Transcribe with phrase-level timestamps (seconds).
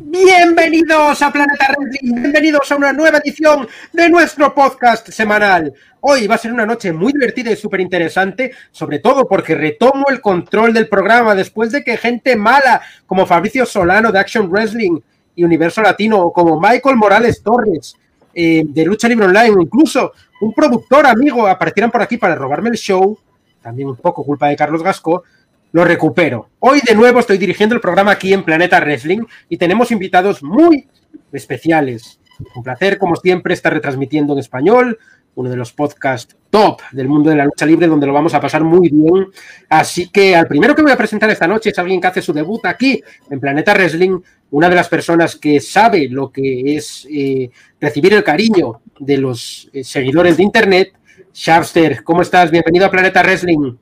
[0.00, 5.72] Bienvenidos a Planeta Wrestling, bienvenidos a una nueva edición de nuestro podcast semanal.
[6.00, 10.06] Hoy va a ser una noche muy divertida y súper interesante, sobre todo porque retomo
[10.08, 15.00] el control del programa después de que gente mala como Fabricio Solano de Action Wrestling
[15.34, 17.96] y Universo Latino, o como Michael Morales Torres
[18.34, 22.68] eh, de Lucha Libre Online, o incluso un productor amigo aparecieran por aquí para robarme
[22.70, 23.18] el show,
[23.62, 25.24] también un poco culpa de Carlos Gasco,
[25.72, 26.50] lo recupero.
[26.60, 30.88] Hoy de nuevo estoy dirigiendo el programa aquí en Planeta Wrestling y tenemos invitados muy
[31.32, 32.20] especiales.
[32.54, 34.98] Un placer, como siempre, estar retransmitiendo en español,
[35.34, 38.40] uno de los podcasts top del mundo de la lucha libre, donde lo vamos a
[38.40, 39.26] pasar muy bien.
[39.68, 42.32] Así que al primero que voy a presentar esta noche es alguien que hace su
[42.32, 44.18] debut aquí en Planeta Wrestling,
[44.50, 49.68] una de las personas que sabe lo que es eh, recibir el cariño de los
[49.72, 50.92] eh, seguidores de Internet.
[51.34, 52.50] Sharpster, ¿cómo estás?
[52.50, 53.76] Bienvenido a Planeta Wrestling.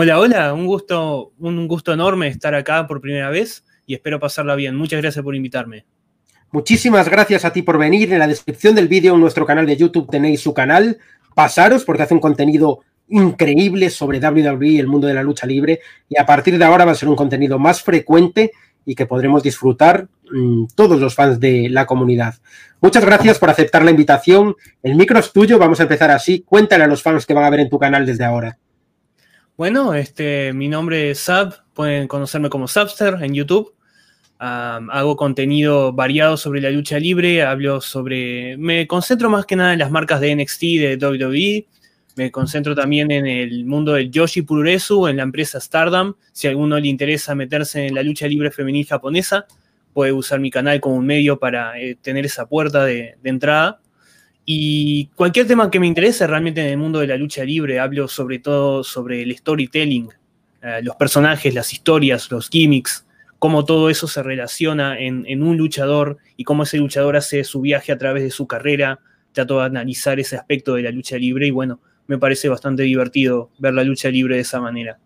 [0.00, 4.54] Hola, hola, un gusto, un gusto enorme estar acá por primera vez y espero pasarla
[4.54, 4.76] bien.
[4.76, 5.86] Muchas gracias por invitarme.
[6.52, 8.12] Muchísimas gracias a ti por venir.
[8.12, 10.98] En la descripción del vídeo en nuestro canal de YouTube tenéis su canal.
[11.34, 15.80] Pasaros porque hace un contenido increíble sobre WWE y el mundo de la lucha libre.
[16.08, 18.52] Y a partir de ahora va a ser un contenido más frecuente
[18.86, 22.36] y que podremos disfrutar mmm, todos los fans de la comunidad.
[22.80, 24.54] Muchas gracias por aceptar la invitación.
[24.80, 25.58] El micro es tuyo.
[25.58, 26.44] Vamos a empezar así.
[26.46, 28.58] Cuéntale a los fans que van a ver en tu canal desde ahora.
[29.58, 33.74] Bueno, este, mi nombre es Sab, pueden conocerme como Subster en YouTube.
[34.38, 38.56] Hago contenido variado sobre la lucha libre, hablo sobre...
[38.56, 41.66] Me concentro más que nada en las marcas de NXT, de WWE.
[42.14, 46.14] Me concentro también en el mundo del Yoshi Pururesu, en la empresa Stardom.
[46.30, 49.44] Si a alguno le interesa meterse en la lucha libre femenil japonesa,
[49.92, 53.80] puede usar mi canal como un medio para eh, tener esa puerta de, de entrada.
[54.50, 58.08] Y cualquier tema que me interese realmente en el mundo de la lucha libre, hablo
[58.08, 60.08] sobre todo sobre el storytelling,
[60.62, 63.06] eh, los personajes, las historias, los gimmicks,
[63.38, 67.60] cómo todo eso se relaciona en, en, un luchador y cómo ese luchador hace su
[67.60, 69.00] viaje a través de su carrera.
[69.32, 73.50] Trato de analizar ese aspecto de la lucha libre y bueno, me parece bastante divertido
[73.58, 74.98] ver la lucha libre de esa manera.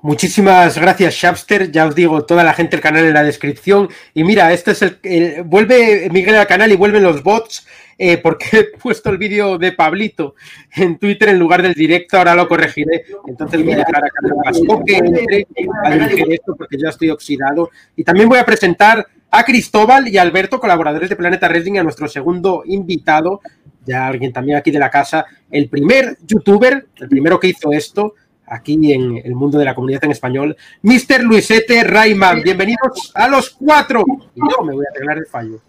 [0.00, 1.72] Muchísimas gracias, Shapster.
[1.72, 3.88] Ya os digo, toda la gente del canal en la descripción.
[4.14, 7.66] Y mira, este es el, el vuelve Miguel al canal y vuelven los bots,
[7.98, 10.36] eh, porque he puesto el vídeo de Pablito
[10.76, 12.16] en Twitter en lugar del directo.
[12.16, 13.06] Ahora lo corregiré.
[13.26, 15.46] Entonces voy a dejar a Carlos que entre
[15.84, 17.70] a dirigir esto porque ya estoy oxidado.
[17.96, 21.82] Y también voy a presentar a Cristóbal y a Alberto, colaboradores de Planeta Wrestling, a
[21.82, 23.40] nuestro segundo invitado,
[23.84, 28.14] ya alguien también aquí de la casa, el primer youtuber, el primero que hizo esto
[28.50, 31.22] aquí en el mundo de la comunidad en español, Mr.
[31.22, 32.42] Luisete Rayman.
[32.42, 34.04] Bienvenidos a los cuatro.
[34.34, 35.60] Y yo me voy a arreglar el fallo.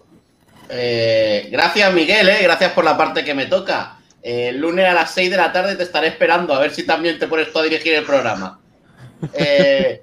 [0.69, 3.97] Eh, gracias, Miguel, eh, gracias por la parte que me toca.
[4.22, 6.84] Eh, el lunes a las 6 de la tarde te estaré esperando, a ver si
[6.84, 8.59] también te pones tú a dirigir el programa.
[9.34, 10.01] Eh,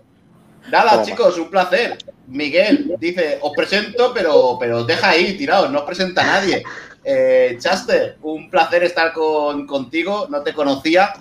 [0.70, 1.96] nada, chicos, un placer.
[2.28, 6.62] Miguel dice, os presento, pero, pero os deja ahí tirados, no os presenta a nadie.
[7.04, 11.12] Eh, Chaster, un placer estar con, contigo, no te conocía.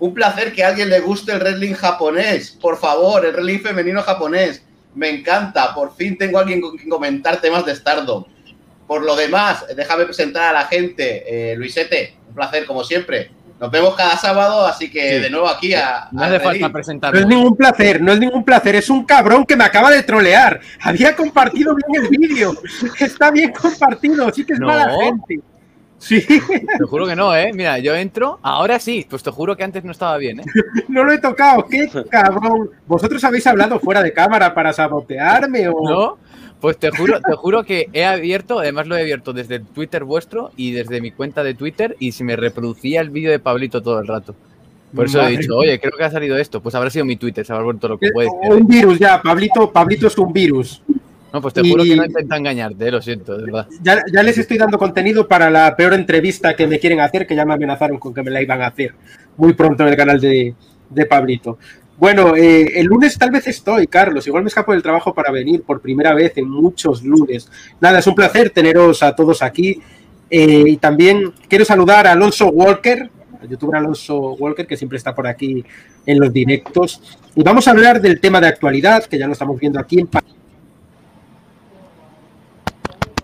[0.00, 2.56] Un placer que a alguien le guste el wrestling japonés.
[2.60, 4.62] Por favor, el wrestling femenino japonés.
[4.94, 5.74] Me encanta.
[5.74, 8.24] Por fin tengo a alguien con quien comentar temas de Stardom.
[8.86, 11.52] Por lo demás, déjame presentar a la gente.
[11.52, 13.30] Eh, Luisete, un placer como siempre.
[13.60, 15.20] Nos vemos cada sábado, así que sí.
[15.20, 16.08] de nuevo aquí a.
[16.12, 17.12] No hace falta presentar.
[17.12, 18.76] No es ningún placer, no es ningún placer.
[18.76, 20.60] Es un cabrón que me acaba de trolear.
[20.80, 22.54] Había compartido bien el vídeo.
[23.00, 24.68] Está bien compartido, sí que es no.
[24.68, 25.40] mala gente.
[25.98, 26.20] Sí.
[26.20, 27.50] Te juro que no, ¿eh?
[27.52, 30.44] Mira, yo entro, ahora sí, pues te juro que antes no estaba bien, ¿eh?
[30.88, 32.70] no lo he tocado, qué cabrón.
[32.86, 35.74] ¿Vosotros habéis hablado fuera de cámara para sabotearme o...?
[35.88, 36.18] No,
[36.60, 40.04] pues te juro, te juro que he abierto, además lo he abierto desde el Twitter
[40.04, 43.82] vuestro y desde mi cuenta de Twitter y se me reproducía el vídeo de Pablito
[43.82, 44.34] todo el rato.
[44.94, 46.62] Por eso Madre he dicho, oye, creo que ha salido esto.
[46.62, 48.28] Pues habrá sido mi Twitter, se habrá vuelto lo que puede.
[48.48, 50.82] Un virus ya, Pablito, Pablito es un virus.
[51.32, 51.90] No, pues te juro y...
[51.90, 53.66] que no intenta engañarte, lo siento, de verdad.
[53.82, 57.36] Ya, ya, les estoy dando contenido para la peor entrevista que me quieren hacer, que
[57.36, 58.94] ya me amenazaron con que me la iban a hacer
[59.36, 60.54] muy pronto en el canal de,
[60.88, 61.58] de Pablito.
[61.98, 64.26] Bueno, eh, el lunes tal vez estoy, Carlos.
[64.26, 67.50] Igual me escapo del trabajo para venir por primera vez en muchos lunes.
[67.80, 69.80] Nada, es un placer teneros a todos aquí.
[70.30, 73.10] Eh, y también quiero saludar a Alonso Walker,
[73.40, 75.64] al youtuber Alonso Walker, que siempre está por aquí
[76.06, 77.18] en los directos.
[77.34, 80.06] Y vamos a hablar del tema de actualidad, que ya lo estamos viendo aquí en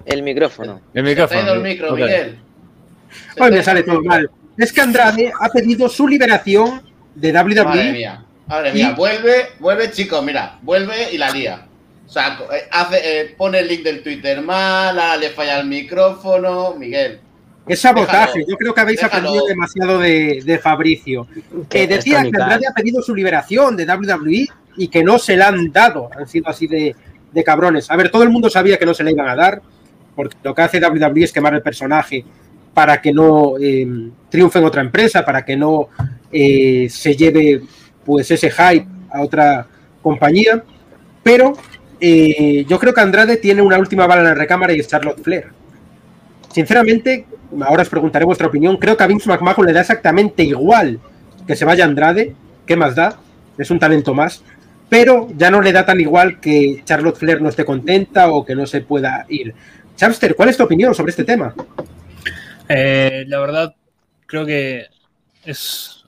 [0.06, 0.81] el micrófono.
[0.93, 1.53] El micrófono.
[1.53, 2.39] el micro, Miguel.
[3.39, 4.31] Hoy me sale todo mal.
[4.56, 6.83] Es que Andrade ha pedido su liberación
[7.15, 7.65] de WWE.
[7.65, 8.91] Madre mía, madre mía.
[8.93, 8.95] Y...
[8.95, 11.67] Vuelve, vuelve, chicos, mira, vuelve y la lía.
[12.06, 12.39] O sea,
[12.71, 17.21] hace, eh, pone el link del Twitter mal, le falla el micrófono, Miguel.
[17.67, 19.29] Es sabotaje, déjalo, yo creo que habéis déjalo.
[19.29, 21.27] aprendido demasiado de, de Fabricio.
[21.69, 24.47] Que decía que Andrade ha pedido su liberación de WWE
[24.77, 26.11] y que no se la han dado.
[26.17, 26.95] Han sido así de,
[27.33, 27.91] de cabrones.
[27.91, 29.62] A ver, todo el mundo sabía que no se le iban a dar,
[30.15, 32.25] porque lo que hace WWE es quemar el personaje
[32.73, 33.87] para que no eh,
[34.29, 35.89] triunfe en otra empresa, para que no
[36.33, 37.63] eh, se lleve
[38.05, 39.67] pues ese hype a otra
[40.03, 40.63] compañía.
[41.23, 41.55] Pero
[42.01, 45.23] eh, yo creo que Andrade tiene una última bala en la recámara y es Charlotte
[45.23, 45.47] Flair.
[46.53, 47.27] Sinceramente,
[47.63, 48.77] ahora os preguntaré vuestra opinión.
[48.77, 51.01] Creo que a Vince McMahon le da exactamente igual
[51.47, 52.35] que se vaya Andrade.
[52.67, 53.19] ¿Qué más da?
[53.57, 54.43] Es un talento más.
[54.89, 58.55] Pero ya no le da tan igual que Charlotte Flair no esté contenta o que
[58.55, 59.55] no se pueda ir.
[59.96, 61.55] Chapster, ¿cuál es tu opinión sobre este tema?
[62.69, 63.75] Eh, la verdad,
[64.26, 64.87] creo que
[65.44, 66.05] es.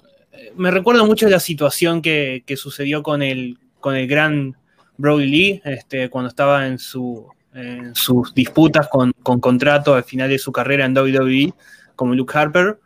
[0.57, 4.57] Me recuerda mucho la situación que, que sucedió con el, con el gran
[4.97, 10.31] Brody Lee, este, cuando estaba en, su, en sus disputas con, con, contrato al final
[10.31, 11.53] de su carrera en WWE,
[11.95, 12.79] como Luke Harper.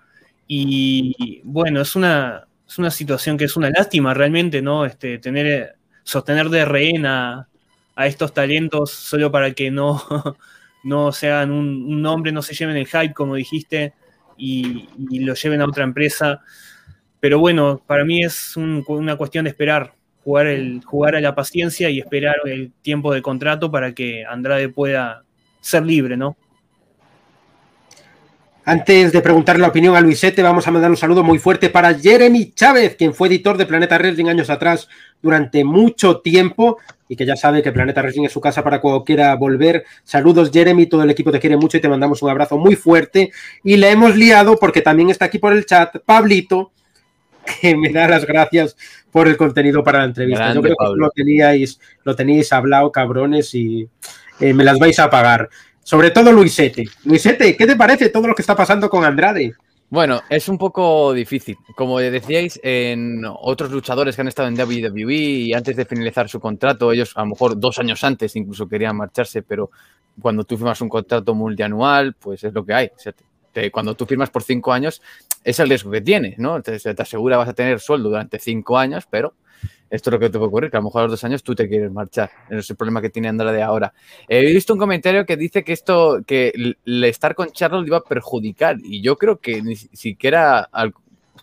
[0.47, 4.85] Y bueno, es una, es una situación que es una lástima realmente, ¿no?
[4.85, 7.49] Este, tener, sostener de rehén a,
[7.95, 10.03] a estos talentos solo para que no,
[10.83, 13.95] no sean un, un, nombre, no se lleven el hype, como dijiste,
[14.37, 14.89] y,
[15.21, 16.41] lo lleven a otra empresa.
[17.21, 19.93] Pero bueno, para mí es un, una cuestión de esperar,
[20.25, 24.69] jugar, el, jugar a la paciencia y esperar el tiempo de contrato para que Andrade
[24.69, 25.25] pueda
[25.61, 26.37] ser libre, ¿no?
[28.65, 31.95] Antes de preguntarle la opinión a Luisete, vamos a mandar un saludo muy fuerte para
[31.95, 34.87] Jeremy Chávez, quien fue editor de Planeta Wrestling años atrás
[35.21, 36.79] durante mucho tiempo
[37.11, 39.85] y que ya sabe que Planeta Wrestling es su casa para cuando quiera volver.
[40.05, 43.33] Saludos, Jeremy, todo el equipo te quiere mucho y te mandamos un abrazo muy fuerte.
[43.65, 46.71] Y le hemos liado porque también está aquí por el chat Pablito,
[47.61, 48.77] que me da las gracias
[49.11, 50.39] por el contenido para la entrevista.
[50.39, 50.95] Grande, Yo creo Pablo.
[50.95, 53.89] que lo teníais, lo teníais hablado, cabrones, y
[54.39, 55.51] eh, me las vais a pagar.
[55.83, 56.85] Sobre todo Luisete.
[57.03, 59.55] Luisete, ¿qué te parece todo lo que está pasando con Andrade?
[59.91, 61.59] Bueno, es un poco difícil.
[61.75, 66.39] Como decíais, en otros luchadores que han estado en WWE y antes de finalizar su
[66.39, 69.73] contrato, ellos a lo mejor dos años antes incluso querían marcharse, pero
[70.23, 72.91] cuando tú firmas un contrato multianual, pues es lo que hay.
[73.73, 75.03] Cuando tú firmas por cinco años,
[75.43, 76.63] es el riesgo que tienes, ¿no?
[76.63, 79.35] Te, te asegura vas a tener sueldo durante cinco años, pero
[79.91, 81.43] esto es lo que te puede ocurrir, que a lo mejor a los dos años
[81.43, 82.31] tú te quieres marchar.
[82.49, 83.93] Ese es el problema que tiene Andrade ahora.
[84.29, 86.53] He visto un comentario que dice que esto, que
[86.85, 90.71] el estar con Charlotte iba a perjudicar, y yo creo que ni siquiera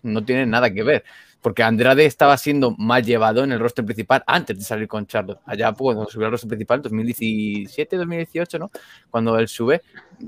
[0.01, 1.03] no tiene nada que ver.
[1.39, 5.39] Porque Andrade estaba siendo mal llevado en el roster principal antes de salir con Charlotte.
[5.45, 8.71] Allá pues, cuando subió al roster principal en 2017, 2018, ¿no?
[9.11, 9.81] Cuando él sube,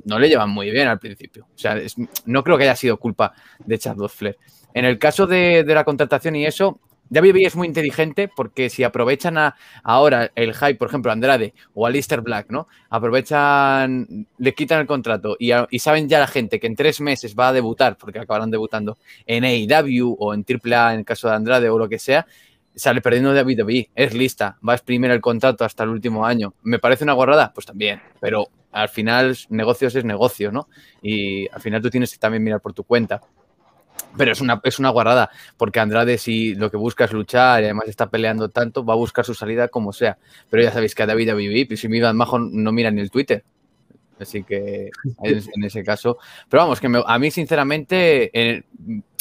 [0.06, 1.46] no le llevan muy bien al principio.
[1.46, 1.78] O sea,
[2.26, 3.34] no creo que haya sido culpa
[3.66, 4.38] de Charlotte Flair.
[4.74, 6.80] En el caso de la contratación y eso,
[7.12, 9.54] WWE es muy inteligente porque si aprovechan
[9.84, 12.68] ahora el hype, por ejemplo, Andrade o Alistair Black, ¿no?
[12.90, 17.50] Aprovechan, le quitan el contrato y, saben ya la gente que en tres meses va
[17.50, 21.70] a debutar, porque acabarán debutando en AEW o en AAA en el caso de Andrade
[21.70, 22.28] o lo que sea,
[22.76, 23.90] sale perdiendo WWE.
[23.96, 26.54] Es lista, va a exprimir el contrato hasta el último año.
[26.64, 27.52] ¿Me parece una guarrada?
[27.54, 30.68] Pues también, pero al final negocios es negocio, ¿no?
[31.02, 33.22] Y al final tú tienes que también mirar por tu cuenta.
[34.18, 37.66] Pero es una, es una guarrada, porque Andrade, si lo que busca es luchar y
[37.66, 40.18] además está peleando tanto, va a buscar su salida como sea.
[40.50, 43.44] Pero ya sabéis que a David Avivi, si mira Majo no mira ni el Twitter.
[44.20, 44.90] Así que
[45.24, 46.18] en, ese caso.
[46.50, 48.64] Pero vamos, que a mí, sinceramente,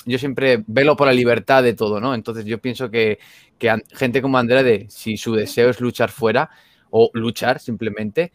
[0.04, 2.14] yo siempre velo por la libertad de todo, ¿no?
[2.14, 3.18] Entonces yo pienso que,
[3.58, 6.50] que gente como Andrade, si su deseo es luchar fuera
[6.90, 8.32] o luchar simplemente,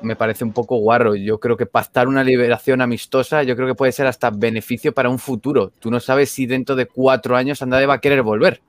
[0.00, 1.14] me parece un poco guarro.
[1.14, 5.08] Yo creo que pactar una liberación amistosa, yo creo que puede ser hasta beneficio para
[5.08, 5.72] un futuro.
[5.78, 8.60] Tú no sabes si dentro de cuatro años Andrade va a querer volver.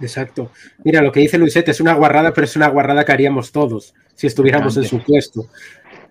[0.00, 0.50] Exacto.
[0.84, 3.94] Mira, lo que dice Luisette es una guarrada, pero es una guarrada que haríamos todos
[4.14, 5.46] si estuviéramos en su puesto.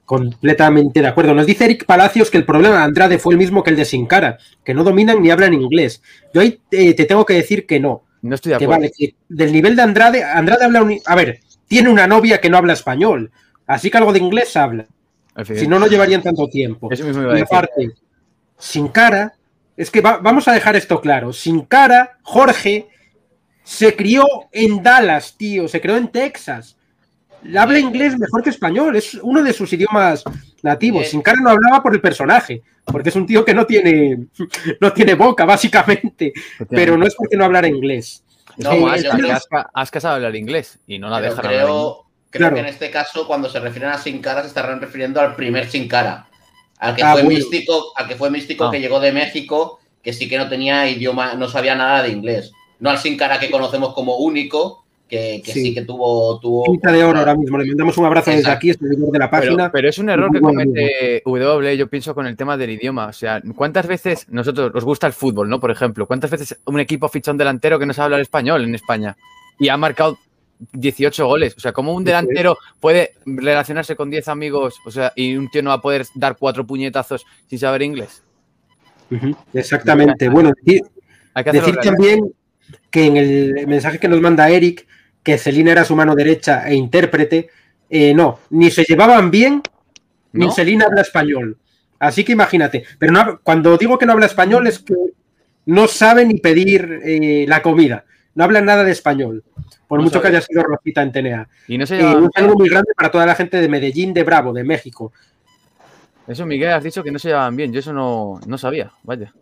[0.06, 1.34] Completamente de acuerdo.
[1.34, 3.86] Nos dice Eric Palacios que el problema de Andrade fue el mismo que el de
[3.86, 6.02] Sin Cara, que no dominan ni hablan inglés.
[6.34, 8.04] Yo ahí eh, te tengo que decir que no.
[8.22, 8.82] No estoy de que acuerdo.
[8.82, 12.50] vale, que del nivel de Andrade, Andrade habla un, a ver, tiene una novia que
[12.50, 13.32] no habla español,
[13.68, 14.86] así que algo de inglés habla.
[15.46, 16.90] Si no, no llevarían tanto tiempo.
[16.92, 17.92] Eso mismo iba a y aparte,
[18.58, 19.34] sin cara,
[19.76, 21.32] es que va, vamos a dejar esto claro.
[21.32, 22.88] Sin cara, Jorge
[23.64, 26.76] se crió en Dallas, tío, se crió en Texas.
[27.56, 30.24] Habla inglés mejor que español, es uno de sus idiomas
[30.64, 31.08] nativos.
[31.08, 34.28] Sin cara no hablaba por el personaje, porque es un tío que no tiene,
[34.82, 36.34] no tiene boca, básicamente.
[36.68, 38.24] Pero no es porque no hablara inglés.
[38.58, 42.07] No, creo- Aska, Aska sabe hablar inglés y no la creo,
[42.38, 42.56] creo Claro.
[42.56, 45.68] que en este caso, cuando se refieren a sin cara, se estarán refiriendo al primer
[45.70, 46.28] sin cara.
[46.80, 47.38] Al que Ah, fue bueno.
[47.38, 48.72] místico, al que fue místico Ah.
[48.72, 52.52] que llegó de México, que sí que no tenía idioma, no sabía nada de inglés.
[52.80, 55.62] No al sin cara que conocemos como único, que, que Sí.
[55.64, 55.74] sí.
[55.74, 56.38] que tuvo.
[56.40, 57.58] tuvo Pinta de oro ahora mismo.
[57.58, 59.72] Le mandamos un abrazo desde aquí, es seguidor de la página.
[59.72, 63.08] pero es un error que comete W, yo pienso, con el tema del idioma.
[63.08, 65.60] O sea, ¿cuántas veces nosotros os gusta el fútbol, no?
[65.62, 68.76] Por ejemplo, ¿cuántas veces un equipo ficha un delantero que no sabe hablar español en
[68.76, 69.16] España?
[69.60, 70.18] Y ha marcado
[70.74, 71.56] 18 goles.
[71.58, 75.62] O sea, ¿cómo un delantero puede relacionarse con 10 amigos o sea, y un tío
[75.64, 78.24] no va a poder dar cuatro puñetazos sin saber inglés?
[79.54, 80.30] Exactamente.
[80.30, 80.84] Bueno, decir,
[81.52, 82.34] decir también
[82.90, 84.88] que en el mensaje que nos manda Eric,
[85.24, 87.50] que Celina era su mano derecha e intérprete,
[87.90, 89.62] eh, no, ni se llevaban bien,
[90.34, 91.58] ni Celina habla español.
[92.00, 92.84] Así que imagínate.
[93.00, 94.96] Pero no, cuando digo que no habla español es que
[95.66, 98.06] no sabe ni pedir eh, la comida.
[98.36, 99.44] No habla nada de español.
[99.88, 101.48] Por mucho que haya sido Rosita en TNA.
[101.68, 104.52] Y no se un saludo muy grande para toda la gente de Medellín, de Bravo,
[104.52, 105.14] de México.
[106.28, 107.72] Eso, Miguel, has dicho que no se llevaban bien.
[107.72, 108.92] Yo eso no, no sabía.
[109.04, 109.34] Vaya.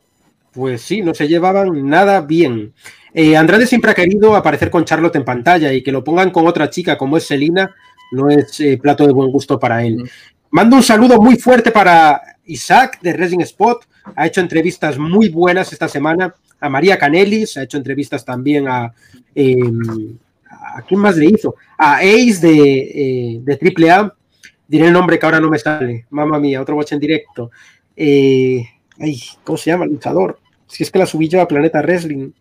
[0.52, 2.74] Pues sí, no se llevaban nada bien.
[3.14, 6.46] Eh, Andrade siempre ha querido aparecer con Charlotte en pantalla y que lo pongan con
[6.48, 7.74] otra chica como es Selina
[8.12, 9.98] no es eh, plato de buen gusto para él.
[9.98, 10.08] Mm.
[10.52, 13.86] Mando un saludo muy fuerte para Isaac de Racing Spot.
[14.16, 16.34] Ha hecho entrevistas muy buenas esta semana.
[16.60, 18.94] A María Canelis, ha hecho entrevistas también a,
[19.34, 20.18] em,
[20.50, 21.56] ¿A quién más le hizo?
[21.78, 24.14] A Ace de, eh, AAA.
[24.68, 26.06] Diré el nombre que ahora no me sale.
[26.10, 27.52] Mamma mía, otro watch en directo.
[27.96, 28.68] Eh,
[29.00, 30.40] ay, ¿Cómo se llama luchador?
[30.68, 32.32] Si es que la subí yo a Planeta Wrestling.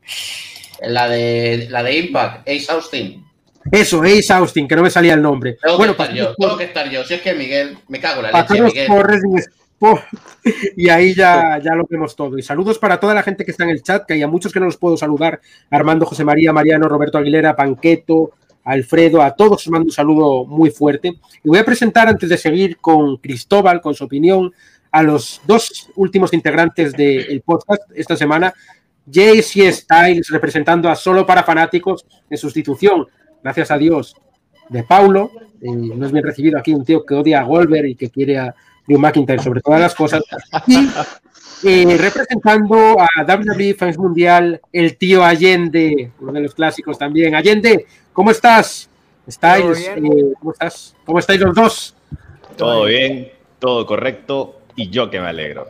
[0.82, 3.24] La de, la de Impact, Ace Austin.
[3.70, 5.56] Eso, Ace Austin, que no me salía el nombre.
[5.62, 7.04] Tengo bueno, que estar yo, tengo que estar yo.
[7.04, 8.86] Si es que Miguel, me cago en la leche, Miguel.
[8.86, 9.10] Por
[10.76, 12.38] y ahí ya, ya lo vemos todo.
[12.38, 14.52] Y saludos para toda la gente que está en el chat, que hay a muchos
[14.52, 15.40] que no los puedo saludar.
[15.70, 18.32] Armando, José María, Mariano, Roberto Aguilera, Panqueto,
[18.64, 21.08] Alfredo, a todos os mando un saludo muy fuerte.
[21.42, 24.52] Y voy a presentar, antes de seguir con Cristóbal, con su opinión,
[24.90, 28.54] a los dos últimos integrantes del podcast esta semana.
[29.06, 33.06] JC Styles representando a Solo para Fanáticos en sustitución,
[33.42, 34.16] gracias a Dios,
[34.70, 35.30] de Paulo.
[35.60, 38.38] Eh, no es bien recibido aquí un tío que odia a Goldberg y que quiere
[38.38, 38.54] a
[38.86, 40.22] Drew McIntyre sobre todas las cosas.
[40.66, 40.88] Y
[41.66, 47.34] eh, representando a WWE Fans Mundial, el tío Allende, uno de los clásicos también.
[47.34, 48.90] Allende, ¿cómo estás?
[49.26, 49.88] ¿Estáis?
[49.88, 50.94] Eh, ¿Cómo estás?
[51.06, 51.94] ¿Cómo estáis los dos?
[52.56, 55.68] Todo bien, todo correcto y yo que me alegro.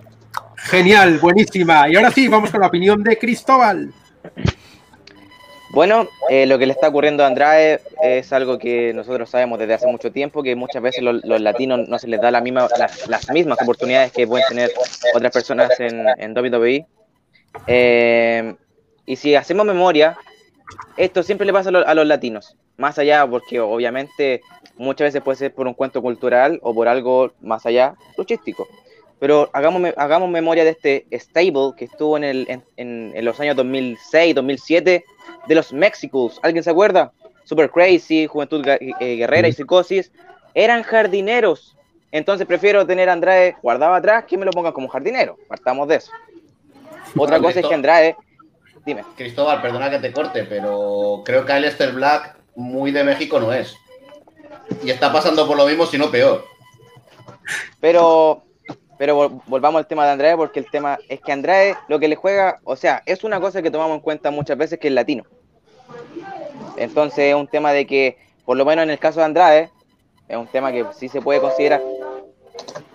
[0.57, 1.89] Genial, buenísima.
[1.89, 3.93] Y ahora sí, vamos con la opinión de Cristóbal.
[5.75, 9.75] Bueno, eh, lo que le está ocurriendo a Andrade es algo que nosotros sabemos desde
[9.75, 12.69] hace mucho tiempo, que muchas veces los, latinos no se les da la misma,
[13.09, 14.71] las, mismas oportunidades que pueden tener
[15.17, 16.87] otras personas en, en WWE.
[17.67, 18.55] Eh,
[19.05, 20.17] y si hacemos memoria,
[20.97, 24.43] esto siempre le pasa a, los latinos, más allá, porque obviamente
[24.77, 28.69] muchas veces puede ser por un cuento cultural o por algo más allá, luchístico.
[29.19, 33.57] Pero hagamos, hagamos memoria de este stable que estuvo en, el, en, en los años
[33.57, 35.05] 2006, 2007
[35.47, 36.39] de los Mexicals.
[36.43, 37.13] ¿Alguien se acuerda?
[37.45, 40.11] Super Crazy, Juventud eh, Guerrera y Psicosis.
[40.55, 41.77] Eran jardineros.
[42.13, 45.37] Entonces prefiero tener a Andrade guardado atrás que me lo pongan como jardinero.
[45.49, 46.13] Partamos de eso.
[47.17, 48.17] Otra cosa es que Andrade.
[48.87, 49.03] Dime.
[49.17, 53.77] Cristóbal, perdona que te corte, pero creo que Aleister Black muy de México no es.
[54.83, 56.45] Y está pasando por lo mismo, si no peor.
[57.81, 58.44] Pero
[58.99, 62.17] pero volvamos al tema de Andrade, porque el tema es que Andrade lo que le
[62.17, 65.25] juega, o sea, es una cosa que tomamos en cuenta muchas veces que es latino.
[66.77, 69.71] Entonces es un tema de que, por lo menos en el caso de Andrade,
[70.29, 71.83] es un tema que sí se puede considerar,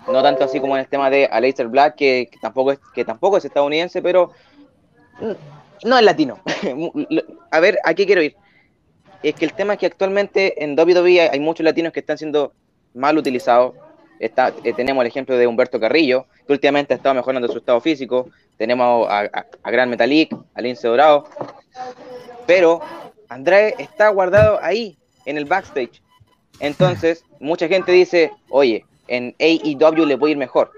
[0.08, 3.38] no tanto así como en el tema de Aleister Black, que, tampoco, es, que tampoco
[3.38, 4.32] es estadounidense, pero
[5.84, 6.40] no es latino.
[7.52, 8.36] A ver, ¿a qué quiero ir?
[9.22, 12.54] Es que el tema es que actualmente en WWE hay muchos latinos que están siendo
[12.94, 13.76] mal utilizados,
[14.20, 18.30] eh, tenemos el ejemplo de Humberto Carrillo, que últimamente ha estado mejorando su estado físico.
[18.58, 21.24] Tenemos a, Gran Metalik, a Lince Dorado.
[22.46, 22.82] Pero
[23.30, 26.02] Andrade está guardado ahí, en el backstage.
[26.60, 30.72] Entonces, mucha gente dice, oye, en AEW le puede ir mejor.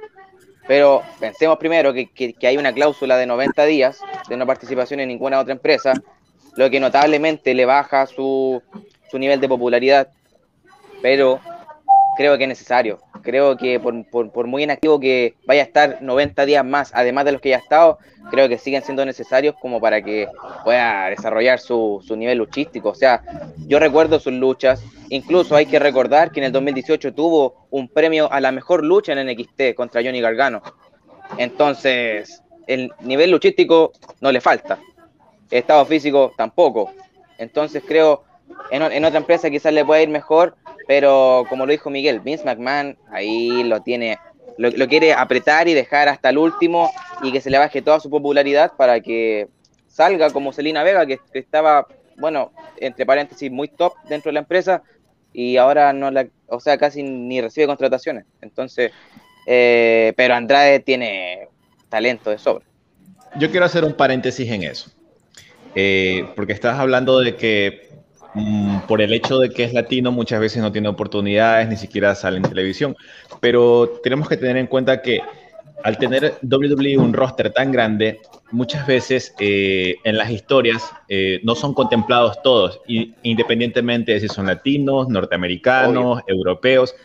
[0.67, 5.07] Pero pensemos primero que, que, hay una cláusula de 90 días de no participación en
[5.07, 5.93] ninguna otra empresa,
[6.55, 8.62] lo que notablemente le baja su,
[9.10, 10.10] su nivel de popularidad.
[11.01, 11.39] Pero
[12.22, 13.00] creo que es necesario.
[13.24, 17.42] Creo que por, muy inactivo que vaya a estar 90 días más, además de los
[17.42, 17.98] que ya ha estado,
[18.30, 20.28] creo que siguen siendo necesarios como para que
[20.63, 22.90] pueda desarrollar su, nivel luchístico.
[22.90, 23.24] O sea,
[23.68, 28.32] yo recuerdo sus luchas, incluso hay que recordar que en el 2018 tuvo un premio
[28.32, 30.62] a la mejor lucha en NXT contra Johnny Gargano.
[31.38, 34.78] Entonces, el nivel luchístico no le falta.
[35.50, 36.92] El estado físico tampoco.
[37.40, 38.24] Entonces creo,
[38.70, 40.56] en, en otra empresa quizás le pueda ir mejor,
[40.88, 44.18] pero como lo dijo Miguel, Vince McMahon ahí lo tiene,
[44.58, 46.92] lo, quiere apretar y dejar hasta el último
[47.24, 49.48] y que se le baje toda su popularidad para que
[49.88, 54.82] salga como Selina Vega, que, estaba, bueno, entre paréntesis, muy top dentro de la empresa
[55.34, 58.26] y ahora no la, o sea, casi ni recibe contrataciones.
[58.42, 58.92] Entonces,
[59.48, 61.48] eh, pero Andrade tiene
[61.90, 62.66] talento de sobra.
[63.38, 64.92] Yo quiero hacer un paréntesis en eso,
[65.76, 67.90] eh, porque estás hablando de que
[68.88, 72.38] por el hecho de que es latino, muchas veces no tiene oportunidades, ni siquiera sale
[72.38, 72.96] en televisión.
[73.40, 75.22] Pero tenemos que tener en cuenta que
[75.84, 78.22] al tener WWE un roster tan grande,
[78.52, 84.48] muchas veces eh, en las historias eh, no son contemplados todos, independientemente de si son
[84.48, 86.96] latinos, norteamericanos, europeos.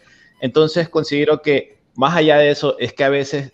[0.40, 3.52] Entonces considero que más allá de eso es que a veces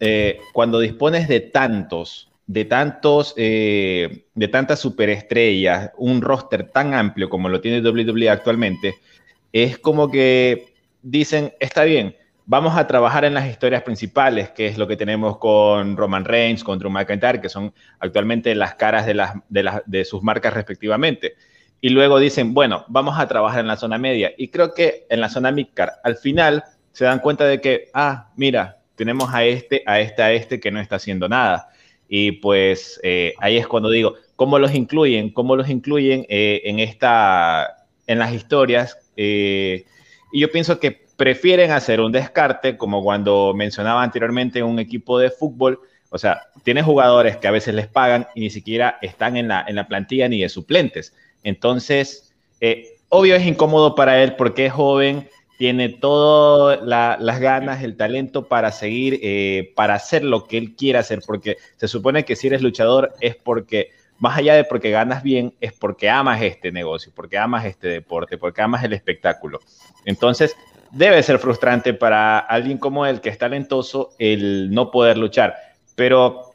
[0.00, 7.48] eh, cuando dispones de tantos, de tantos, de tantas superestrellas, un roster tan amplio como
[7.48, 8.96] lo tiene WWE actualmente,
[9.52, 14.78] es como que dicen, está bien, vamos a trabajar en las historias principales, que es
[14.78, 19.14] lo que tenemos con Roman Reigns, con Drew McIntyre, que son actualmente las caras de,
[19.14, 19.34] las,
[19.86, 21.34] de, sus marcas respectivamente.
[21.80, 24.32] Y luego dicen, bueno, vamos a trabajar en la zona media.
[24.36, 28.30] Y creo que en la zona midcard, al final se dan cuenta de que, ah,
[28.36, 31.70] mira, tenemos a este, a este, a este que no está haciendo nada.
[32.14, 35.30] Y pues eh, ahí es cuando digo, ¿cómo los incluyen?
[35.30, 38.98] ¿Cómo los incluyen eh, en, esta, en las historias?
[39.16, 39.86] Eh,
[40.30, 45.30] y yo pienso que prefieren hacer un descarte, como cuando mencionaba anteriormente un equipo de
[45.30, 49.48] fútbol, o sea, tiene jugadores que a veces les pagan y ni siquiera están en
[49.48, 51.14] la, en la plantilla ni de suplentes.
[51.42, 52.30] Entonces,
[53.08, 55.30] obvio es incómodo para él porque es joven,
[55.62, 60.98] tiene todas las ganas, el talento para seguir, eh, para hacer lo que él quiera
[60.98, 65.22] hacer, porque se supone que si eres luchador es porque, más allá de porque ganas
[65.22, 69.60] bien, es porque amas este negocio, porque amas este deporte, porque amas el espectáculo.
[70.04, 70.56] Entonces,
[70.90, 75.54] debe ser frustrante para alguien como él, que es talentoso, el no poder luchar.
[75.94, 76.54] Pero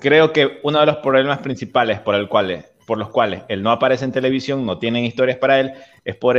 [0.00, 4.04] creo que uno de los problemas principales por, el por los cuales él no aparece
[4.04, 5.72] en televisión, no tienen historias para él,
[6.04, 6.36] es por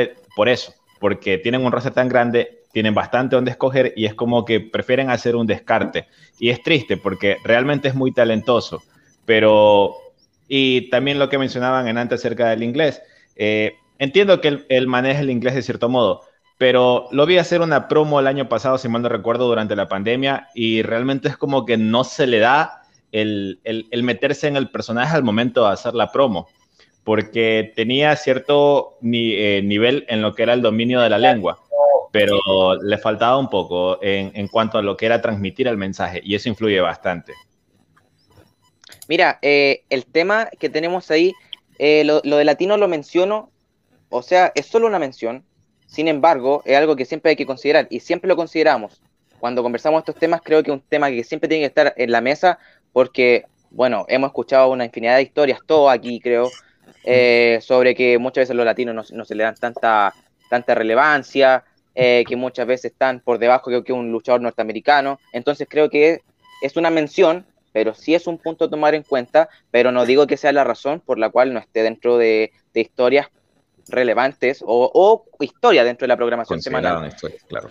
[0.48, 4.62] eso, porque tienen un roster tan grande, tienen bastante donde escoger y es como que
[4.62, 6.07] prefieren hacer un descarte.
[6.39, 8.81] Y es triste porque realmente es muy talentoso,
[9.25, 9.95] pero...
[10.48, 13.01] Y también lo que mencionaban en antes acerca del inglés.
[13.36, 16.22] Eh, entiendo que él, él maneja el inglés de cierto modo,
[16.57, 19.89] pero lo vi hacer una promo el año pasado, si mal no recuerdo, durante la
[19.89, 23.60] pandemia, y realmente es como que no se le da el,
[24.04, 26.47] meterse en el personaje al momento de hacer la promo,
[27.04, 31.60] porque tenía cierto eh, nivel en lo que era el dominio de la lengua,
[32.12, 32.39] pero
[32.82, 36.50] le faltaba un poco en, cuanto a lo que era transmitir el mensaje, y eso
[36.50, 37.34] influye bastante.
[39.08, 41.34] Mira, eh, el tema que tenemos ahí,
[41.80, 43.52] eh, lo de latino lo menciono,
[44.10, 45.44] o sea, es solo una mención,
[45.94, 49.02] sin embargo, es algo que siempre hay que considerar y siempre lo consideramos.
[49.39, 52.12] Cuando conversamos estos temas, creo que es un tema que siempre tiene que estar en
[52.12, 52.58] la mesa
[52.94, 56.50] porque, bueno, hemos escuchado una infinidad de historias, todo aquí creo,
[57.04, 60.13] eh, sobre que muchas veces los latinos no, se le dan tanta,
[60.50, 61.63] tanta relevancia,
[61.96, 65.20] eh, que muchas veces están por debajo que un luchador norteamericano.
[65.32, 66.22] Entonces creo que
[66.62, 70.28] es una mención, pero sí es un punto a tomar en cuenta, pero no digo
[70.28, 73.28] que sea la razón por la cual no esté dentro de, de historias
[73.89, 77.13] relevantes o, o historia dentro de la programación semanal.
[77.48, 77.70] claro.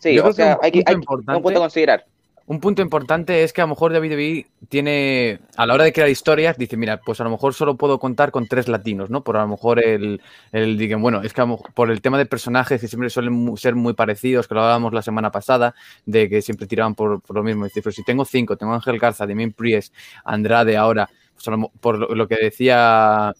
[0.00, 2.04] Sí, o sea, hay que, un punto a considerar.
[2.46, 6.08] Un punto importante es que a lo mejor David tiene, a la hora de crear
[6.08, 9.22] historias, dice, mira, pues a lo mejor solo puedo contar con tres latinos, ¿no?
[9.22, 11.42] Por a lo mejor el, el digan, bueno, es que
[11.74, 15.02] por el tema de personajes que siempre suelen ser muy parecidos, que lo hablábamos la
[15.02, 15.74] semana pasada,
[16.04, 17.64] de que siempre tiraban por, lo mismo.
[17.64, 21.46] Dice, pero si tengo cinco, tengo Ángel Garza, Damien Priest, Andrade ahora, pues
[21.80, 23.32] por lo que decía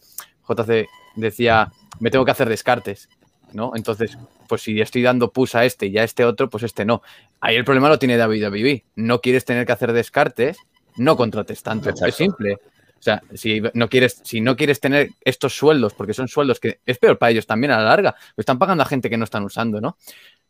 [0.49, 0.87] JC,
[1.17, 3.09] decía, me tengo que hacer descartes,
[3.55, 3.73] ¿no?
[3.75, 4.17] Entonces,
[4.49, 7.03] pues si estoy dando push a este y a este otro, pues este no.
[7.41, 8.83] Ahí el problema lo tiene David David.
[8.97, 10.59] No quieres tener que hacer descartes,
[10.97, 11.91] no contrates tanto.
[11.91, 12.59] Es simple.
[13.03, 16.79] O sea, si no quieres, si no quieres tener estos sueldos, porque son sueldos que
[16.87, 19.25] es peor para ellos también a la larga, lo están pagando a gente que no
[19.25, 19.97] están usando, ¿no?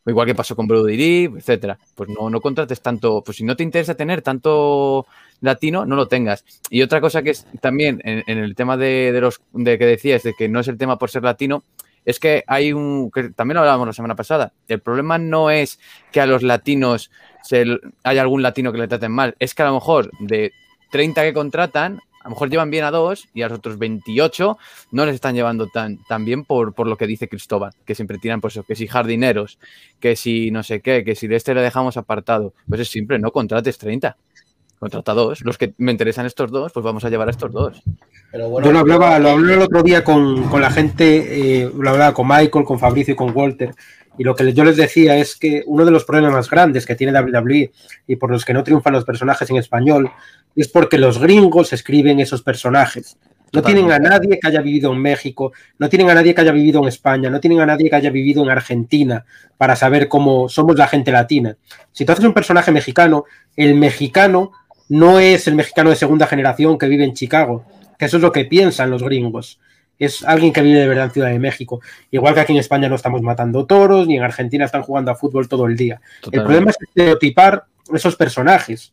[0.05, 1.79] Igual que pasó con Brody etcétera.
[1.95, 5.07] Pues no, no contrates tanto, pues si no te interesa tener tanto
[5.41, 6.45] latino, no lo tengas.
[6.69, 10.35] Y otra cosa que es también en, el tema de, los de que decías, de
[10.35, 11.65] que no es el tema por ser latino,
[12.05, 15.79] es que hay un, que también lo hablábamos la semana pasada, el problema no es
[16.11, 17.11] que a los latinos
[17.43, 17.65] se,
[18.03, 20.53] haya algún latino que le traten mal, es que a lo mejor de
[20.91, 24.57] 30 que contratan, a lo mejor llevan bien a dos y a los otros 28
[24.93, 28.19] no les están llevando tan, tan bien por, por, lo que dice Cristóbal, que siempre
[28.19, 29.59] tiran pues que si jardineros,
[29.99, 33.19] que si no sé qué, que si de este le dejamos apartado, pues es simple,
[33.19, 34.17] no contrates 30.
[34.83, 35.43] Contrata dos.
[35.43, 37.81] Los que me interesan estos dos, pues vamos a llevar a estos dos.
[38.33, 42.15] Yo lo hablaba, lo hablé el otro día con, con la gente, eh, lo hablaba
[42.15, 43.75] con Michael, con Fabricio y con Walter.
[44.17, 46.95] Y lo que yo les decía es que uno de los problemas más grandes que
[46.95, 47.73] tiene WWE
[48.07, 50.11] y por los que no triunfan los personajes en español
[50.57, 53.19] es porque los gringos escriben esos personajes.
[53.53, 56.53] No tienen a nadie que haya vivido en México, no tienen a nadie que haya
[56.53, 59.27] vivido en España, no tienen a nadie que haya vivido en Argentina
[59.59, 61.57] para saber cómo somos la gente latina.
[61.93, 64.53] Si tú haces un personaje mexicano, el mexicano
[64.89, 67.67] no es el mexicano de segunda generación que vive en Chicago,
[68.03, 69.61] que eso es lo que piensan los gringos.
[69.97, 71.81] es alguien que vive de verdad en Ciudad de México.
[72.11, 75.15] Igual que aquí en España no estamos matando toros, ni en Argentina están jugando a
[75.15, 76.01] fútbol todo el día.
[76.33, 78.93] El problema es estereotipar esos personajes.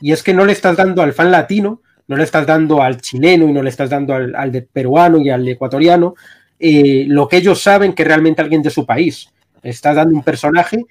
[0.00, 3.00] Y es que no le estás dando al fan latino, no le estás dando al
[3.00, 6.14] chileno y no le estás dando al, de peruano y al ecuatoriano
[6.60, 9.28] eh, lo que ellos saben que realmente alguien de su país.
[9.60, 10.86] Estás dando un personaje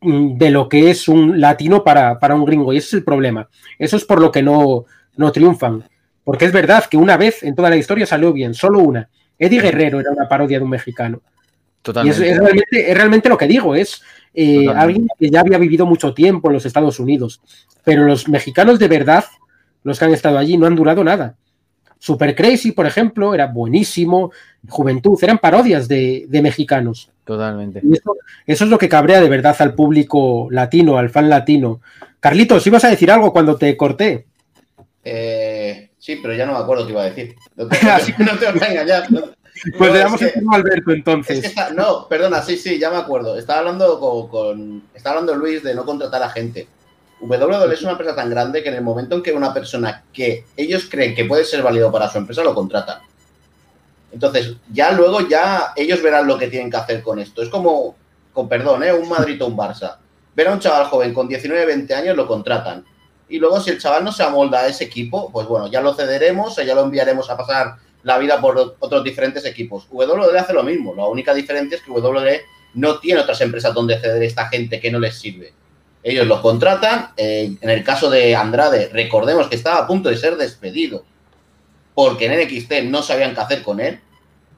[0.00, 2.72] mm, de lo que es un latino para, para, un gringo.
[2.72, 3.48] Y ese es el problema.
[3.78, 5.84] Eso es por lo que no, no triunfan.
[6.24, 9.08] Porque es verdad que una vez en toda la historia salió bien, solo una.
[9.38, 11.20] Eddie Guerrero era una parodia de un mexicano.
[11.82, 12.26] Totalmente.
[12.26, 16.48] Y es, realmente, lo que digo, es eh, alguien que ya había vivido mucho tiempo
[16.48, 17.42] en los Estados Unidos.
[17.84, 19.24] Pero los mexicanos de verdad,
[19.82, 21.36] los que han estado allí, no han durado nada.
[21.98, 24.32] Super Crazy, por ejemplo, era buenísimo.
[24.68, 27.10] Juventud, eran parodias de, mexicanos.
[27.24, 27.80] Totalmente.
[27.80, 31.80] Eso, eso, es lo que cabrea de verdad al público latino, al fan latino.
[32.20, 34.26] Carlitos, ibas a decir algo cuando te corté.
[35.04, 37.34] Eh, Sí, pero ya no me acuerdo qué iba a decir.
[37.90, 39.08] Así que no te voy a engañar.
[39.78, 41.54] Pues le damos el turno a Alberto entonces.
[41.76, 43.38] no, perdona, sí, sí, ya me acuerdo.
[43.38, 46.66] Estaba hablando con, estaba hablando Luis de no contratar a gente.
[47.20, 50.44] WWE es una empresa tan grande que en el momento en que una persona que
[50.56, 52.98] ellos creen que puede ser válido para su empresa lo contratan.
[54.10, 57.40] Entonces, ya luego ya ellos verán lo que tienen que hacer con esto.
[57.40, 57.94] Es como,
[58.32, 58.92] con perdón, ¿eh?
[58.92, 59.98] un Madrid o un Barça.
[60.34, 62.84] Ver a un chaval joven con 19, 20 años lo contratan
[63.28, 65.94] y luego si el chaval no se amolda a ese equipo, pues bueno, ya lo
[65.94, 69.86] cederemos ya lo enviaremos a pasar la vida por otros diferentes equipos.
[69.90, 72.42] WWE hace lo mismo, la única diferencia es que WWE
[72.74, 75.52] no tiene otras empresas donde ceder a esta gente que no les sirve.
[76.02, 80.18] Ellos los contratan, eh, en el caso de Andrade, recordemos que estaba a punto de
[80.18, 81.04] ser despedido,
[81.94, 84.00] porque en NXT no sabían qué hacer con él,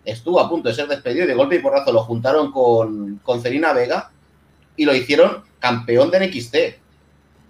[0.05, 3.40] estuvo a punto de ser despedido y de golpe y porrazo lo juntaron con, con
[3.42, 4.11] Celina Vega
[4.76, 6.57] y lo hicieron campeón de NXT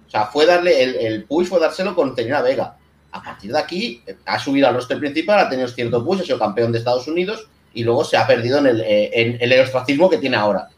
[0.06, 2.76] o sea, fue darle el, push, fue dárselo con Tenina Vega.
[3.12, 6.38] A partir de aquí, ha subido al roster principal, ha tenido cierto push, ha sido
[6.38, 10.36] campeón de Estados Unidos y luego se ha perdido en el, eh, en que tiene
[10.36, 10.68] ahora.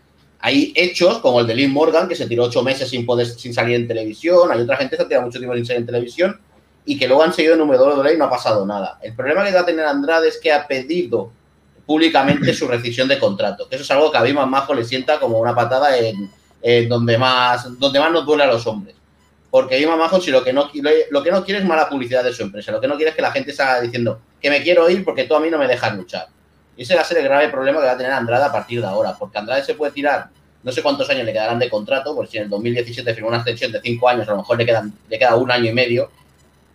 [0.41, 3.89] Hay hechos como el de Lynn Morgan, que se tiró ocho meses sin, salir en
[3.89, 4.51] televisión.
[4.53, 6.41] Hay otra gente que se ha tirado mucho tiempo sin salir en televisión
[6.85, 8.99] y que luego han seguido en WWE y no ha pasado nada.
[9.03, 11.33] El problema que va a tener Andrade es que ha pedido
[11.85, 15.19] públicamente su rescisión de contrato, que eso es algo que a mí Majo le sienta
[15.19, 16.31] como una patada en,
[16.63, 18.95] en donde, más, donde más nos duele a los hombres.
[19.51, 20.71] Porque Ima si lo que, no,
[21.11, 23.17] lo que no quiere es mala publicidad de su empresa, lo que no quiere es
[23.17, 25.67] que la gente salga diciendo que me quiero ir porque tú a mí no me
[25.67, 26.27] dejas luchar.
[26.77, 28.81] Y ese va a ser el grave problema que va a tener Andrade a partir
[28.81, 30.29] de ahora, porque Andrade se puede tirar,
[30.63, 33.39] no sé cuántos años le quedarán de contrato, porque si en el 2017 firmó una
[33.39, 36.11] extensión de cinco años, a lo mejor le, quedan, le queda un año y medio,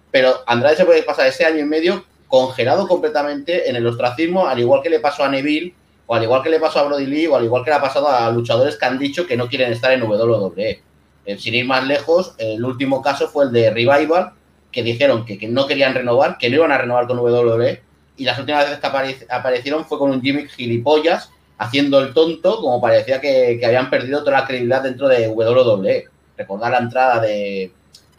[0.10, 4.60] pero Andrade se puede pasar ese año y medio congelado completamente en el ostracismo, al
[4.60, 7.28] igual que le pasó a Neville, o al igual que le pasó a Brody Lee,
[7.28, 9.72] o al igual que le ha pasado a luchadores que han dicho que no quieren
[9.72, 10.82] estar en WWE.
[11.26, 14.34] Eh, sin ir más lejos, el último caso fue el de Revival,
[14.72, 17.82] que dijeron que, no querían renovar, que no iban a renovar con WWE,
[18.18, 22.82] y las últimas veces que aparecieron fue con un Jimmy gilipollas haciendo el tonto, como
[22.82, 26.06] parecía que, habían perdido toda la credibilidad dentro de WWE.
[26.38, 27.72] Recordar la entrada de,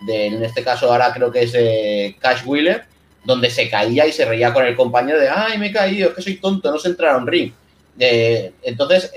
[0.09, 2.85] en este caso ahora creo que es eh, Cash Wheeler,
[3.25, 6.15] donde se caía y se reía con el compañero de, ay, me he caído, es
[6.15, 7.53] que soy tonto, no se entraron a un ring.
[7.99, 9.13] Eh, entonces,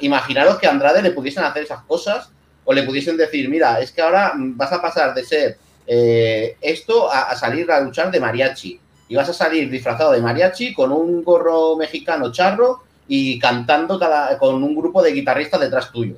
[0.00, 2.30] imaginaros que Andrade le pudiesen hacer esas cosas
[2.70, 7.10] o le pudiesen decir, mira, es que ahora vas a pasar de ser eh, esto
[7.10, 8.78] a, salir a luchar de mariachi.
[9.08, 13.98] Y vas a salir disfrazado de mariachi con un gorro mexicano charro y cantando
[14.38, 16.14] con un grupo de guitarristas detrás tuyo.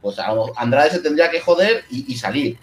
[0.00, 0.16] Pues
[0.56, 2.56] Andrade se tendría que joder y, salir.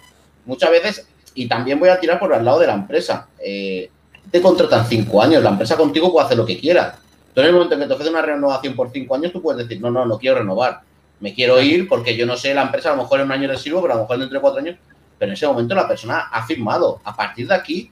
[0.44, 3.28] Muchas veces, y también voy a tirar por el lado de la empresa.
[3.38, 3.92] Eh,
[4.32, 6.98] te contratan cinco años, la empresa contigo puede hacer lo que quiera.
[7.28, 9.68] Entonces, en el momento en que te ofrece una renovación por cinco años, tú puedes
[9.68, 10.82] decir, no, no, no quiero renovar
[11.20, 13.48] me quiero ir porque yo no sé la empresa, a lo mejor en un año
[13.48, 14.76] le sirvo, pero a lo mejor dentro de cuatro años,
[15.18, 17.02] pero en ese momento la persona ha firmado.
[17.04, 17.92] A partir de aquí,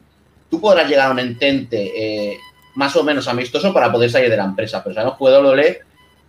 [0.49, 2.37] tú podrás llegar a un entente eh,
[2.75, 5.79] más o menos amistoso para poder salir de la empresa, pero sabemos que WWE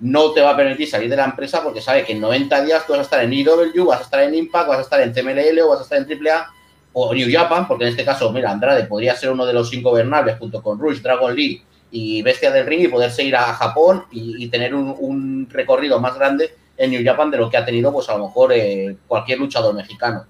[0.01, 2.87] no te va a permitir salir de la empresa porque sabe que en 90 días
[2.87, 5.13] tú vas a estar en EW, vas a estar en Impact, vas a estar en
[5.13, 6.51] CMLL o vas a estar en AAA
[6.93, 9.91] o New Japan, porque en este caso, mira, Andrade podría ser uno de los cinco
[9.91, 14.05] gobernables junto con Rush, Dragon Lee y Bestia del Ring y poder seguir a Japón
[14.11, 18.09] y, tener un recorrido más grande en New Japan de lo que ha tenido, pues
[18.09, 20.27] a lo mejor eh, cualquier luchador mexicano.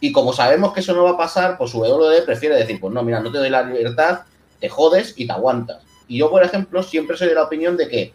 [0.00, 3.02] Y como sabemos que eso no va a pasar, pues WWE prefiere decir, pues no,
[3.02, 4.20] mira, no te doy la libertad,
[4.60, 5.82] te jodes y te aguantas.
[6.08, 8.12] Y yo, por ejemplo, siempre soy de la opinión de que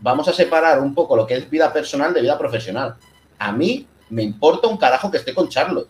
[0.00, 2.94] vamos a separar un poco lo que es vida personal de vida profesional.
[3.38, 5.88] A mí me importa un carajo que esté con Charlotte.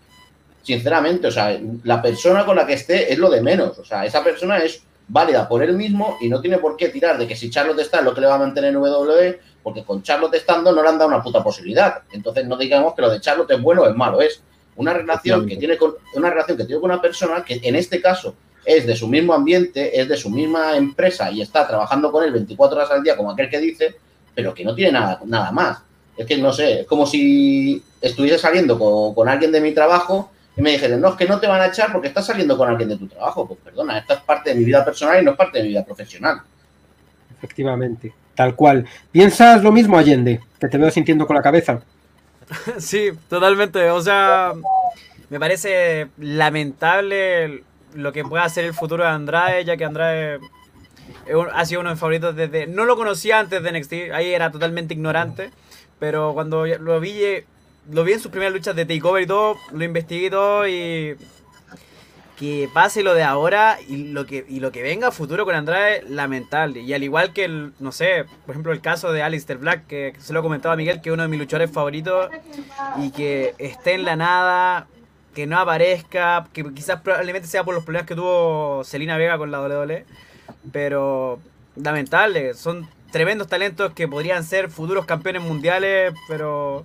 [0.62, 3.78] Sinceramente, o sea, la persona con la que esté es lo de menos.
[3.78, 7.16] O sea, esa persona es válida por él mismo y no tiene por qué tirar
[7.16, 9.84] de que si Charlotte está es lo que le va a mantener en WWE, porque
[9.84, 12.02] con Charlotte estando no le han dado una puta posibilidad.
[12.12, 14.42] Entonces no digamos que lo de Charlotte es bueno o es malo, es
[14.76, 18.00] una relación que tiene con una relación que tiene con una persona que en este
[18.00, 22.24] caso es de su mismo ambiente, es de su misma empresa y está trabajando con
[22.24, 23.96] él 24 horas al día, como aquel que dice,
[24.34, 25.78] pero que no tiene nada, nada más.
[26.16, 28.78] Es que no sé, es como si estuviese saliendo
[29.14, 31.66] con, alguien de mi trabajo y me dijesen, no, es que no te van a
[31.66, 33.46] echar porque estás saliendo con alguien de tu trabajo.
[33.46, 35.70] Pues perdona, esta es parte de mi vida personal y no es parte de mi
[35.70, 36.42] vida profesional.
[37.36, 38.86] Efectivamente, tal cual.
[39.10, 40.40] ¿Piensas lo mismo, Allende?
[40.60, 41.80] Que te veo sintiendo con la cabeza.
[42.78, 43.90] sí, totalmente.
[43.90, 44.52] O sea,
[45.28, 50.38] me parece lamentable lo que pueda hacer el futuro de Andrade, ya que Andrade
[51.52, 52.68] ha sido uno de mis favoritos desde...
[52.68, 55.50] No lo conocía antes de NXT, ahí era totalmente ignorante,
[55.98, 57.20] pero cuando lo vi,
[57.90, 61.16] lo vi en sus primeras luchas de Takeover y todo, lo investigué todo y...
[62.38, 65.56] Que pase lo de ahora y lo que, y lo que venga a futuro con
[65.56, 66.80] Andrade, lamentable.
[66.80, 70.14] Y al igual que, el, no sé, por ejemplo, el caso de Alistair Black, que
[70.18, 72.30] se lo comentaba a Miguel, que es uno de mis luchadores favoritos
[72.98, 74.86] y que esté en la nada,
[75.34, 79.50] que no aparezca, que quizás probablemente sea por los problemas que tuvo Selina Vega con
[79.50, 80.04] la WWE,
[80.72, 81.40] pero
[81.74, 86.84] lamentable, son tremendos talentos que podrían ser futuros campeones mundiales, pero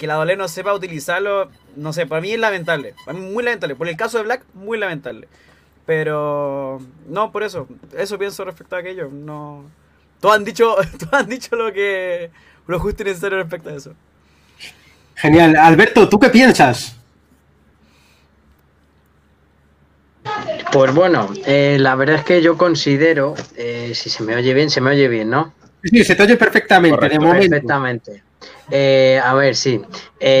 [0.00, 3.44] que la WWE no sepa utilizarlo, no sé, para mí es lamentable, para mí muy
[3.44, 5.28] lamentable, por el caso de Black, muy lamentable.
[5.84, 9.64] Pero no, por eso, eso pienso respecto a aquello, no
[10.20, 12.30] todos han dicho, todos han dicho lo que
[12.66, 13.94] lo justo y necesario respecto a eso.
[15.16, 16.96] Genial, Alberto, ¿tú qué piensas?
[20.72, 24.70] Pues bueno, eh, la verdad es que yo considero, eh, si se me oye bien,
[24.70, 25.52] se me oye bien, ¿no?
[25.82, 27.48] Sí, se te oye perfectamente, de momento.
[27.48, 28.22] Perfectamente.
[28.70, 29.82] Eh, a ver, sí.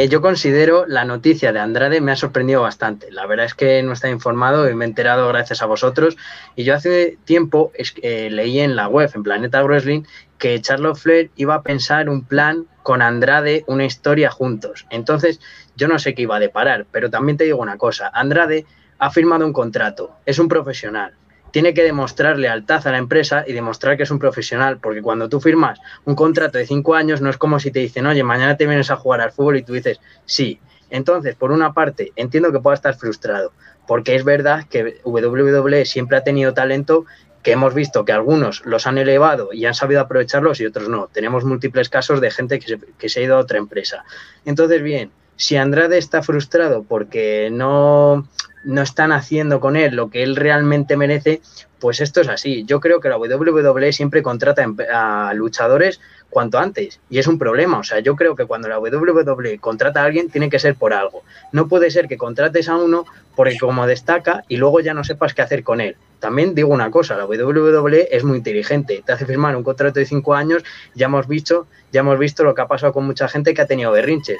[0.08, 3.10] yo considero la noticia de Andrade me ha sorprendido bastante.
[3.10, 6.16] La verdad es que no estaba informado y me he enterado gracias a vosotros.
[6.56, 7.72] Y yo hace tiempo
[8.02, 10.02] leí en la web, en Planeta Wrestling,
[10.38, 14.86] que Charlotte Flair iba a pensar un plan con Andrade, una historia juntos.
[14.90, 15.38] Entonces,
[15.76, 18.10] yo no sé qué iba a deparar, pero también te digo una cosa.
[18.12, 18.64] Andrade
[18.98, 21.14] ha firmado un contrato, es un profesional.
[21.52, 25.28] Tiene que demostrar lealtad a la empresa y demostrar que es un profesional, porque cuando
[25.28, 28.56] tú firmas un contrato de cinco años no es como si te dicen, oye, mañana
[28.56, 30.60] te vienes a jugar al fútbol y tú dices, sí.
[30.90, 33.52] Entonces, por una parte, entiendo que pueda estar frustrado,
[33.86, 37.06] porque es verdad que WWE siempre ha tenido talento
[37.42, 41.06] que hemos visto que algunos los han elevado y han sabido aprovecharlos y otros no.
[41.06, 44.04] Tenemos múltiples casos de gente que se, que se ha ido a otra empresa.
[44.44, 45.10] Entonces, bien,
[45.40, 48.28] si Andrade está frustrado porque no,
[48.62, 51.40] no están haciendo con él lo que él realmente merece,
[51.78, 52.64] pues esto es así.
[52.66, 55.98] Yo creo que la WWE siempre contrata a luchadores
[56.28, 57.78] cuanto antes y es un problema.
[57.78, 60.92] O sea, yo creo que cuando la WWE contrata a alguien tiene que ser por
[60.92, 61.22] algo.
[61.52, 65.32] No puede ser que contrates a uno porque como destaca y luego ya no sepas
[65.32, 65.96] qué hacer con él.
[66.18, 70.04] También digo una cosa, la WWE es muy inteligente, te hace firmar un contrato de
[70.04, 70.62] cinco años,
[70.94, 73.66] ya hemos visto, ya hemos visto lo que ha pasado con mucha gente que ha
[73.66, 74.36] tenido berrinches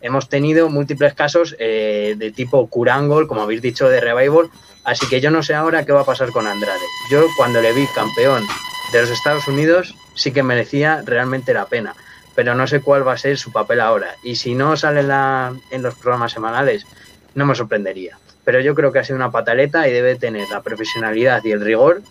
[0.00, 4.50] hemos tenido múltiples casos eh, de tipo Curangol, como habéis dicho, de Revival.
[4.84, 6.80] Así que yo no sé ahora qué va a pasar con Andrade.
[7.10, 8.44] Yo cuando le vi campeón
[8.92, 11.94] de los Estados Unidos sí que merecía realmente la pena.
[12.34, 14.14] Pero no sé cuál va a ser su papel ahora.
[14.22, 16.86] Y si no sale en los programas semanales,
[17.34, 18.18] no me sorprendería.
[18.44, 21.60] Pero yo creo que ha sido una pataleta y debe tener la profesionalidad y el
[21.60, 22.02] rigor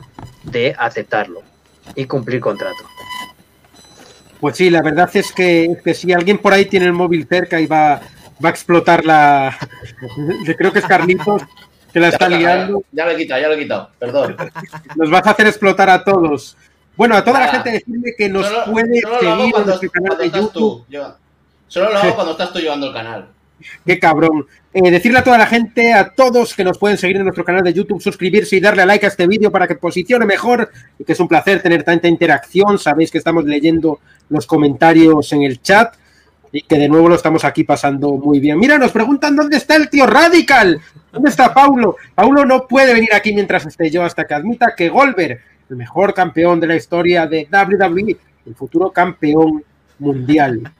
[0.43, 1.41] de aceptarlo
[1.95, 2.83] y cumplir contrato.
[4.39, 7.67] Pues sí, la verdad es que, si alguien por ahí tiene el móvil cerca y
[7.67, 8.01] va,
[8.43, 9.57] va a explotar la.
[10.57, 11.43] Creo que es Carlitos
[11.91, 12.83] que la está liando.
[12.91, 14.37] Ya lo he quitado, ya lo he quitado, perdón.
[14.95, 16.55] Nos vas a hacer explotar a todos.
[16.95, 20.85] Bueno, a toda la gente decirle que nos puede seguir en nuestro canal de YouTube.
[21.67, 23.29] solo lo hago cuando estás tú llevando el canal.
[23.85, 24.45] Qué cabrón.
[24.71, 27.63] Eh, decirle a toda la gente, a todos que nos pueden seguir en nuestro canal
[27.63, 30.69] de YouTube, suscribirse y darle a like a este vídeo para que posicione mejor
[30.99, 32.77] y que es un placer tener tanta interacción.
[32.77, 35.95] Sabéis que estamos leyendo los comentarios en el chat
[36.51, 38.59] y que de nuevo lo estamos aquí pasando muy bien.
[38.59, 40.79] Mira, nos preguntan dónde está el tío Radical.
[41.11, 41.95] ¿Dónde está Paulo?
[42.13, 46.13] Paulo no puede venir aquí mientras esté yo hasta que admita que Goldberg, el mejor
[46.13, 49.63] campeón de la historia de WWE, el futuro campeón
[49.97, 50.71] mundial.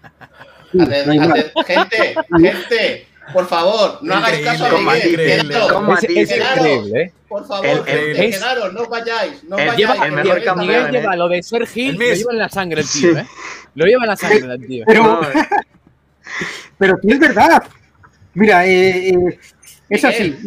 [1.66, 5.20] Gente, gente, por favor, no hagáis caso a Miguel.
[5.20, 5.44] Es,
[6.34, 7.14] increíble, ¿eh?
[7.28, 9.44] Por favor, no vayáis.
[9.44, 9.78] No vayáis.
[9.78, 12.82] Lleva, el mejor campeón, Miguel lleva lo de Ser Gil, lo lleva en la sangre
[12.82, 13.26] el tío, ¿eh?
[13.76, 14.84] Lo lleva en la sangre el tío.
[14.88, 15.22] Pero,
[16.78, 17.64] pero es verdad.
[18.34, 19.40] Mira, eh, eh
[19.90, 20.38] es así.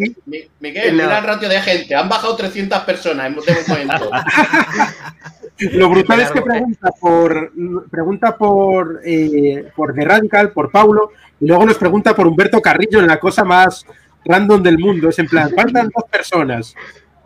[0.61, 1.94] Miguel, mira el ratio de gente.
[1.94, 4.11] Han bajado 300 personas en un momento.
[5.72, 7.53] Lo brutal es que pregunta por
[7.90, 13.01] pregunta por, eh, por The Radical, por Paulo, y luego nos pregunta por Humberto Carrillo
[13.01, 13.87] en la cosa más
[14.25, 15.09] random del mundo.
[15.09, 16.75] Es en plan, faltan dos personas.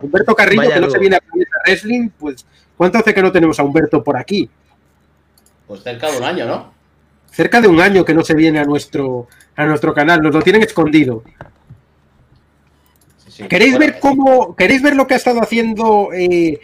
[0.01, 2.47] Humberto Carrillo, que no se viene a Planeta Wrestling, pues,
[2.77, 4.51] ¿cuánto hace que no tenemos a Humberto por aquí?
[5.67, 6.73] Pues cerca de un año, ¿no?
[7.31, 10.43] Cerca de un año que no se viene a nuestro, a nuestro canal, nos lo
[10.43, 11.23] tienen escondido.
[13.29, 13.45] sí.
[13.49, 16.61] ¿Queréis Bueno, ver cómo, queréis ver lo que ha estado haciendo eh,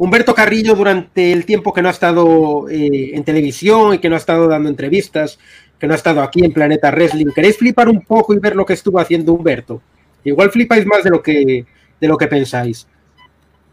[0.00, 4.14] Humberto Carrillo durante el tiempo que no ha estado eh, en televisión y que no
[4.14, 5.38] ha estado dando entrevistas,
[5.78, 7.26] que no ha estado aquí en Planeta Wrestling?
[7.34, 9.82] ¿Queréis flipar un poco y ver lo que estuvo haciendo Humberto?
[10.24, 11.66] Igual flipáis más de lo que,
[12.00, 12.86] de lo que pensáis.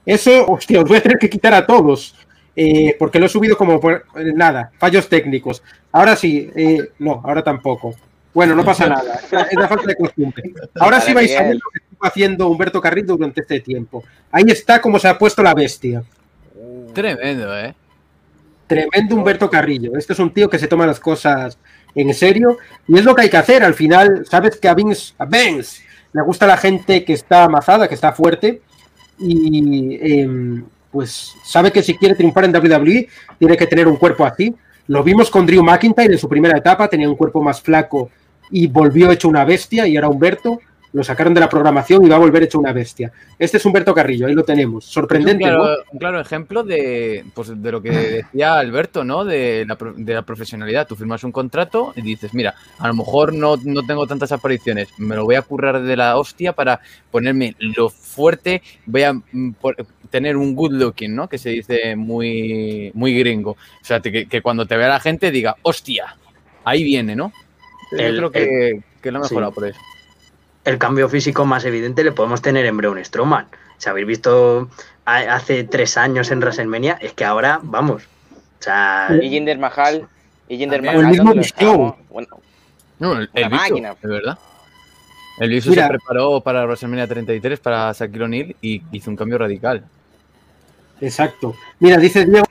[0.05, 2.13] Eso, hostia, os voy a tener que quitar a todos,
[2.57, 5.63] eh, porque lo he subido como por eh, nada, fallos técnicos.
[5.93, 7.95] Ahora sí, eh, no, ahora tampoco.
[8.33, 10.51] Bueno, no pasa nada, es la falta de costumbre.
[10.77, 14.03] Ahora sí vais a ver lo que estuvo haciendo Humberto Carrillo durante este tiempo.
[14.29, 16.03] Ahí está como se ha puesto la bestia.
[16.93, 17.75] Tremendo, ¿eh?
[18.67, 19.97] Tremendo Humberto Carrillo.
[19.97, 21.57] Este es un tío que se toma las cosas
[21.95, 23.63] en serio y es lo que hay que hacer.
[23.63, 27.95] Al final, sabes que a Vince, Vince le gusta la gente que está amasada, que
[27.95, 28.61] está fuerte
[29.19, 33.07] y em, pues sabe que si quiere triunfar en WWE
[33.39, 34.53] tiene que tener un cuerpo así.
[34.87, 38.09] Lo vimos con Drew McIntyre en su primera etapa, tenía un cuerpo más flaco
[38.49, 40.59] y volvió hecho una bestia y ahora Humberto
[40.93, 43.11] lo sacaron de la programación y va a volver hecho una bestia.
[43.37, 44.85] Este es Humberto Carrillo, ahí lo tenemos.
[44.87, 45.69] Un Sorprendente, claro, ¿no?
[45.91, 49.25] un claro ejemplo de, pues, de lo que decía Alberto, ¿no?
[49.25, 50.87] De la, pro- de la profesionalidad.
[50.87, 54.87] Tú firmas un contrato y dices, mira, a lo mejor no, no tengo tantas apariciones,
[54.97, 56.79] me lo voy a currar de la hostia para
[57.11, 59.75] ponerme lo fuerte, voy a mm, por-
[60.09, 61.27] tener un good looking, ¿no?
[61.27, 63.51] Que se dice muy, muy gringo.
[63.51, 66.15] O sea, que, que cuando te vea la gente diga, hostia,
[66.63, 67.33] ahí viene, ¿no?
[67.91, 69.33] Yo El- creo que, que lo ha sí.
[69.33, 69.79] mejorado por eso.
[70.67, 73.47] El cambio físico más evidente le podemos tener en Braun Strowman.
[73.77, 74.69] Si habéis visto
[75.05, 78.03] hace tres años en WrestleMania, es que ahora, vamos.
[78.59, 80.07] O sea, Y Jinder Mahal.
[80.49, 80.81] Y Jinder.
[80.81, 80.99] Mahal.
[80.99, 81.95] El mismo ¿dónde lo Big Show.
[82.09, 82.27] Bueno,
[82.99, 83.95] No, el, el máquina.
[84.01, 84.37] de verdad.
[85.39, 85.83] El bicho Mira.
[85.83, 89.85] se preparó para WrestleMania 33 para Shaquille O'Neal y hizo un cambio radical.
[90.99, 91.55] Exacto.
[91.79, 92.45] Mira, dice Diego.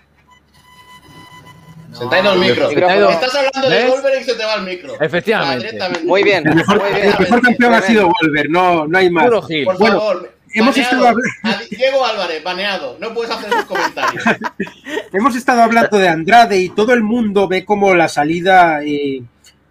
[1.98, 2.68] Se te ha ido el micro.
[2.68, 3.90] Se te ha ido- Estás hablando de ¿Ves?
[3.90, 5.00] Wolverine y se te va el micro.
[5.00, 5.78] Efectivamente.
[5.80, 6.46] Ah, muy bien.
[6.46, 7.14] El mejor, muy el bien.
[7.18, 9.24] mejor campeón ha sido Wolver, no, no hay más.
[9.24, 9.64] Puro Gil.
[9.64, 11.08] Por Bueno, favor, hemos baneado.
[11.08, 12.96] estado Diego Álvarez, baneado.
[13.00, 14.22] No puedes hacer esos comentarios.
[15.12, 19.22] Hemos estado hablando de Andrade y todo el mundo ve como la salida, eh,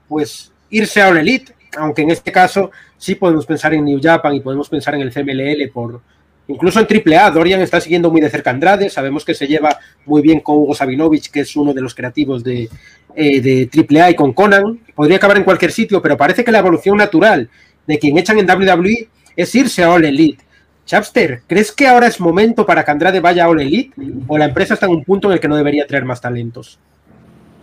[0.07, 4.33] pues, irse a All Elite, aunque en este caso sí podemos pensar en New Japan
[4.33, 6.01] y podemos pensar en el CMLL por.
[6.47, 9.79] Incluso en AAA, Dorian está siguiendo muy de cerca a Andrade, sabemos que se lleva
[10.05, 12.69] muy bien con Hugo Sabinovich, que es uno de los creativos de,
[13.15, 14.79] eh, de AAA y con Conan.
[14.93, 17.49] Podría acabar en cualquier sitio, pero parece que la evolución natural
[17.87, 20.43] de quien echan en WWE es irse a All Elite.
[20.85, 23.93] Chapster, ¿crees que ahora es momento para que Andrade vaya a All Elite?
[24.27, 26.77] ¿O la empresa está en un punto en el que no debería traer más talentos?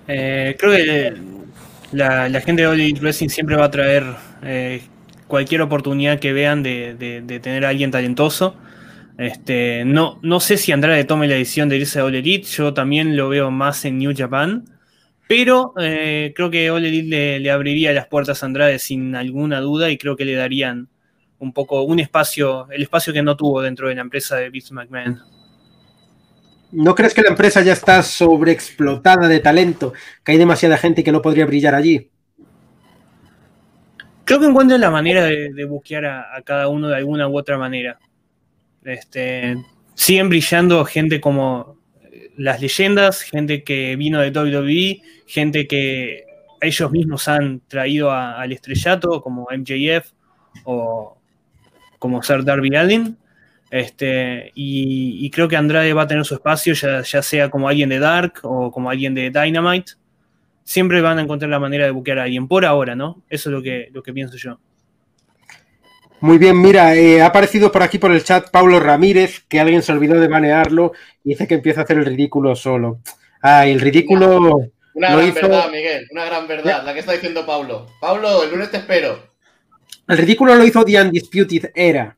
[0.09, 1.15] Eh, creo que
[1.93, 4.05] la, gente de All Elite Wrestling siempre va a traer
[4.43, 4.83] eh,
[5.29, 8.57] cualquier oportunidad que vean de tener a alguien talentoso.
[9.19, 12.73] Este, no, no sé si Andrade tome la decisión de irse a All Elite, yo
[12.73, 14.65] también lo veo más en New Japan,
[15.29, 19.61] pero eh, creo que All Elite le, le abriría las puertas a Andrade sin alguna
[19.61, 20.89] duda y creo que le darían
[21.39, 24.73] un poco un espacio, el espacio que no tuvo dentro de la empresa de Vince
[24.73, 25.21] McMahon.
[26.71, 29.93] ¿No crees que la empresa ya está sobreexplotada de talento?
[30.25, 32.09] Que hay demasiada gente que no podría brillar allí.
[34.25, 37.37] Creo que encuentran la manera de, de buquear a, a cada uno de alguna u
[37.37, 37.99] otra manera.
[38.85, 39.57] Este,
[39.95, 46.25] siguen brillando gente como eh, las leyendas, gente que vino de WWE, gente que
[46.61, 50.13] ellos mismos han traído al estrellato, como MJF
[50.65, 51.19] o
[51.99, 53.17] como ser Darby Allin.
[53.71, 57.69] Este, y, y creo que Andrade va a tener su espacio, ya, ya sea como
[57.69, 59.93] alguien de Dark o como alguien de Dynamite.
[60.63, 63.23] Siempre van a encontrar la manera de buquear a alguien, por ahora, ¿no?
[63.29, 64.61] Eso es lo que, lo que pienso yo.
[66.23, 69.83] Muy bien, mira, eh, ha aparecido por aquí por el chat Pablo Ramírez, que alguien
[69.83, 70.93] se olvidó de banearlo
[71.25, 73.01] y dice que empieza a hacer el ridículo solo.
[73.43, 74.37] Ah, el ridículo
[74.95, 75.41] Una lo gran hizo.
[75.49, 76.07] verdad, Miguel.
[76.13, 76.85] Una gran verdad.
[76.85, 77.89] La que está diciendo Pablo.
[78.01, 79.19] Pablo, el lunes te espero.
[80.07, 82.17] El ridículo lo hizo The Undisputed Era.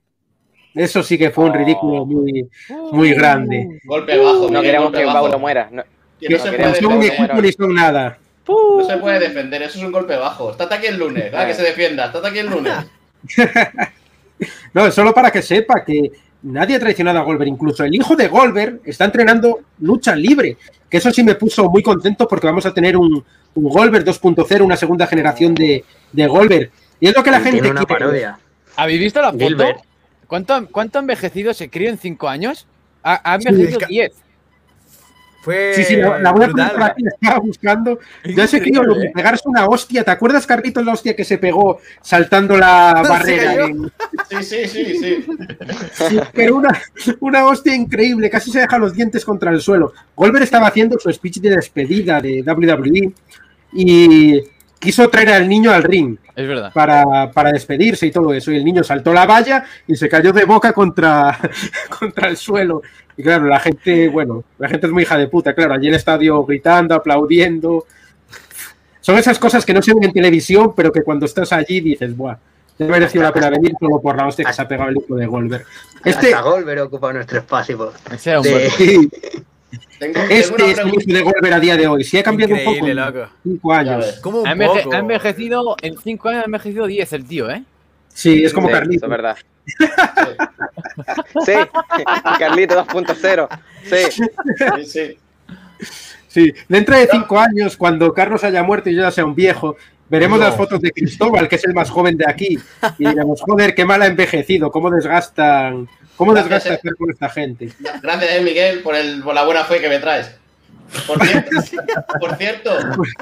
[0.74, 1.54] Eso sí que fue un Oh.
[1.54, 2.46] ridículo muy,
[2.92, 3.80] muy grande.
[3.84, 5.18] Golpe bajo, No Miguel, queremos que bajo.
[5.18, 5.68] Paulo muera.
[5.72, 5.82] No,
[6.20, 8.18] Que no se no puede no son un equipo ni son nada.
[8.46, 10.50] No se puede defender, eso es un golpe bajo.
[10.50, 12.06] Estate aquí el lunes, va, que se defienda.
[12.06, 12.74] Estate aquí el lunes.
[14.74, 16.10] No, solo para que sepa que
[16.42, 17.46] nadie ha traicionado a Golver.
[17.48, 20.56] Incluso el hijo de Golver está entrenando lucha libre.
[20.90, 23.24] Que eso sí me puso muy contento porque vamos a tener un,
[23.54, 26.70] un Golver 2.0, una segunda generación de, de Golver.
[27.00, 28.00] Y es lo que la gente tiene una quiere.
[28.00, 28.38] parodia.
[28.76, 29.82] ¿Habéis visto la foto?
[30.26, 32.66] ¿Cuánto, ¿Cuánto ha envejecido ese crío en 5 años?
[33.04, 34.12] Ha, ha Sí, envejecido es que- 10.
[35.44, 36.72] Fue Sí, sí, la, la voy a poner brutal.
[36.72, 37.98] por aquí, la estaba buscando.
[38.22, 40.02] Es Ya sé que increíble, lo que pegarse una hostia.
[40.02, 43.66] ¿Te acuerdas, Carlitos, la hostia que se pegó saltando la barrera?
[43.66, 43.92] en-
[44.30, 45.26] Sí, sí, sí, sí.
[46.08, 46.70] Sí, pero una,
[47.20, 49.92] una hostia increíble, casi se deja los dientes contra el suelo.
[50.16, 53.12] Golver estaba haciendo su speech de despedida de WWE
[53.74, 54.40] y
[54.78, 56.16] quiso traer al niño al ring.
[56.36, 56.72] Es verdad.
[56.72, 58.50] para, para despedirse y todo eso.
[58.50, 61.38] Y el niño saltó la valla y se cayó de boca contra,
[61.98, 62.82] contra el suelo.
[63.16, 65.94] Y claro, la gente, bueno, la gente es muy hija de puta, claro, allí en
[65.94, 67.86] el estadio gritando, aplaudiendo.
[69.00, 72.16] Son esas cosas que no se ven en televisión, pero que cuando estás allí dices,
[72.16, 72.36] buah,
[72.76, 74.96] te ha merecido la pena venir solo por la hostia que se ha pegado el
[74.96, 75.64] hijo de Goldberg.
[76.04, 77.92] Este, Hasta Goldberg ocupa nuestro espacio.
[78.42, 79.08] De-
[79.98, 82.04] Tengo, tengo este es hijo de Goldberg a día de hoy.
[82.04, 83.28] Sí ha cambiado un poco loco.
[83.42, 83.98] cinco años.
[84.04, 84.20] ves.
[84.20, 84.94] ¿Cómo un Ha, enveje- poco?
[84.94, 87.62] ha envejecido, en 5 años ha envejecido 10 el tío, ¿eh?
[88.08, 88.96] Sí, es como Sí, Carlito.
[88.96, 89.36] Eso es verdad.
[91.44, 91.52] Sí,
[92.38, 93.48] Carlito 2.0.
[93.84, 94.22] Sí,
[94.76, 95.18] Sí, sí.
[96.28, 99.76] Sí, dentro de cinco años, cuando Carlos haya muerto y yo ya sea un viejo,
[100.08, 100.44] veremos No.
[100.46, 102.58] las fotos de Cristóbal, que es el más joven de aquí,
[102.98, 106.76] y diremos, joder, qué mal ha envejecido, cómo desgastan, cómo Gracias, desgasta eh.
[106.78, 107.70] hacer con esta gente.
[108.02, 110.30] Gracias, eh, Miguel, por, el, por la buena fe que me traes.
[111.06, 111.50] Por cierto,
[112.20, 112.70] por cierto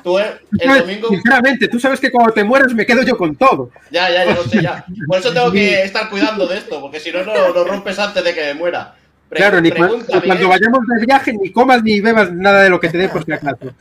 [0.03, 0.26] tú el,
[0.59, 1.09] el domingo.
[1.09, 3.70] Sinceramente, tú sabes que cuando te mueres me quedo yo con todo.
[3.91, 4.85] Ya, ya, ya lo sé, ya.
[5.07, 8.22] Por eso tengo que estar cuidando de esto, porque si no, no lo rompes antes
[8.24, 8.95] de que me muera.
[9.28, 12.78] Pre- claro, ni pregunta, cuando vayamos de viaje, ni comas ni bebas nada de lo
[12.78, 13.72] que te dé por si acaso.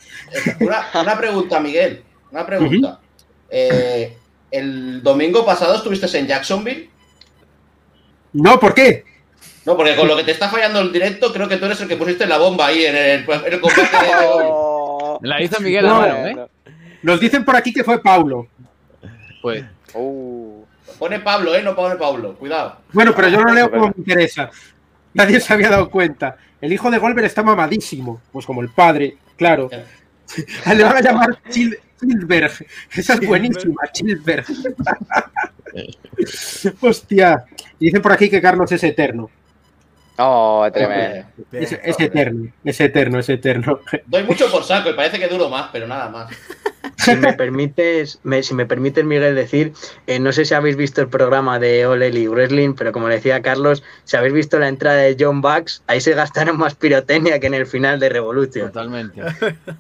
[0.62, 2.04] Una, una pregunta, Miguel.
[2.32, 3.00] Una pregunta.
[3.50, 4.18] Eh,
[4.50, 6.90] el domingo pasado estuviste en Jacksonville.
[8.34, 9.04] No, ¿por qué?
[9.66, 11.88] No, porque con lo que te está fallando el directo, creo que tú eres el
[11.88, 15.18] que pusiste la bomba ahí en el, en el combate de hoy.
[15.22, 16.48] La hizo Miguel No, a mano, ¿eh?
[17.04, 18.48] Nos dicen por aquí que fue Paulo.
[19.42, 19.64] Pues
[19.94, 20.64] uh,
[20.98, 21.62] Pone Pablo, ¿eh?
[21.62, 22.36] No pone Pablo.
[22.36, 22.78] Cuidado.
[22.92, 24.50] Bueno, pero yo lo leo como me interesa.
[25.14, 26.38] Nadie se había dado cuenta.
[26.60, 29.70] El hijo de Goldberg está mamadísimo, pues como el padre, claro.
[30.76, 32.52] Le van a llamar Chil- Chilberg.
[32.96, 34.46] Esa es buenísima, Chilberg.
[36.82, 37.46] Hostia.
[37.80, 39.30] Y dicen por aquí que Carlos es eterno.
[40.18, 41.28] oh, tremendo.
[41.52, 43.80] Es, es eterno, es eterno, es eterno.
[44.06, 46.32] Doy mucho por saco y parece que duro más, pero nada más.
[47.02, 49.74] Si me permites, me- si me permites, Miguel, decir,
[50.08, 53.16] eh, no sé si habéis visto el programa de All Elite Wrestling, pero como le
[53.16, 57.40] decía Carlos, si habéis visto la entrada de John Bucks, ahí se gastaron más pirotecnia
[57.40, 58.68] que en el final de Revolution.
[58.68, 59.22] totalmente.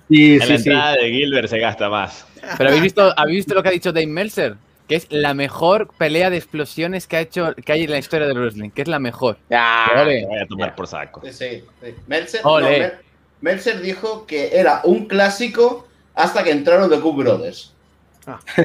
[0.09, 0.53] Sí, En la sí.
[0.53, 2.25] entrada de Gilbert se gasta más.
[2.57, 4.55] Pero ¿habéis visto, ¿habéis visto lo que ha dicho Dave Meltzer?
[4.87, 8.27] Que es la mejor pelea de explosiones que ha hecho que hay en la historia
[8.27, 9.37] del wrestling, que es la mejor.
[9.49, 9.85] Ya.
[10.01, 10.21] Ole.
[10.21, 11.21] Me voy a tomar por saco.
[11.23, 11.63] Sí, sí.
[11.81, 11.95] sí.
[12.07, 12.63] Meltzer, Ole.
[12.65, 12.93] no, Mel-
[13.41, 17.73] Meltzer dijo que era un clásico hasta que entraron The Good Brothers.
[18.27, 18.39] Ah.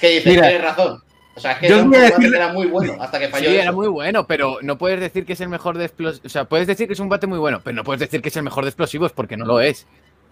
[0.00, 1.00] Que dice, Mira, tienes razón.
[1.36, 3.62] O sea, es que yo era, decir- era muy bueno hasta que falló Sí, eso.
[3.62, 6.26] era muy bueno, pero no puedes decir que es el mejor de explosivos.
[6.26, 8.28] O sea, puedes decir que es un bate muy bueno, pero no puedes decir que
[8.30, 9.86] es el mejor de explosivos porque no lo es.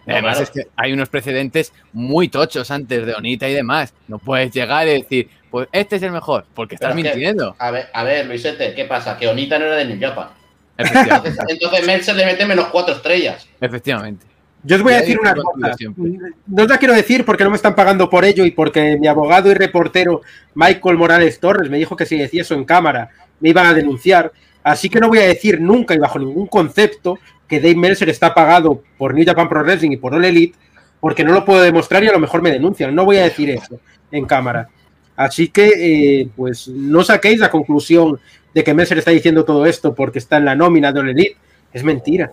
[0.07, 0.45] No, Además, claro.
[0.45, 3.95] es que hay unos precedentes muy tochos antes de Onita y demás.
[4.09, 7.17] No puedes llegar y decir, pues este es el mejor, porque estás Pero es que-
[7.19, 7.55] mintiendo.
[7.61, 9.17] A ver, a ver, Luisete, ¿qué pasa?
[9.17, 10.31] Que Onita no era de New Japan.
[10.79, 13.49] Entonces, entonces Meltzer le mete menos cuatro estrellas.
[13.61, 14.27] efectivamente.
[14.69, 15.75] Yo os voy a decir una cosa.
[15.79, 16.13] siempre.
[16.47, 19.07] No os la quiero decir porque no me están pagando por ello y porque mi
[19.07, 20.21] abogado y reportero
[20.55, 23.09] Michael Morales Torres me dijo que si decía eso en cámara
[23.41, 24.31] me iban a denunciar.
[24.63, 28.35] Así que no voy a decir nunca y bajo ningún concepto que Dave Meltzer está
[28.35, 30.59] pagado por New Japan Pro Wrestling y por All Elite
[31.01, 32.95] porque no lo puedo demostrar y a lo mejor me denuncian.
[32.95, 33.81] No voy a decir eso
[34.13, 34.69] en cámara.
[35.17, 38.21] Así que, eh, pues, no saquéis la conclusión
[38.53, 41.37] de que Meltzer está diciendo todo esto porque está en la nómina de All Elite.
[41.73, 42.31] Es mentira.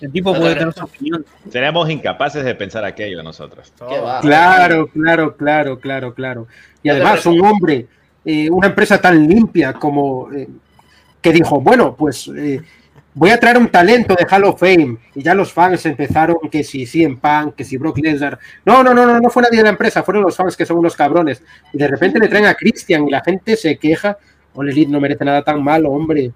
[0.00, 1.24] El tipo puede tener su opinión.
[1.50, 3.72] Seremos incapaces de pensar aquello nosotros.
[3.76, 4.20] ¿Qué va?
[4.20, 6.46] Claro, claro, claro, claro, claro.
[6.82, 7.86] Y además, un hombre,
[8.24, 10.48] eh, una empresa tan limpia como eh,
[11.20, 12.60] que dijo, bueno, pues eh,
[13.14, 14.98] voy a traer un talento de Hall of Fame.
[15.14, 18.38] Y ya los fans empezaron que si CM Punk, que si Brock Lesnar.
[18.64, 20.78] No, no, no, no, no fue nadie de la empresa, fueron los fans que son
[20.78, 21.42] unos cabrones.
[21.72, 24.16] Y de repente le traen a Christian y la gente se queja.
[24.54, 26.32] Ole Elite no merece nada tan malo, hombre.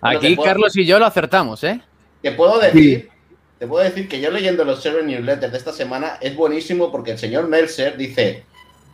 [0.00, 1.80] Aquí Carlos y yo lo acertamos, ¿eh?
[2.24, 3.10] Te puedo decir,
[3.58, 7.10] te puedo decir que yo leyendo los Server Newsletters de esta semana es buenísimo porque
[7.10, 8.44] el señor Meltzer dice,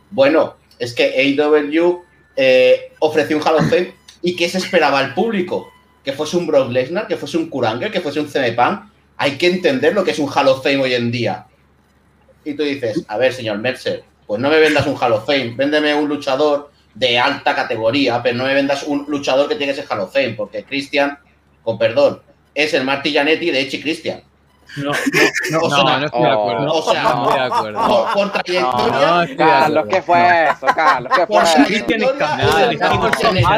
[0.09, 2.03] bueno, es que AEW
[2.35, 5.71] eh, ofreció un Hall of Fame y ¿qué se esperaba al público?
[6.03, 8.53] Que fuese un Brock Lesnar, que fuese un Kuranger, que fuese un CM.
[9.15, 11.45] Hay que entender lo que es un Hall of Fame hoy en día.
[12.43, 15.53] Y tú dices, a ver, señor Meltzer, pues no me vendas un Hall of Fame,
[15.55, 19.85] véndeme un luchador de alta categoría, pero no me vendas un luchador que tiene ese
[19.89, 21.17] Hall of Fame, porque Christian,
[21.63, 22.21] con perdón,
[22.53, 24.21] es el Marty Jannetty de Echi Christian.
[24.77, 24.91] No,
[25.61, 26.73] O No, sea, no estoy de acuerdo.
[26.73, 27.87] o sea, no estoy de acuerdo.
[27.87, 29.85] por, por trayectoria, No, de Carlos.
[29.89, 31.11] ¿qué fue eso, Carlos?
[31.13, 31.63] ¿Qué fue por eso?
[31.65, 32.71] Cristian es el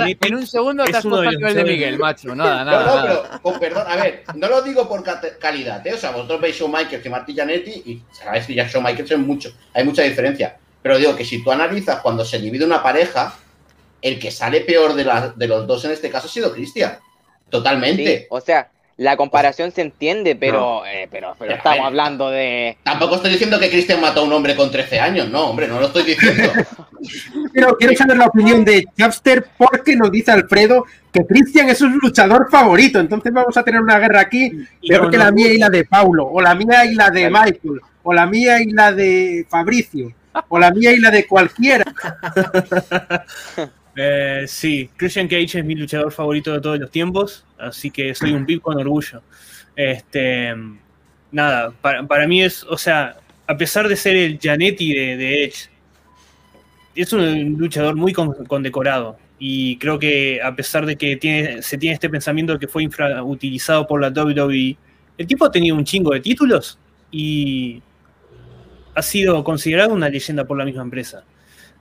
[0.09, 2.33] el en un segundo te Es has puesto de al nivel de Miguel, macho.
[2.35, 2.79] Nada, No, nada.
[2.85, 3.03] no, nada.
[3.29, 5.03] pero con perdón, a ver, no lo digo por
[5.39, 5.93] calidad, ¿eh?
[5.93, 9.49] O sea, vosotros veis Michaels y Marty Jannetty y sabéis que ya Michaels es mucho,
[9.73, 10.57] hay mucha diferencia.
[10.81, 13.35] Pero digo que si tú analizas cuando se divide una pareja,
[14.01, 16.97] el que sale peor de, la- de los dos en este caso ha sido Christian.
[17.49, 18.17] Totalmente.
[18.21, 21.87] Sí, o sea, la comparación se entiende, pero, eh, pero, pero Ya, estamos ver.
[21.87, 22.77] hablando de.
[22.83, 25.79] Tampoco estoy diciendo que Christian mató a un hombre con 13 años, no, hombre, no
[25.79, 26.51] lo estoy diciendo.
[27.53, 31.89] Pero quiero saber la opinión de Chapster porque nos dice Alfredo que Christian es su
[31.89, 32.99] luchador favorito.
[32.99, 34.51] Entonces vamos a tener una guerra aquí,
[34.87, 37.81] peor que la mía y la de Paulo, o la mía y la de Michael,
[38.03, 40.13] o la mía y la de Fabricio,
[40.47, 41.83] o la mía y la de cualquiera.
[43.95, 48.31] Eh, sí, Christian Cage es mi luchador favorito de todos los tiempos, así que soy
[48.33, 49.21] un pip con orgullo.
[49.75, 50.53] Este,
[51.31, 53.17] nada, para, para mí es, o sea,
[53.47, 55.69] a pesar de ser el Janetti de, Edge,
[56.95, 59.17] es un luchador muy con- condecorado.
[59.39, 62.83] Y creo que a pesar de que tiene, se tiene este pensamiento de que fue
[62.83, 64.77] infrautilizado por la WWE,
[65.17, 66.79] el tipo ha tenido un chingo de títulos
[67.11, 67.81] y
[68.95, 71.23] ha sido considerado una leyenda por la misma empresa.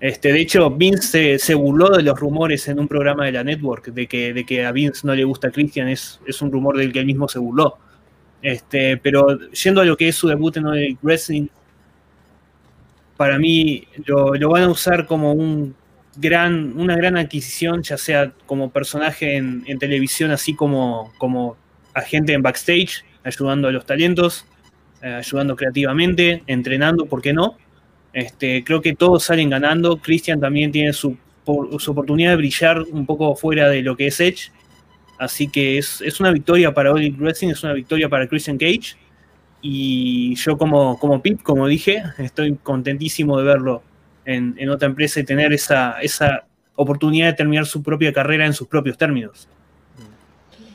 [0.03, 3.87] Este, de hecho, Vince se, burló de los rumores en un programa de la network
[3.87, 7.29] de que, a Vince no le gusta Christian, es, un rumor del que él mismo
[7.29, 7.79] se burló.
[8.43, 11.47] Este, pero yendo a lo que es su debut en el wrestling,
[13.17, 19.63] para mí lo, van a usar como una gran adquisición, ya sea como personaje en,
[19.69, 21.57] en televisión, así como, como
[21.95, 24.47] agente en backstage, ayudando a los talentos,
[25.01, 27.57] eh, ayudando creativamente, entrenando, ¿por qué no?
[28.13, 29.97] Este, creo que todos salen ganando.
[29.97, 34.09] Christian también tiene su, por- su oportunidad de brillar un poco fuera de lo que
[34.09, 34.51] es Edge.
[35.19, 38.97] Así que es, una victoria para Elite Wrestling, es una victoria para Christian Cage.
[39.61, 43.83] Y yo como, Pip, como dije, estoy contentísimo de verlo
[44.25, 45.97] en, otra empresa y tener esa
[46.75, 49.49] oportunidad de terminar su propia carrera en sus propios términos.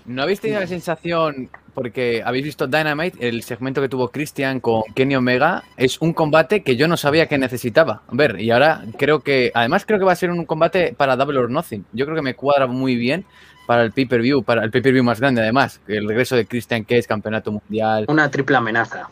[0.08, 4.84] ¿No habéis tenido la sensación, porque habéis visto Dynamite, el segmento que tuvo Christian con
[4.96, 8.04] Kenny Omega, es un combate que yo no sabía que necesitaba?
[8.08, 11.18] A ver, y ahora creo que, además creo que va a ser un combate para
[11.18, 11.84] Double or Nothing.
[11.92, 13.26] Yo creo que me cuadra muy bien
[13.68, 17.52] para el pay-per-view, para el pay-per-view más grande además, el regreso de Christian Cage, campeonato
[17.52, 18.06] mundial.
[18.08, 19.10] Una triple amenaza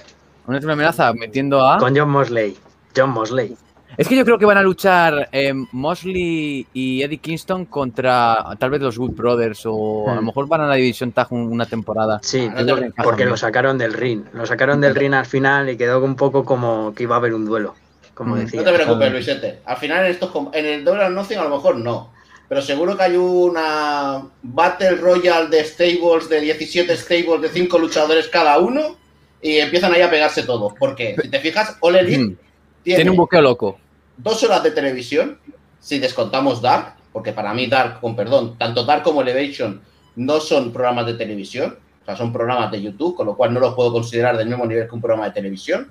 [0.47, 1.77] Una triple amenaza metiendo a...
[1.77, 2.55] con John Mosley.
[2.95, 3.57] John Mosley.
[3.97, 8.69] Es que yo creo que van a luchar eh, Mosley y Eddie Kingston contra tal
[8.69, 10.25] vez los Good Brothers o a lo Hmm.
[10.25, 12.19] mejor van a la División Tag un- una temporada.
[12.21, 14.23] Sí, Ah, no porque lo sacaron del ring.
[14.33, 17.33] Lo sacaron del ring al final y quedó un poco como que iba a haber
[17.33, 17.75] un duelo,
[18.13, 18.39] como Mm.
[18.39, 18.59] decía.
[18.61, 19.59] No te preocupes, Luisete.
[19.65, 22.11] Al final en estos en el Double Nothing a lo mejor no.
[22.47, 28.27] Pero seguro que hay una Battle Royale de stables, de 17 stables, de 5 luchadores
[28.27, 28.97] cada uno,
[29.41, 30.73] y empiezan ahí a pegarse todos.
[30.77, 32.35] Porque, si te fijas, All Elite Mm.
[32.83, 33.79] tiene, Tiene un buqueo loco.
[34.17, 35.37] Dos horas de televisión,
[35.79, 39.81] si descontamos Dark, porque para mí Dark, con perdón, tanto Dark como Elevation
[40.15, 43.59] no son programas de televisión, o sea, son programas de YouTube, con lo cual no
[43.59, 45.87] los puedo considerar del mismo nivel que un programa de televisión.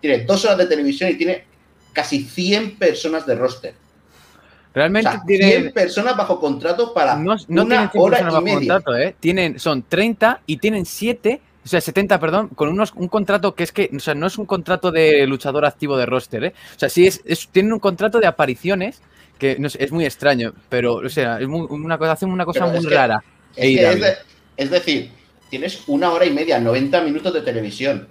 [0.00, 1.44] Tiene dos horas de televisión y tiene
[1.92, 3.74] casi 100 personas de roster.
[3.74, 8.20] O Realmente sea, tiene, 100 personas bajo contrato para no, no una tienen 100 hora
[8.20, 8.56] y bajo media.
[8.58, 9.16] contrato, ¿eh?
[9.18, 13.64] Tienen, son 30 y tienen 7, o sea, 70, perdón, con unos, un contrato que
[13.64, 16.54] es que, o sea, no es un contrato de luchador activo de roster, ¿eh?
[16.74, 19.00] O sea, sí es, es- tienen un contrato de apariciones
[19.38, 22.44] que no sé, es muy extraño, pero, o sea, es muy- una cosa, hacen una
[22.44, 23.22] cosa Pero muy que- rara.
[23.56, 23.92] Es, que AEW.
[23.94, 24.16] es, de-
[24.56, 25.10] es decir,
[25.48, 28.06] tienes una hora y media, 90 minutos de televisión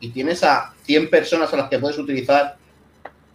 [0.00, 2.56] y tienes a 100 personas a las que puedes utilizar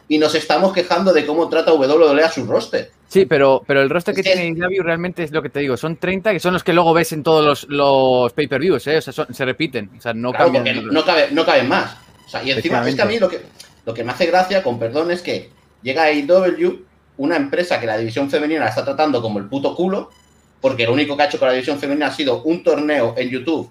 [0.08, 2.92] y nos estamos quejando de cómo trata WWE a su roster.
[3.14, 5.78] Sí, pero, pero el roster que que- tiene AEW realmente es lo que te digo,
[5.78, 8.98] son 30 que son los que luego ves en todos los, los pay-per-views, ¿eh?
[8.98, 10.86] O sea, son- se repiten, o sea, no Claro, cambian.
[10.88, 11.96] no, cabe, no caben más.
[12.26, 13.42] O sea, y encima es que a mí lo que,
[13.86, 15.50] lo que me hace gracia, con perdón, es que
[15.84, 16.86] llega AEW,
[17.18, 20.10] una empresa que la división femenina la está tratando como el puto culo,
[20.60, 23.30] porque lo único que ha hecho con la división femenina ha sido un torneo en
[23.30, 23.70] YouTube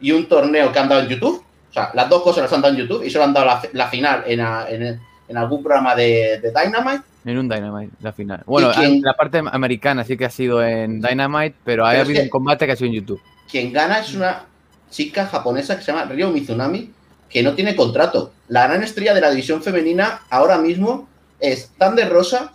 [0.00, 1.42] y un torneo que han dado en YouTube.
[1.70, 3.62] O sea, las dos cosas las han dado en YouTube y solo han dado la,
[3.72, 7.02] la final en, a- en- en algún programa de, de Dynamite.
[7.24, 8.42] En un Dynamite, la final.
[8.46, 12.02] Bueno, ¿Y quién- la parte americana sí que ha sido en Dynamite, pero ha Pero
[12.02, 13.20] habido un combate que ha sido en YouTube.
[13.50, 14.44] Quien gana es una
[14.90, 16.90] chica japonesa que se llama Ryo Mizunami,
[17.28, 18.32] que no tiene contrato.
[18.48, 21.08] La gran estrella de la división femenina ahora mismo
[21.40, 22.52] es Thunder Rosa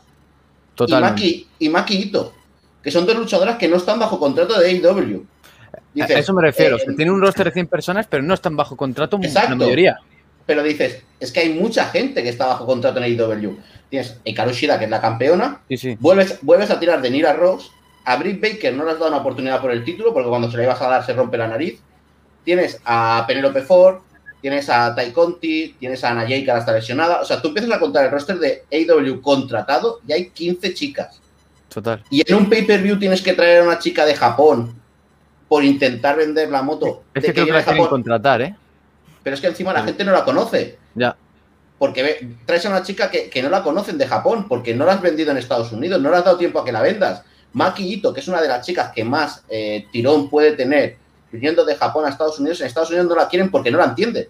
[0.88, 0.92] y.
[0.94, 2.34] Maki, y Maki Ito,
[2.82, 5.26] que son dos luchadoras que no están bajo contrato de AEW.
[6.00, 6.78] A a eso me refiero.
[6.78, 9.28] eh, o sea, tiene un roster de 100 personas, pero no están bajo contrato la
[9.28, 9.56] Exacto.
[9.56, 9.98] mayoría.
[10.50, 13.60] Pero dices, es que hay mucha gente que está bajo contrato en AEW.
[13.88, 15.98] Tienes a Hikaru Shida, que es la campeona, Sí, sí.
[16.00, 17.68] vuelves, vuelves a tirar de Nira Rose,
[18.04, 20.58] a Britt Baker no le has dado una oportunidad por el título, porque cuando se
[20.58, 21.80] le ibas a dar se rompe la nariz.
[22.44, 24.00] Tienes a Penelope Ford,
[24.42, 27.22] tienes a Tai Conti, tienes a Ana Jay, que ahora está lesionada.
[27.22, 31.22] O sea, tú empiezas a contar el roster de AEW contratado y hay 15 chicas.
[31.72, 32.04] Total.
[32.10, 34.74] Y en un pay-per-view tienes que traer a una chica de Japón
[35.48, 38.56] por intentar vender la moto Es de que creo que la quieren contratar, ¿eh?
[39.24, 40.78] Pero es que encima la gente no la conoce.
[40.96, 41.16] Ya.
[41.78, 44.86] Porque ve- traes a una chica que, que no la conocen de Japón, porque no
[44.86, 47.24] la has vendido en Estados Unidos, no le has dado tiempo a que la vendas.
[47.54, 50.98] Maki Ito, que es una de las chicas que más eh, tirón puede tener
[51.32, 53.86] viniendo de Japón a Estados Unidos, en Estados Unidos no la quieren porque no la
[53.86, 54.28] entienden.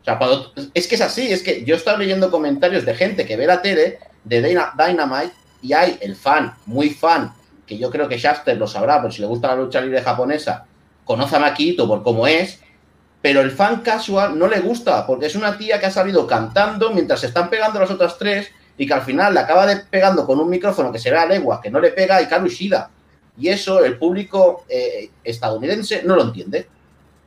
[0.00, 2.94] O sea, cuando, es que es así, es que yo he estado leyendo comentarios de
[2.94, 7.32] gente que ve la tele de Dynamite y hay el fan, muy fan,
[7.66, 10.66] que yo creo que Shafter lo sabrá, por si le gusta la lucha libre japonesa,
[11.04, 12.60] conoce a Makito por cómo es,
[13.20, 16.92] pero el fan casual no le gusta, porque es una tía que ha salido cantando
[16.92, 20.24] mientras se están pegando las otras tres y que al final le acaba de pegando
[20.24, 22.90] con un micrófono que se ve a legua, que no le pega y Karu Shida.
[23.36, 26.66] Y eso el público eh, estadounidense no lo entiende.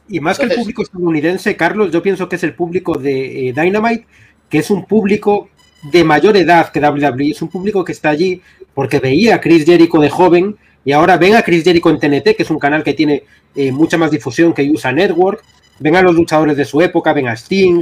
[0.07, 3.53] Y más que el público estadounidense, Carlos, yo pienso que es el público de eh,
[3.53, 4.07] Dynamite,
[4.49, 5.49] que es un público
[5.91, 8.41] de mayor edad que WWE, es un público que está allí
[8.73, 12.35] porque veía a Chris Jericho de joven y ahora ven a Chris Jericho en TNT,
[12.35, 13.23] que es un canal que tiene
[13.55, 15.43] eh, mucha más difusión que USA Network,
[15.81, 17.81] ven a los luchadores de su época, ven a Sting,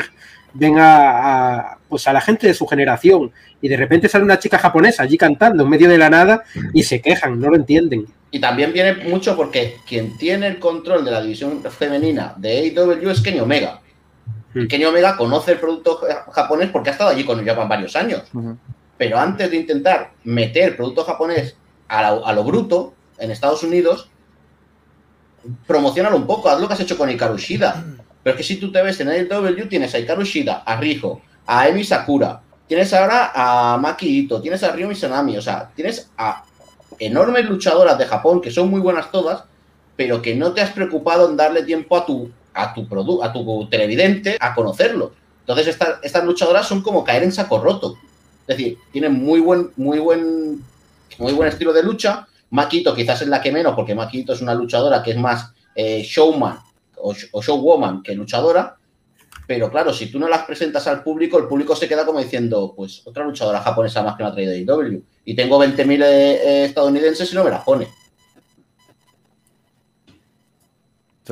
[0.54, 3.32] ven a, pues a la gente de su generación
[3.62, 6.44] y de repente sale una chica japonesa allí cantando en medio de la nada
[6.74, 8.06] y se quejan, no lo entienden.
[8.32, 13.10] Y también viene mucho porque quien tiene el control de la división femenina de AEW
[13.10, 13.82] es Kenny Omega.
[14.56, 14.68] Y hmm.
[14.68, 16.00] Kenny Omega conoce el producto
[16.32, 18.24] japonés porque ha estado allí con Japan varios años.
[18.98, 21.56] Pero antes de intentar meter producto japonés
[21.88, 24.10] a, lo bruto en Estados Unidos,
[25.66, 27.84] promocionalo un poco, haz lo que has hecho con Hikaru Shida.
[28.24, 31.22] Pero es que si tú te ves en AEW, tienes a Hikaru Shida, a Rijo,
[31.46, 36.10] a Emi Sakura, tienes ahora a Maki Ito, tienes a Ryo Misanami, o sea, tienes
[36.18, 36.44] a
[37.00, 39.44] enormes luchadoras de Japón que son muy buenas todas,
[39.96, 43.68] pero que no te has preocupado en darle tiempo a tu, a tu, a tu
[43.70, 45.14] televidente a conocerlo.
[45.42, 47.98] Entonces, estas luchadoras son como caer en saco roto.
[48.48, 50.64] Es decir, tienen muy buen, muy buen,
[51.18, 52.28] muy buen estilo de lucha.
[52.52, 56.02] Makito quizás es la que menos, porque Makito es una luchadora que es más eh,
[56.04, 56.58] showman
[56.98, 58.76] o, o, showwoman que luchadora.
[59.48, 62.74] Pero claro, si tú no las presentas al público, el público se queda como diciendo,
[62.76, 65.02] pues otra luchadora japonesa más que me ha traído IW.
[65.26, 67.88] Y tengo 20.000 eh, estadounidenses y no me las pone.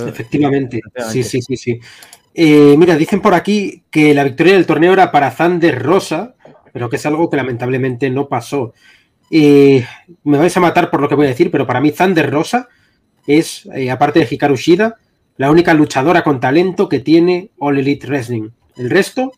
[0.05, 1.79] Efectivamente, sí, sí, sí, sí.
[2.33, 6.35] Eh, mira, dicen por aquí que la victoria del torneo era para Zander Rosa,
[6.71, 8.73] pero que es algo que lamentablemente no pasó.
[9.29, 9.85] Eh,
[10.23, 12.69] me vais a matar por lo que voy a decir, pero para mí Zander Rosa
[13.25, 14.95] es, aparte de Hikaru Shida,
[15.37, 18.49] la única luchadora con talento que tiene All Elite Wrestling.
[18.75, 19.33] El resto,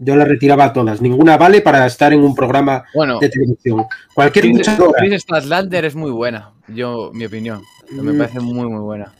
[0.00, 1.00] yo la retiraba a todas.
[1.00, 2.84] Ninguna vale para estar en un programa
[3.20, 3.84] de televisión.
[4.14, 4.98] Cualquier Chris, luchadora.
[4.98, 7.62] Chris Statlander es muy buena, yo, mi opinión.
[7.90, 8.18] Me mm.
[8.18, 9.12] parece muy, muy buena.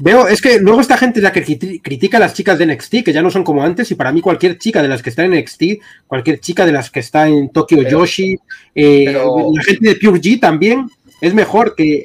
[0.00, 1.42] Veo, es que luego esta gente es la que
[1.82, 4.20] critica a las chicas de NXT, que ya no son como antes, y para mí
[4.20, 5.62] cualquier chica de las que está en NXT,
[6.06, 8.36] cualquier chica de las que está en Tokyo Yoshi,
[8.76, 10.88] eh, la gente de Pure G también,
[11.20, 12.04] es mejor que,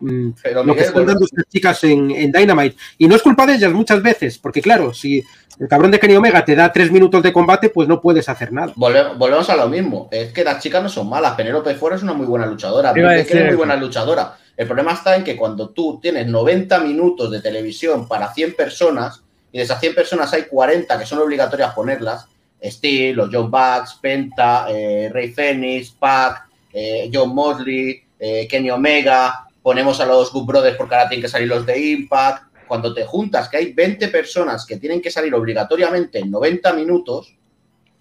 [0.00, 0.28] mm,
[0.64, 2.76] lo que están dando estas chicas en, Dynamite.
[2.96, 5.22] Y no es culpa de ellas muchas veces, porque claro, si
[5.58, 8.52] el cabrón de Kenny Omega te da tres minutos de combate, pues no puedes hacer
[8.52, 8.72] nada.
[8.76, 10.08] volvemos a lo mismo.
[10.10, 11.34] Es que las chicas no son malas.
[11.34, 12.92] Penelope Ford es una muy buena luchadora.
[12.92, 14.36] es muy buena luchadora.
[14.56, 19.22] El problema está en que cuando tú tienes 90 minutos de televisión para 100 personas,
[19.52, 22.26] y de esas 100 personas hay 40 que son obligatorias ponerlas,
[22.64, 29.46] Steel, los John Bucks, Penta, eh, Rey Phoenix, Pac, eh, John Mosley, eh, Kenny Omega,
[29.62, 32.44] ponemos a los Good Brothers porque ahora tienen que salir los de Impact.
[32.66, 37.36] Cuando te juntas que hay 20 personas que tienen que salir obligatoriamente en 90 minutos,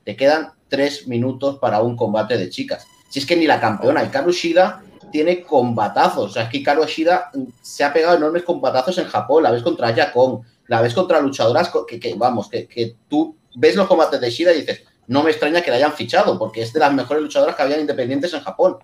[0.03, 2.86] te quedan 3 minutos para un combate de chicas.
[3.09, 6.32] Si es que ni la campeona Hikaru Shida tiene combatazos.
[6.32, 9.43] O sea, es que Hikaru Shida se ha pegado enormes combatazos en Japón.
[9.43, 13.88] La ves contra Yakon, la ves contra luchadoras que, vamos, que, que, tú ves los
[13.88, 16.80] combates de Shida y dices, no me extraña que la hayan fichado, porque es de
[16.80, 18.78] las mejores luchadoras que habían independientes en Japón.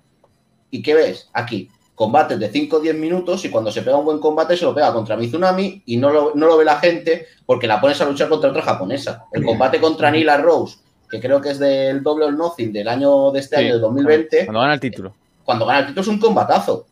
[0.70, 1.30] ¿Y qué ves?
[1.34, 1.70] Aquí,
[2.02, 4.74] combates de 5 o 10 minutos y cuando se pega un buen combate se lo
[4.74, 8.06] pega contra Mizunami y no lo, no lo ve la gente porque la pones a
[8.06, 9.26] luchar contra otra japonesa.
[9.32, 13.30] El combate contra Nila Rose, que creo que es del doble or nothing del año
[13.30, 14.46] de este año, de 2020.
[14.46, 15.14] Cuando gana el título.
[15.44, 16.88] Cuando gana el título es un combatazo.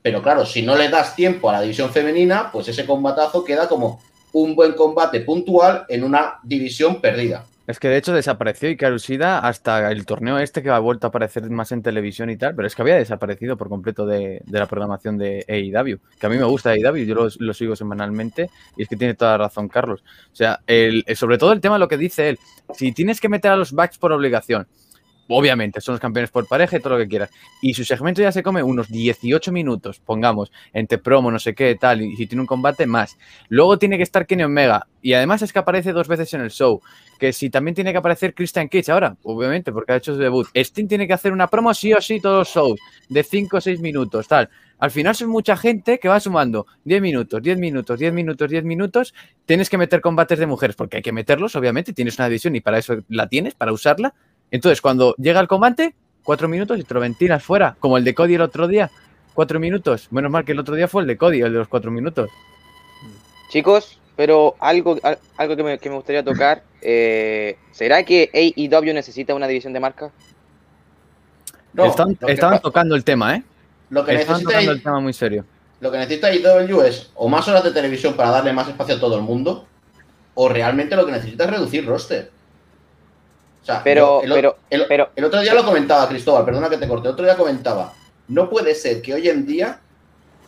[0.00, 3.68] Pero claro, si no le das tiempo a la división femenina, pues ese combatazo queda
[3.68, 4.00] como
[4.32, 7.44] un buen combate puntual en una división perdida.
[7.66, 11.08] Es que de hecho desapareció y Shida hasta el torneo este que ha vuelto a
[11.08, 14.66] aparecer más en televisión y tal, pero es que había desaparecido por completo de, la
[14.66, 15.98] programación de AEW.
[16.20, 19.32] Que a mí me gusta AEW, yo lo, sigo semanalmente y es que tiene toda
[19.32, 20.04] la razón Carlos.
[20.32, 22.38] O sea, el, sobre todo el tema, lo que dice él,
[22.72, 24.68] si tienes que meter a los backs por obligación,
[25.28, 27.30] obviamente, son los campeones por pareja y todo lo que quieras.
[27.60, 31.74] Y su segmento ya se come unos 18 minutos, pongamos, entre promo, no sé qué,
[31.74, 33.18] tal, y si tiene un combate, más.
[33.48, 36.50] Luego tiene que estar Kenny Omega, y además es que aparece dos veces en el
[36.50, 36.80] show.
[37.18, 40.46] Que si también tiene que aparecer Christian Cage ahora, obviamente, porque ha hecho su debut.
[40.54, 43.60] Steam tiene que hacer una promo sí o sí todos los shows, de 5 o
[43.60, 44.50] 6 minutos, tal.
[44.78, 48.64] Al final son mucha gente que va sumando 10 minutos, 10 minutos, 10 minutos, 10
[48.64, 49.14] minutos.
[49.46, 51.94] Tienes que meter combates de mujeres, porque hay que meterlos, obviamente.
[51.94, 54.14] Tienes una división y para eso la tienes, para usarla.
[54.50, 58.14] Entonces, cuando llega el combate, cuatro minutos y te lo ventilas fuera, como el de
[58.14, 58.90] Cody el otro día.
[59.32, 60.08] Cuatro minutos.
[60.12, 62.30] Menos mal que el otro día fue el de Cody, el de los cuatro minutos.
[63.50, 68.94] Chicos, pero algo, al- algo que, me, que me gustaría tocar, eh, ¿será que AEW
[68.94, 70.10] necesita una división de marca?
[71.72, 73.42] No, Están, estaban tocando el tema, ¿eh?
[73.90, 75.44] Lo que Estaban necesita tocando I- el tema muy serio.
[75.80, 79.00] lo que necesita IW es o más horas de televisión para darle más espacio a
[79.00, 79.66] todo el mundo,
[80.34, 82.30] o realmente lo que necesita es reducir roster.
[83.62, 86.44] O sea, Pero, yo el, o- pero, el- pero, el otro día lo comentaba, Cristóbal,
[86.44, 87.92] perdona que te corte, el otro día comentaba,
[88.28, 89.80] no puede ser que hoy en día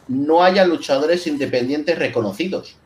[0.08, 2.76] no haya luchadores independientes reconocidos.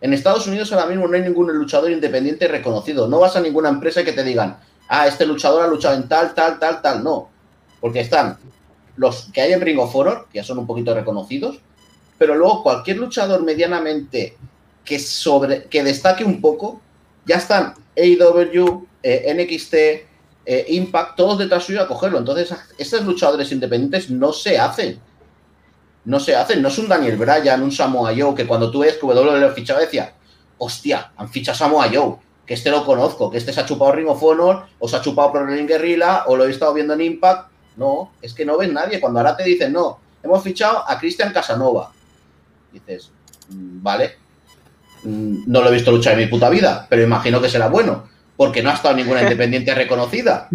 [0.00, 3.06] En Estados Unidos ahora mismo no hay ningún luchador independiente reconocido.
[3.06, 6.34] No vas a ninguna empresa que te digan, ah, este luchador ha luchado en tal,
[6.34, 7.04] tal, tal, tal.
[7.04, 7.28] No.
[7.80, 8.38] Porque están
[8.96, 11.58] los que hay en Ring of Honor, que ya son un poquito reconocidos,
[12.18, 14.36] pero luego cualquier luchador medianamente
[14.84, 16.80] que, sobre, que destaque un poco,
[17.24, 19.74] ya están AEW, eh, NXT,
[20.46, 22.18] eh, Impact, todos detrás suyo a cogerlo.
[22.18, 25.00] Entonces, esos luchadores independientes no se hacen.
[26.04, 26.62] No se hacen.
[26.62, 29.52] No es un Daniel Bryan, un Samoa Joe, que cuando tú ves que WWE lo
[29.52, 30.14] fichaba decía,
[30.58, 33.92] hostia, han fichado a Samoa Joe, que este lo conozco, que este se ha chupado
[33.92, 37.02] Ring of Honor, o se ha chupado Pro Guerrilla, o lo he estado viendo en
[37.02, 37.50] Impact.
[37.76, 39.00] No, es que no ves nadie.
[39.00, 41.92] Cuando ahora te dicen, no, hemos fichado a Cristian Casanova.
[42.72, 43.10] Dices,
[43.48, 44.16] "Mm, vale,
[45.02, 48.08] Mm, no lo he visto luchar en mi puta vida, pero imagino que será bueno,
[48.36, 50.48] porque no ha estado ninguna independiente reconocida.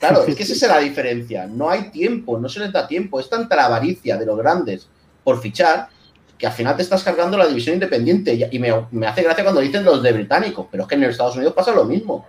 [0.00, 1.46] Claro, es que esa es la diferencia.
[1.46, 3.20] No hay tiempo, no se les da tiempo.
[3.20, 4.88] Es tanta la avaricia de los grandes
[5.22, 5.88] por fichar
[6.36, 8.48] que al final te estás cargando la división independiente.
[8.50, 11.36] Y me, me hace gracia cuando dicen los de británicos, pero es que en Estados
[11.36, 12.26] Unidos pasa lo mismo.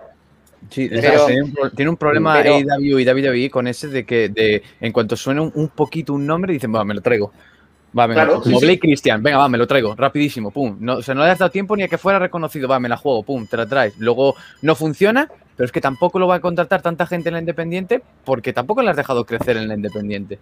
[0.70, 4.06] Sí, Pero- tiene, un, pro- tiene un problema pero- AEW y WWE con ese de
[4.06, 7.32] que de, en cuanto suena un, un poquito un nombre, dicen, va, me lo traigo.
[7.98, 10.78] Va, venga, Claro, como sí, Blake Christian, venga, va, me lo traigo, rapidísimo, pum.
[10.80, 12.88] No, o sea, no le has dado tiempo ni a que fuera reconocido, va, me
[12.88, 13.96] la juego, pum, te la traes.
[13.98, 15.28] Luego no funciona,
[15.62, 18.82] pero es que tampoco lo va a contratar tanta gente en la Independiente porque tampoco
[18.82, 20.40] le has dejado crecer en la Independiente.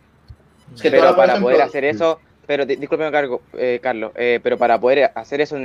[0.73, 4.57] Es que pero para poder hacer eso, pero di- discúlpeme, Cargo- eh, Carlos, eh, pero
[4.57, 5.57] para poder hacer eso,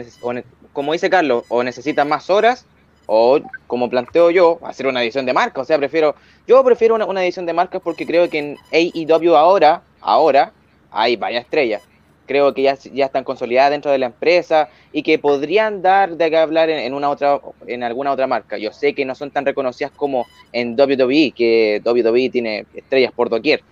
[0.72, 2.66] como dice Carlos, o necesitas más horas,
[3.07, 3.38] o
[3.68, 5.61] como planteo yo, hacer una edición de marca.
[5.61, 6.16] O sea, prefiero,
[6.48, 10.50] yo prefiero una, una edición de marcas porque creo que en AEW ahora, ahora,
[10.90, 11.80] hay varias estrellas.
[12.27, 16.37] Creo que ya, están consolidadas dentro de la empresa y que podrían dar de qué
[16.39, 18.57] hablar en, una otra, en alguna otra marca.
[18.57, 23.29] Yo sé que no son tan reconocidas como en WWE, que WWE tiene estrellas por
[23.29, 23.62] doquier.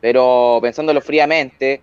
[0.00, 1.82] Pero pensándolo fríamente,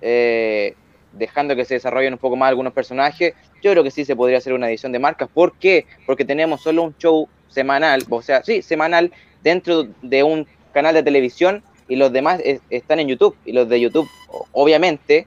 [0.00, 0.74] eh,
[1.12, 4.38] dejando que se desarrollen un poco más algunos personajes, yo creo que sí se podría
[4.38, 5.28] hacer una edición de marcas.
[5.32, 5.86] ¿Por qué?
[6.06, 9.12] Porque tenemos solo un show semanal, o sea, sí, semanal,
[9.42, 13.36] dentro de un canal de televisión y los demás es- están en YouTube.
[13.44, 14.08] Y los de YouTube,
[14.52, 15.26] obviamente,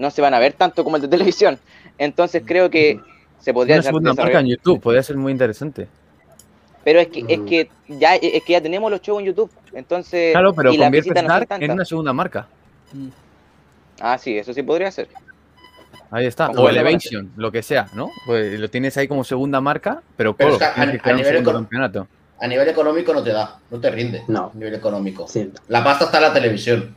[0.00, 1.58] no se van a ver tanto como el de televisión.
[1.98, 2.98] Entonces creo que
[3.38, 5.86] se podría Una segunda marca en YouTube, podría ser muy interesante.
[6.82, 7.44] Pero es que, es Mm.
[7.46, 9.50] que ya es que ya tenemos los shows en YouTube.
[9.74, 12.48] Entonces, Claro, pero no son Dark en una segunda marca.
[14.00, 15.08] Ah, sí, eso sí podría ser.
[16.10, 16.48] Ahí está.
[16.50, 16.68] O.
[16.68, 18.10] Elevation, lo que sea, ¿no?
[18.26, 22.08] Pues lo tienes ahí como segunda marca, pero, Pero claro, a- que nivel campeonato.
[22.40, 24.22] a nivel económico no te da, no te rinde.
[24.26, 24.50] No.
[24.52, 25.28] A nivel económico.
[25.28, 25.52] Sí.
[25.68, 26.96] La pasta está en la televisión.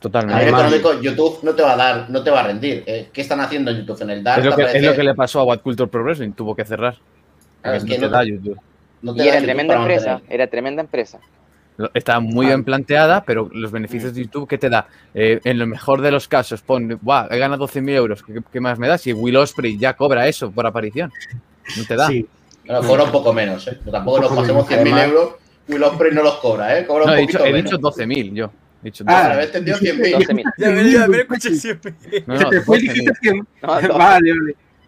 [0.00, 0.40] A Totalmente.
[0.46, 2.82] nivel Además- económico, YouTube no te va a dar, no te va a rendir.
[2.86, 3.10] ¿eh?
[3.12, 4.00] ¿Qué están haciendo en YouTube?
[4.00, 5.88] En el Dark Es lo, que, es aparece- lo que le pasó a What Culture
[5.90, 6.96] Pro Wrestling, tuvo que cerrar.
[7.60, 8.58] Claro, es no que te no- da YouTube.
[9.02, 10.34] no te Y da era YouTube tremenda empresa, mantener.
[10.34, 11.18] era tremenda empresa.
[11.94, 12.48] Está muy Ah.
[12.50, 14.86] bien planteada, pero los beneficios de YouTube, ¿qué te da?
[15.14, 18.60] Eh, en lo mejor de los casos, pon, Buah, he ganado 12.000 euros, ¿qué, qué
[18.60, 18.96] más me da?
[18.96, 21.12] Si Will Osprey ya cobra eso por aparición.
[21.76, 22.06] No te da.
[22.08, 22.26] Sí.
[22.66, 23.78] Bueno, cobra un poco menos, ¿eh?
[23.90, 24.68] Tampoco nos pasemos menos.
[24.68, 25.30] 100.000 Además- euros.
[25.68, 26.84] Will Ospreay no los cobra, ¿eh?
[26.86, 28.50] Cobra No, un he dicho, he dicho 12.000 yo.
[28.82, 29.32] Dicho Ah, 12.000.
[29.32, 30.14] había entendido 100.000.
[30.26, 30.44] 12.000.
[30.56, 31.94] Ya, ya, escuché siempre.
[32.26, 32.80] No, Se no, te fue, 12.000.
[32.82, 33.36] dijiste 100.
[33.36, 33.98] No, Vale, no.
[33.98, 34.30] vale.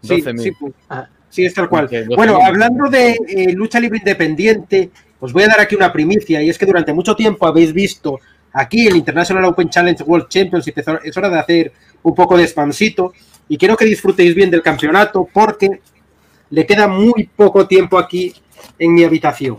[0.03, 0.39] Sí, 12.000.
[0.43, 0.73] sí, pues.
[0.89, 1.09] Ah.
[1.29, 1.85] Sí, es tal cual.
[1.87, 2.17] Ok, 12.000.
[2.17, 4.91] Bueno, hablando de eh, lucha libre independiente,
[5.21, 8.19] os voy a dar aquí una primicia y es que durante mucho tiempo habéis visto
[8.53, 11.73] aquí el International Open Challenge World Championship, es hora- es hora de hacer
[12.03, 13.13] un poco de expansito
[13.49, 15.81] y quiero que disfrutéis bien del campeonato porque
[16.51, 18.35] le queda muy poco tiempo aquí
[18.79, 19.59] en mi habitación.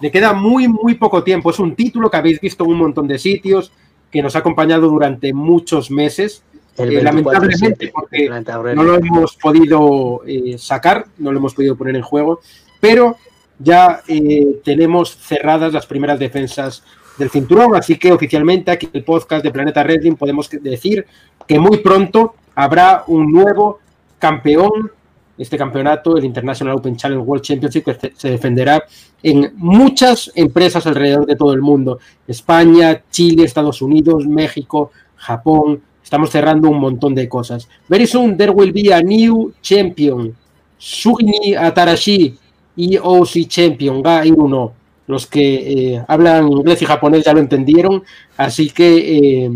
[0.00, 1.50] Le queda muy, muy poco tiempo.
[1.50, 3.72] Es un título que habéis visto en un montón de sitios,
[4.10, 6.42] que nos ha acompañado durante muchos meses.
[6.76, 8.28] Eh, 24/7, lamentablemente, porque.
[8.74, 12.40] No lo hemos podido eh, sacar, no lo hemos podido poner en juego,
[12.80, 13.16] pero
[13.58, 16.82] ya eh, tenemos cerradas las primeras defensas
[17.18, 21.04] del cinturón, así que oficialmente aquí en el podcast de Planeta Wrestling podemos decir
[21.46, 23.80] que muy pronto habrá un nuevo
[24.18, 24.90] campeón,
[25.42, 28.82] este campeonato, el International Open Challenge World Championship, que se- defenderá
[29.22, 36.30] en muchas empresas alrededor de todo el mundo, España, Chile, Estados Unidos, México, Japón, estamos
[36.30, 37.68] cerrando un montón de cosas.
[37.88, 40.34] Very soon there will be a new champion,
[40.78, 42.36] Sugini Atarashi,
[42.76, 44.72] EOC Champion, Ga uno.
[45.06, 48.02] Los que eh, hablan inglés y japonés ya lo entendieron,
[48.36, 49.50] así que eh,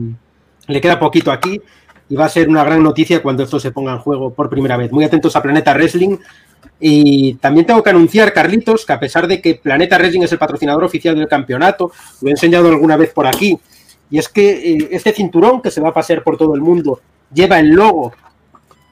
[0.67, 1.61] le queda poquito aquí.
[2.09, 4.77] Y va a ser una gran noticia cuando esto se ponga en juego por primera
[4.77, 4.93] vez.
[4.93, 6.19] Muy atentos a Planeta Wrestling.
[6.81, 10.39] Y también tengo que anunciar, Carlitos, que a pesar de que Planeta Wrestling es el
[10.39, 13.59] patrocinador oficial del campeonato, lo he enseñado alguna vez por aquí,
[14.11, 17.01] y es que eh, este cinturón que se va a pasar por todo el mundo
[17.33, 18.13] lleva el logo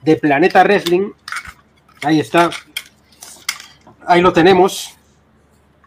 [0.02, 1.10] de Planeta Wrestling.
[2.02, 2.50] Ahí está.
[4.06, 4.96] Ahí lo tenemos.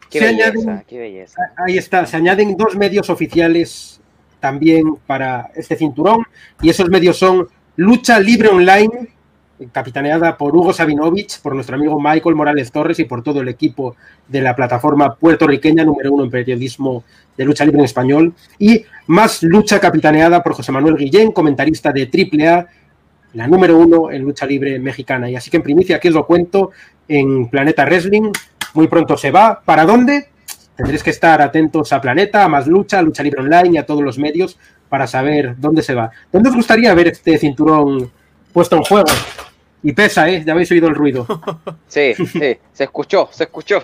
[0.10, 1.42] Qué Se belleza, añaden- qué belleza.
[1.58, 3.95] Ahí está, se añaden dos medios oficiales
[4.46, 6.24] también para este cinturón
[6.62, 9.10] y esos medios son Lucha Libre Online,
[9.72, 13.96] capitaneada por Hugo Sabinovich, por nuestro amigo Michael Morales Torres y por todo el equipo
[14.28, 17.04] de la plataforma puertorriqueña número uno en periodismo
[17.36, 22.04] de lucha libre en español, y Más Lucha, capitaneada por José Manuel Guillén, comentarista de
[22.04, 22.68] AAA,
[23.34, 25.28] la número uno en lucha libre mexicana.
[25.28, 26.70] Y así que en primicia aquí os lo cuento
[27.08, 28.32] en Planeta Wrestling.
[28.76, 29.60] Muy pronto se va.
[29.66, 30.35] ¿Para dónde?
[30.76, 33.86] Tendréis que estar atentos a Planeta, a Más Lucha, a Lucha Libre Online y a
[33.86, 34.58] todos los medios
[34.90, 36.12] para saber dónde se va.
[36.32, 38.12] ¿Dónde os gustaría ver este cinturón
[38.52, 39.08] puesto en juego?
[39.84, 40.44] Y pesa, ¿eh?
[40.46, 41.26] Ya habéis oído el ruido.
[41.88, 43.84] Sí, sí, se escuchó, se escuchó.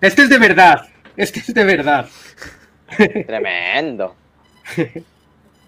[0.00, 0.88] Este es de verdad.
[1.16, 2.08] Este es de verdad.
[3.26, 4.16] Tremendo.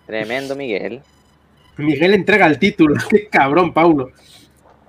[0.06, 1.00] Tremendo, Miguel.
[1.76, 2.96] Miguel entrega el título.
[3.10, 4.10] Qué cabrón, Paulo.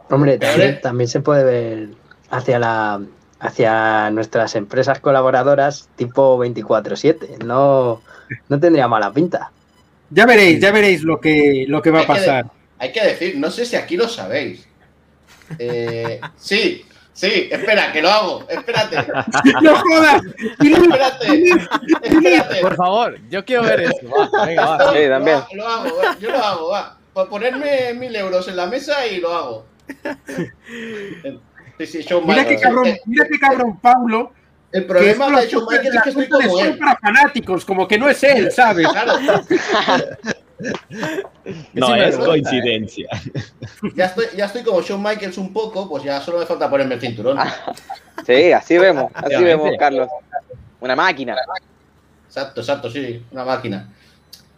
[0.09, 1.89] Hombre, también, también se puede ver
[2.29, 3.01] hacia la
[3.39, 7.43] hacia nuestras empresas colaboradoras tipo 24/7.
[7.45, 8.01] No,
[8.49, 9.51] no tendría mala pinta.
[10.09, 12.45] Ya veréis, ya veréis lo que, lo que va a que pasar.
[12.79, 14.67] Hay que decir, no sé si aquí lo sabéis.
[15.59, 18.45] Eh, sí, sí, espera, que lo hago.
[18.49, 18.97] Espérate,
[19.61, 20.21] ¡No jodas!
[20.59, 21.49] espérate,
[22.03, 22.61] espérate.
[22.61, 24.07] Por favor, yo quiero ver esto.
[24.09, 24.93] Va, venga, va.
[24.93, 25.37] Sí, también.
[25.53, 26.97] Lo, ha- lo hago, va, yo lo hago, va.
[27.13, 29.65] Por ponerme mil euros en la mesa y lo hago.
[31.77, 32.61] Sí, sí, Shawn Mira qué Michaels.
[32.63, 34.31] cabrón, Eh, mira qué cabrón, Paulo.
[34.71, 36.77] El que problema de Shawn Michaels es que estoy como él.
[36.77, 38.87] Para fanáticos, como que no es él, ¿sabes?
[38.87, 39.13] Claro,
[41.73, 43.07] No es gusta, coincidencia.
[43.95, 46.95] ya estoy, ya estoy como Shawn Michaels un poco, pues ya solo me falta ponerme
[46.95, 47.37] el cinturón.
[48.25, 50.09] Sí, así vemos, así vemos, Carlos.
[50.81, 51.35] Una máquina.
[52.25, 53.87] Exacto, exacto, sí, una máquina.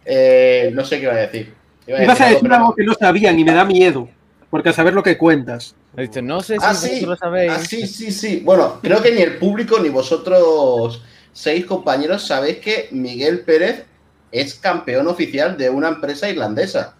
[0.04, 1.52] Eh, no sé qué iba a decir.
[1.86, 4.08] Iba a Ibas a algo, decir algo que no sabían y me da miedo,
[4.48, 5.76] porque a saber lo que cuentas.
[5.96, 7.06] Ha dicho, no sé si Ah, vosotros sí.
[7.06, 7.52] lo sabéis.
[7.52, 8.40] Ah, sí, sí, sí.
[8.44, 13.84] Bueno, creo que ni el público ni vosotros seis compañeros sabéis que Miguel Pérez
[14.30, 16.94] es campeón oficial de una empresa irlandesa.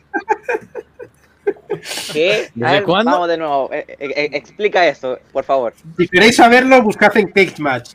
[2.13, 2.51] ¿Qué?
[2.55, 3.13] ¿Desde ver, cuándo?
[3.13, 3.71] Vamos de nuevo.
[3.73, 5.73] Eh, eh, eh, explica eso, por favor.
[5.97, 7.93] Si queréis saberlo, buscad en Cage Match.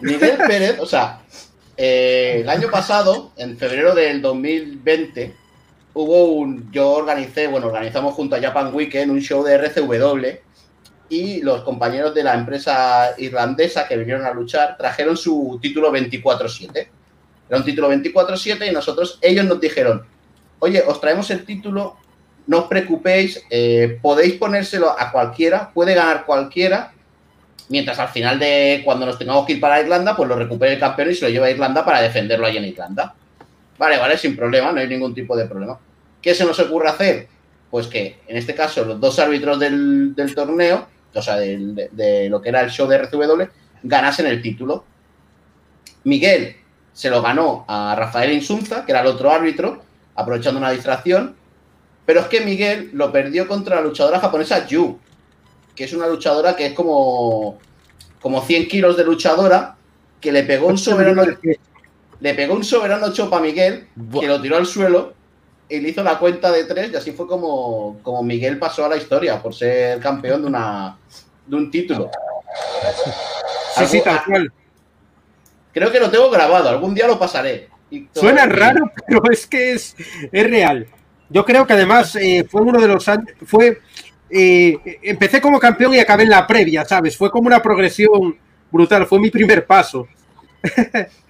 [0.00, 1.22] Miguel Pérez, o sea,
[1.76, 5.34] eh, el año pasado, en febrero del 2020,
[5.98, 6.70] hubo un.
[6.70, 10.26] Yo organicé, bueno, organizamos junto a Japan Weekend un show de RCW
[11.08, 16.86] y los compañeros de la empresa irlandesa que vinieron a luchar trajeron su título 24-7.
[17.48, 20.04] Era un título 24-7 y nosotros, ellos nos dijeron:
[20.60, 21.96] Oye, os traemos el título,
[22.46, 26.92] no os preocupéis, eh, podéis ponérselo a cualquiera, puede ganar cualquiera,
[27.70, 30.80] mientras al final de cuando nos tengamos que ir para Irlanda, pues lo recupere el
[30.80, 33.14] campeón y se lo lleva a Irlanda para defenderlo allí en Irlanda.
[33.78, 35.78] Vale, vale, sin problema, no hay ningún tipo de problema.
[36.22, 37.28] ¿Qué se nos ocurre hacer?
[37.70, 41.88] Pues que en este caso los dos árbitros del, del torneo, o sea, del- de,
[41.92, 43.42] de lo que era el show de RCW,
[43.82, 44.84] ganasen el título.
[46.04, 46.56] Miguel
[46.92, 49.82] se lo ganó a Rafael Insunza, que era el otro árbitro,
[50.14, 51.36] aprovechando una distracción.
[52.06, 54.98] Pero es que Miguel lo perdió contra la luchadora japonesa Yu,
[55.76, 57.58] que es una luchadora que es como,
[58.20, 59.76] como 100 kilos de luchadora,
[60.20, 61.22] que le pegó un soberano,
[62.20, 63.88] le pegó un soberano chopa a Miguel,
[64.20, 65.12] que lo tiró al suelo
[65.68, 68.88] y le hizo la cuenta de tres y así fue como, como Miguel pasó a
[68.88, 70.96] la historia por ser campeón de una
[71.46, 72.10] de un título.
[73.76, 74.52] Sí, sí, Algo- tal cual.
[75.72, 77.68] Creo que lo tengo grabado, algún día lo pasaré.
[78.14, 79.94] Suena raro, pero es que es,
[80.32, 80.86] es real.
[81.30, 83.28] Yo creo que además eh, fue uno de los años.
[83.46, 83.80] Fue.
[84.30, 87.16] eh, empecé como campeón y acabé en la previa, ¿sabes?
[87.16, 88.36] Fue como una progresión
[88.70, 89.06] brutal.
[89.06, 90.08] Fue mi primer paso.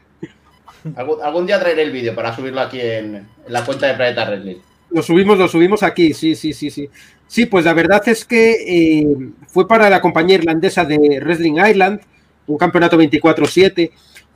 [0.97, 4.24] Algún, algún día traeré el vídeo para subirlo aquí en, en la cuenta de Planeta
[4.26, 4.57] Wrestling.
[4.91, 6.89] Lo subimos, lo subimos aquí, sí, sí, sí, sí.
[7.26, 9.07] Sí, pues la verdad es que eh,
[9.49, 12.01] fue para la compañía irlandesa de Wrestling Ireland,
[12.47, 13.91] un campeonato 24-7.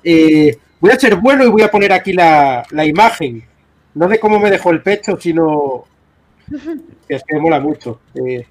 [0.04, 3.42] Eh, voy a ser bueno y voy a poner aquí la, la imagen.
[3.94, 5.84] No de cómo me dejó el pecho, sino
[7.08, 8.00] que es que me mola mucho.
[8.14, 8.44] Eh,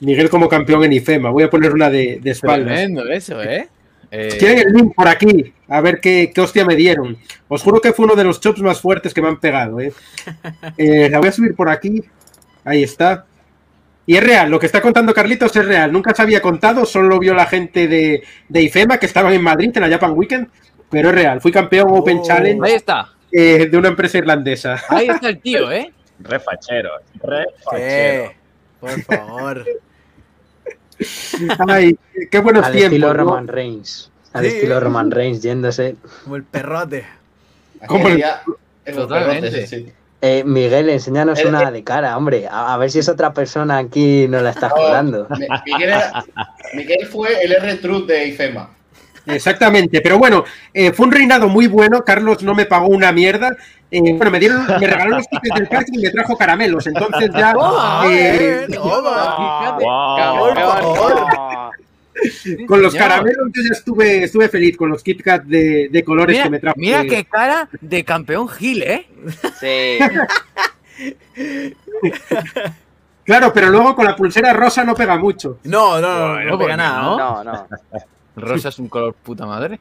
[0.00, 1.30] Miguel como campeón en IFEMA.
[1.30, 2.74] Voy a poner una de, de espaldas.
[2.74, 3.68] Tremendo eso, ¿eh?
[4.10, 7.16] Eh, Tienen el link por aquí, a ver qué, qué hostia me dieron.
[7.48, 9.80] Os juro que fue uno de los chops más fuertes que me han pegado.
[9.80, 9.92] ¿eh?
[10.78, 12.02] Eh, la voy a subir por aquí.
[12.64, 13.26] Ahí está.
[14.06, 15.92] Y es real, lo que está contando Carlitos es real.
[15.92, 19.42] Nunca se había contado, solo lo vio la gente de, de IFEMA que estaban en
[19.42, 20.48] Madrid en la Japan Weekend.
[20.90, 22.22] Pero es real, fui campeón Open Oh.
[22.24, 23.12] Challenge Ahí está.
[23.30, 24.80] eh, de una empresa irlandesa.
[24.88, 25.92] Ahí está el tío, ¿eh?
[26.20, 26.90] Re fachero,
[27.22, 28.30] re fachero.
[28.30, 28.36] ¿Qué?
[28.80, 29.64] Por favor.
[31.68, 31.96] Ay,
[32.30, 32.92] qué buenos Al tiempos.
[32.92, 33.14] estilo ¿no?
[33.14, 34.10] Roman Reigns.
[34.32, 34.48] Al Sí.
[34.56, 35.96] estilo Roman Reigns yéndose.
[36.24, 37.04] Como el perrote.
[37.86, 38.24] ¿Cómo Aquel
[38.84, 39.50] el- Totalmente.
[39.50, 39.92] perrotes, sí.
[40.20, 41.70] Eh, Miguel, enséñanos Eh, una eh.
[41.70, 42.48] de cara, hombre.
[42.50, 45.28] A, a ver si es otra persona aquí no la está jugando.
[45.30, 46.24] Mi- Miguel, era-
[46.74, 48.70] Miguel fue el R-Truth de IFEMA.
[49.26, 52.02] Exactamente, pero bueno, eh, fue un reinado muy bueno.
[52.04, 53.56] Carlos no me pagó una mierda.
[53.90, 56.86] Eh, bueno, me dieron, me regaló los tickets del casting y me trajo caramelos.
[56.86, 57.54] Entonces ya.
[57.56, 59.78] ¡Oh, eh, toma!
[60.18, 61.70] Campeón.
[62.66, 66.34] con los caramelos yo ya estuve, estuve feliz con los Kit Kat de, de colores
[66.34, 66.76] Mira, que me trajo.
[66.78, 69.06] mira eh, qué cara de campeón Gil, ¿eh?
[69.60, 69.98] Sí.
[73.24, 75.58] Claro, pero luego con la pulsera rosa no pega mucho.
[75.64, 77.02] No, no, no, Bueno, no pega nada.
[77.02, 77.18] no.
[77.18, 77.66] No, no.
[78.36, 79.78] Rosa es un color puta madre.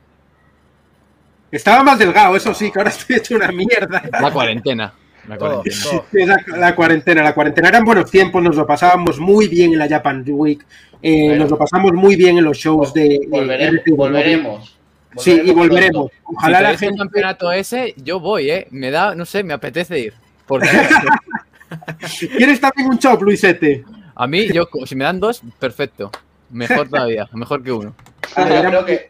[1.51, 4.03] Estaba más delgado, eso sí, que ahora estoy hecho una mierda.
[4.19, 4.93] La cuarentena.
[5.27, 5.75] La cuarentena.
[5.83, 6.05] todo.
[6.13, 9.87] La, la cuarentena, la cuarentena eran buenos tiempos, nos lo pasábamos muy bien en la
[9.89, 10.65] Japan Week,
[11.01, 11.43] eh, Bueno.
[11.43, 13.19] nos lo pasamos muy bien en los shows de.
[13.29, 14.73] de Volveremos.
[15.17, 16.11] Sí, y volveremos.
[16.11, 16.37] pronto.
[16.37, 16.97] Ojalá si la traes el gente.
[16.99, 18.67] campeonato ese, yo voy, ¿eh?
[18.71, 20.13] Me da, no sé, me apetece ir.
[20.45, 20.67] Porque
[22.37, 23.83] ¿Quieres también un chop, Luisete?
[24.15, 26.11] a mí, yo, si me dan dos, perfecto.
[26.49, 27.93] Mejor todavía, mejor que uno.
[28.35, 29.09] Ah, yo creo que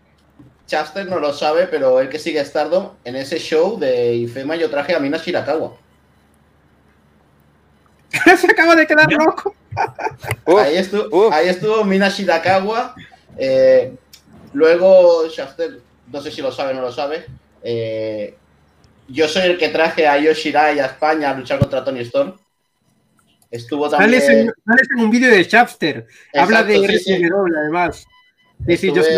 [0.67, 4.69] Chaster no lo sabe, pero él que sigue Stardom, en ese show de IFEMA yo
[4.69, 5.73] traje a Mina Shirakawa.
[8.37, 9.55] Se acaba de quedar loco.
[10.59, 12.95] Ahí, estuvo, ahí estuvo Mina Shirakawa.
[13.37, 13.95] eh,
[14.53, 15.79] luego, Shaster,
[16.11, 17.25] no sé si lo sabe o no lo sabe.
[17.63, 18.35] eh,
[19.09, 22.35] yo soy el que traje a Yoshirai a España a luchar contra Tony Storm.
[23.49, 24.19] Estuvo también.
[24.21, 26.07] Sales en, sales en un vídeo de Chapster.
[26.33, 27.13] Habla de Exacto, sí, sí.
[27.23, 28.05] RCW, además.
[28.65, 29.09] Sí, sí, yo sí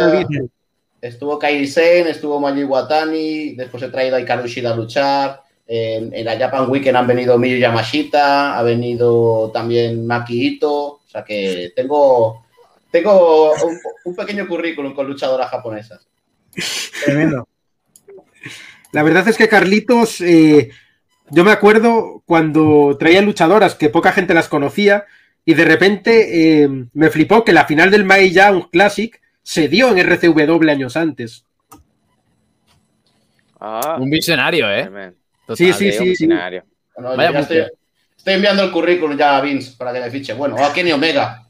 [1.02, 5.42] Estuvo Kairi Sen, estuvo Mayu Watani, después he traído a Hikaru a luchar.
[5.66, 10.74] En, la Japan Weekend han venido Miyu Yamashita, ha venido también Maki Ito.
[10.74, 12.46] O sea que tengo,
[12.92, 16.08] tengo un, un pequeño currículum con luchadoras japonesas.
[17.06, 17.48] Tremendo.
[18.92, 20.70] La verdad es que Carlitos, eh,
[21.30, 25.06] yo me acuerdo cuando traía luchadoras que poca gente las conocía
[25.46, 29.90] y de repente eh, me flipó que la final del Mae Young Classic se dio
[29.90, 31.46] en RCW años antes.
[33.60, 34.86] Ah, Un visionario, ¿eh?
[35.46, 35.58] Total.
[35.58, 36.04] Sí, sí, un sí.
[36.10, 36.64] visionario.
[36.96, 37.64] Bueno, Vaya ya estoy,
[38.34, 40.34] enviando el currículum ya a Vince para que me fiche.
[40.34, 41.46] Bueno, o a Kenny Omega.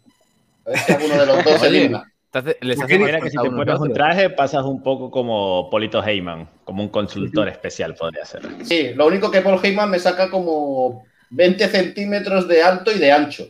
[0.66, 2.04] A ver si alguno de los dos se digna.
[2.32, 6.04] Hace- les hace mira que si te pones un traje pasas un poco como Polito
[6.04, 8.44] Heyman, como un consultor especial podría ser.
[8.64, 13.12] Sí, lo único que Paul Heyman me saca como 20 centímetros de alto y de
[13.12, 13.48] ancho.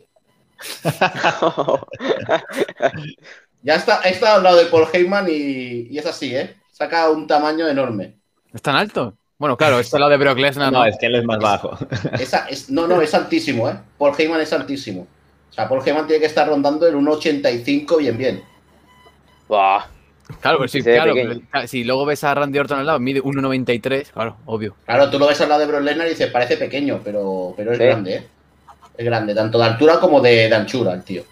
[3.62, 6.55] Ya está, he estado al lado de Paul Heyman y, y es así, ¿eh?
[6.72, 8.16] Saca un tamaño enorme.
[8.53, 9.16] ¿Es tan alto?
[9.38, 10.86] Bueno, claro, esto es lo de Brock Lesnar, No, ¿no?
[10.86, 11.78] es que él es más bajo.
[12.20, 13.76] Esa- es- no, no, es altísimo, ¿eh?
[13.97, 15.07] Paul Heyman es altísimo.
[15.49, 18.43] O sea, Paul Heyman tiene que estar rondando el 1,85 bien, bien.
[19.47, 19.84] Buah.
[20.41, 21.14] Claro, pero sí, claro.
[21.16, 24.76] pero, si luego ves a Randy Orton al lado, mide 1,93, claro, obvio.
[24.86, 27.72] Claro, tú lo ves al lado de Brock Lesnar y dices, parece pequeño, pero, pero
[27.72, 27.84] es Sí.
[27.84, 28.28] grande, ¿eh?
[28.95, 31.24] Es grande, tanto de altura como de, de anchura, el tío.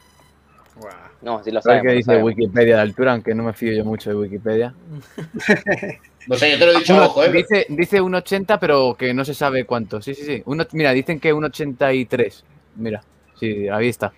[1.22, 1.82] No, sí lo ¿Sabes sabemos.
[1.84, 2.26] qué lo dice sabemos.
[2.36, 3.12] Wikipedia de altura?
[3.14, 4.74] Aunque no me fío yo mucho de Wikipedia.
[6.30, 7.32] No sé, yo te lo he dicho, Uno- ojo, ¿eh?
[7.32, 10.02] dice, dice 1,80, pero que no se sabe cuánto.
[10.02, 10.44] Sí, sí, sí.
[10.46, 12.44] Uno, mira, dicen que 1,83.
[12.76, 13.02] Mira,
[13.40, 14.12] sí, ahí está.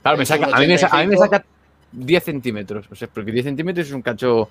[0.00, 1.18] Claro, me saca, a, mí me, a mí me 1,85.
[1.18, 1.44] saca
[1.92, 2.86] 10 centímetros.
[2.90, 4.48] O sea, porque 10 centímetros es un cacho.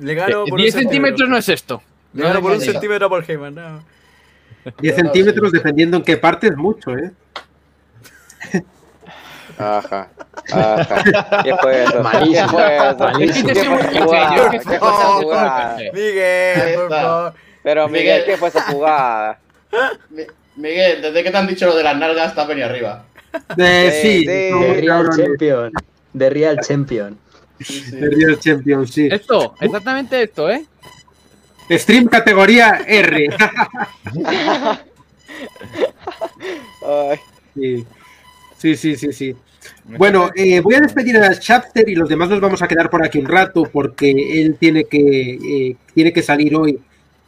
[0.00, 1.82] Le gano Eh, por 10 un centímetros no es esto.
[2.12, 3.54] Le gano por un centímetro por Heyman.
[3.56, 3.82] No.
[4.80, 7.10] 10 No, no, centímetros, dependiendo en qué parte, es mucho, ¿eh?
[9.58, 10.08] Ajá.
[10.52, 11.42] Ajá.
[11.42, 11.92] ¿Qué fue eso?
[11.92, 12.48] ¿Qué Malísimo.
[12.48, 12.78] fue.
[15.92, 17.00] Miguel, por está.
[17.02, 17.34] favor.
[17.62, 18.24] Pero Miguel.
[18.24, 19.38] ¿qué fue esa jugada?
[20.10, 20.22] Mi-
[20.56, 23.04] Miguel, desde que te han dicho lo de las nalgas, te has venido arriba.
[23.58, 24.24] Eh, Sí, sí, sí.
[24.26, 25.08] The Real.
[25.16, 25.72] Champion.
[26.16, 27.18] The Real Champion.
[27.58, 29.08] The Real Champion, sí.
[29.10, 30.64] Esto, exactamente esto, ¿eh?
[31.70, 33.28] Stream categoría R.
[36.86, 37.18] Ay,
[37.54, 37.86] Sí,
[38.58, 39.12] sí, sí, sí.
[39.12, 39.36] sí.
[39.84, 43.04] Bueno, eh, voy a despedir a Chapter y los demás nos vamos a quedar por
[43.04, 46.78] aquí un rato porque él tiene que, eh, tiene que salir hoy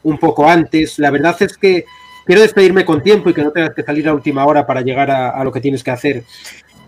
[0.03, 0.99] un poco antes.
[0.99, 1.85] La verdad es que
[2.27, 5.11] quiero despedirme con tiempo y que no tengas que salir a última hora para llegar
[5.11, 6.25] a, a lo que tienes que hacer.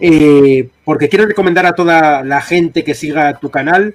[0.00, 3.94] Eh, porque quiero recomendar a toda la gente que siga tu canal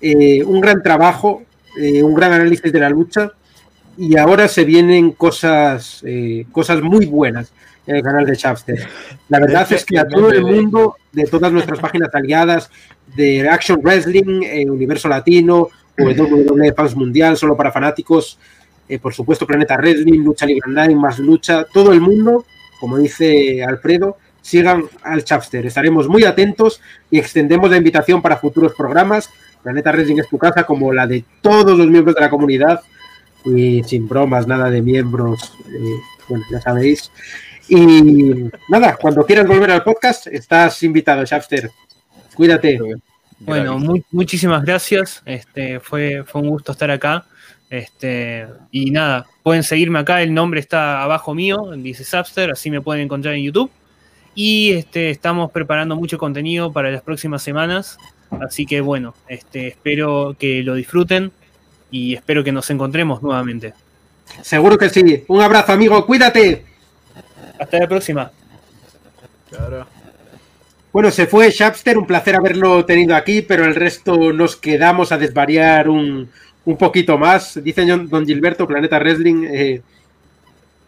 [0.00, 1.42] eh, un gran trabajo,
[1.76, 3.32] un gran análisis de la lucha
[3.96, 6.04] y ahora se vienen cosas,
[6.52, 8.86] cosas muy buenas en el canal de Chapster.
[9.28, 12.70] La verdad es que a todo el mundo, de todas nuestras páginas aliadas,
[13.16, 15.68] de Action Wrestling, eh, Universo Latino,
[15.98, 18.38] WWE Fans Mundial, solo para fanáticos,
[18.88, 22.44] eh, por supuesto Planeta Wrestling, Lucha Libre Online, Más Lucha, todo el mundo,
[22.80, 25.64] como dice Alfredo, sigan al Chapster.
[25.66, 26.80] Estaremos muy atentos
[27.10, 29.30] y extendemos la invitación para futuros programas.
[29.62, 32.80] Planeta Wrestling es tu casa, como la de todos los miembros de la comunidad.
[33.44, 35.96] Y sin bromas, nada de miembros, eh,
[36.28, 37.10] bueno, ya sabéis.
[37.74, 41.70] Y nada, cuando quieras volver al podcast, estás invitado, Chapster.
[42.34, 42.78] Cuídate.
[43.38, 45.22] Bueno, muy, muchísimas gracias.
[45.24, 47.24] Este, fue, fue un gusto estar acá.
[47.70, 52.82] Este, y nada, pueden seguirme acá, el nombre está abajo mío, dice Sapster, así me
[52.82, 53.70] pueden encontrar en YouTube.
[54.34, 57.96] Y este, estamos preparando mucho contenido para las próximas semanas.
[58.42, 61.32] Así que bueno, este, espero que lo disfruten
[61.90, 63.72] y espero que nos encontremos nuevamente.
[64.42, 65.24] Seguro que sí.
[65.28, 66.04] Un abrazo, amigo.
[66.04, 66.71] Cuídate.
[67.62, 68.30] Hasta la próxima.
[69.48, 69.86] Claro.
[70.92, 75.18] Bueno, se fue Shapster, un placer haberlo tenido aquí, pero el resto nos quedamos a
[75.18, 76.28] desvariar un,
[76.64, 77.62] un poquito más.
[77.62, 79.80] Dice Don Gilberto, Planeta Wrestling, eh,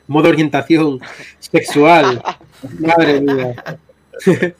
[0.09, 1.01] modo orientación
[1.39, 2.20] sexual.
[2.81, 3.55] Madre mía.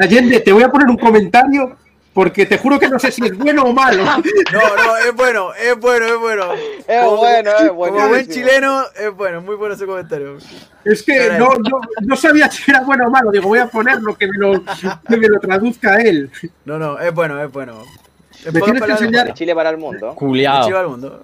[0.00, 1.76] Allende, te voy a poner un comentario
[2.18, 4.02] porque te juro que no sé si es bueno o malo.
[4.52, 6.52] No, no, es bueno, es bueno, es bueno.
[6.88, 10.36] Es Como- bueno, es Como buen chileno, es bueno, muy bueno ese comentario.
[10.84, 13.30] Es que no, no, no sabía si era bueno o malo.
[13.30, 14.64] Digo, voy a ponerlo, que me lo,
[15.08, 16.28] que me lo traduzca él.
[16.64, 17.84] No, no, es bueno, es bueno.
[18.44, 20.12] En Me tienes que enseñar- De Chile para el mundo.
[20.16, 20.88] Culeado.
[20.88, 21.22] Mundo.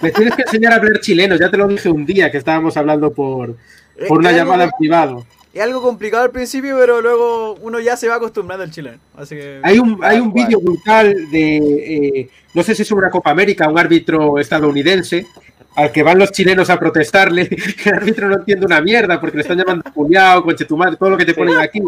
[0.00, 1.36] Me tienes que enseñar a hablar chileno.
[1.36, 3.50] Ya te lo dije un día que estábamos hablando por,
[3.96, 5.26] Eh, por una es llamada en algo- privado.
[5.54, 8.98] Es algo complicado al principio, pero luego uno ya se va acostumbrando al chileno.
[9.16, 9.60] Así que.
[9.62, 13.68] Hay un, hay un vídeo brutal de, eh, no sé si es una Copa América,
[13.68, 15.28] un árbitro estadounidense,
[15.76, 17.48] al que van los chilenos a protestarle,
[17.82, 20.96] que el árbitro no entiende una mierda porque le están llamando culiao, conche tu madre,
[20.96, 21.80] todo lo que te ponen aquí.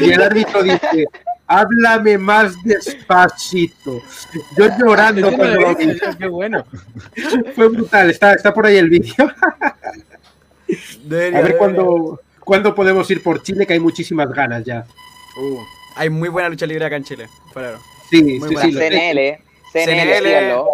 [0.00, 1.06] Y el árbitro dice,
[1.46, 4.00] háblame más despacito.
[4.56, 6.00] Yo llorando cuando lo vi.
[6.18, 6.64] Qué bueno.
[7.54, 9.12] Fue brutal, está, está por ahí el vídeo.
[11.04, 12.18] debería, A ver debería.
[12.44, 14.84] Cuándo, podemos ir por Chile, que hay muchísimas ganas ya.
[15.36, 15.58] Uh,
[15.96, 17.28] hay muy buena lucha libre acá en Chile.
[18.10, 18.62] Sí, Muy sí, buena.
[18.62, 18.72] sí.
[18.72, 19.38] CNL,
[19.72, 20.64] CNL, CNL.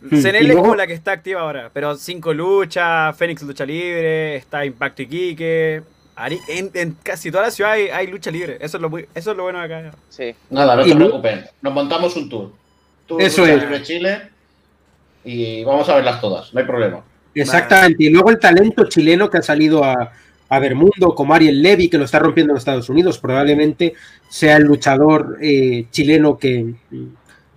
[0.00, 0.22] Hmm.
[0.22, 1.70] CNL es como la que está activa ahora.
[1.72, 5.82] Pero 5 lucha, Fénix lucha libre, está Impacto Iquique.
[6.48, 8.58] En, en casi toda la ciudad hay, hay lucha libre.
[8.60, 9.96] Eso es lo, muy- eso es lo bueno de acá.
[10.08, 10.34] Sí.
[10.50, 11.44] Nada, no se preocupen.
[11.62, 12.52] Nos montamos un tour.
[13.06, 13.62] Tour Eso Lucha es.
[13.62, 14.22] Libre Chile
[15.24, 17.02] y vamos a verlas todas, no hay problema.
[17.34, 18.02] Exactamente.
[18.04, 20.12] Y luego el talento chileno que ha salido a,
[20.48, 23.94] a ver mundo, como Ariel Levy, que lo está rompiendo en Estados Unidos, probablemente
[24.28, 26.74] sea el luchador eh, chileno que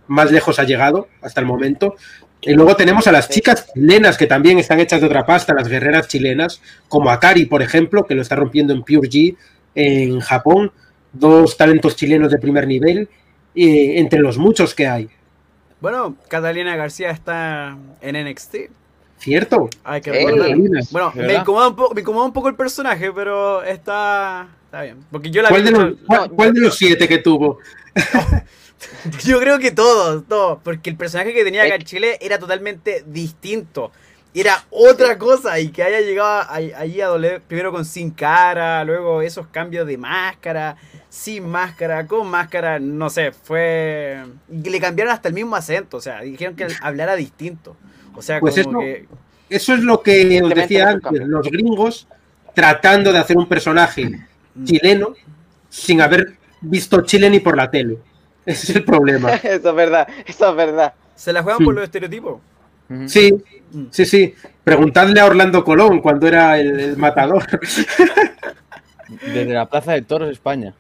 [0.07, 1.95] más lejos ha llegado hasta el momento.
[2.41, 5.67] Y luego tenemos a las chicas chilenas que también están hechas de otra pasta, las
[5.67, 9.37] guerreras chilenas, como Akari, por ejemplo, que lo está rompiendo en Pure G
[9.75, 10.71] en Japón.
[11.13, 13.09] Dos talentos chilenos de primer nivel,
[13.53, 15.09] eh, entre los muchos que hay.
[15.81, 18.55] Bueno, Catalina García está en NXT.
[19.21, 19.69] ¿Cierto?
[19.83, 20.25] Hay que Ey.
[20.91, 24.97] Bueno, me incomoda, un poco, me incomoda un poco el personaje, pero está, está bien.
[25.11, 27.59] Porque yo la ¿Cuál vi de, los, cuál- no, cuál de los siete que tuvo?
[29.23, 30.59] Yo creo que todos, todos.
[30.63, 33.91] Porque el personaje que tenía acá en Es- Chile era totalmente distinto.
[34.33, 39.21] Era otra cosa y que haya llegado allí a doler primero con sin cara, luego
[39.21, 40.77] esos cambios de máscara,
[41.09, 44.23] sin máscara, con máscara, no sé, fue...
[44.49, 47.75] y Le cambiaron hasta el mismo acento, o sea, dijeron que hablara distinto.
[48.15, 49.07] O sea, Pues como eso- que...
[49.49, 52.07] Eso es lo que os decía antes, los gringos
[52.55, 54.09] tratando de hacer un personaje
[54.55, 54.63] Mm.
[54.65, 55.13] chileno
[55.69, 57.97] sin haber visto Chile ni por la tele.
[58.45, 59.29] Ese es el problema.
[59.43, 60.93] Eso es verdad, eso es verdad.
[61.15, 61.65] Se la juegan Sí.
[61.65, 62.39] por los estereotipos.
[63.07, 63.33] Sí,
[63.71, 63.83] Mm.
[63.91, 64.35] sí, sí.
[64.63, 67.45] Preguntadle a Orlando Colón cuando era el, el matador.
[69.09, 70.73] Desde la Plaza de Toros, España.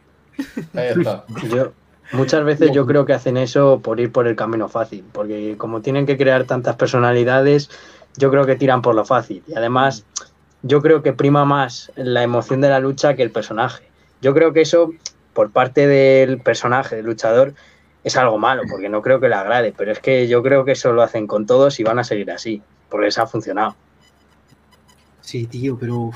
[0.73, 1.25] Ahí está.
[1.49, 1.73] Yo,
[2.13, 5.81] muchas veces yo creo que hacen eso por ir por el camino fácil, porque como
[5.81, 7.69] tienen que crear tantas personalidades,
[8.17, 9.43] yo creo que tiran por lo fácil.
[9.47, 10.05] Y además,
[10.63, 13.85] yo creo que prima más la emoción de la lucha que el personaje.
[14.21, 14.91] Yo creo que eso,
[15.33, 17.53] por parte del personaje, del luchador,
[18.03, 20.71] es algo malo, porque no creo que le agrade, pero es que yo creo que
[20.73, 23.75] eso lo hacen con todos y van a seguir así, porque les ha funcionado.
[25.21, 26.11] Sí, tío, pero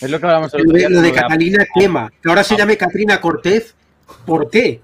[0.00, 0.88] Es lo que hablamos el lo otro de, día.
[0.90, 2.10] lo de con la- Catalina quema.
[2.22, 3.74] Que ahora se llame Catrina Cortez.
[4.26, 4.82] ¿Por qué?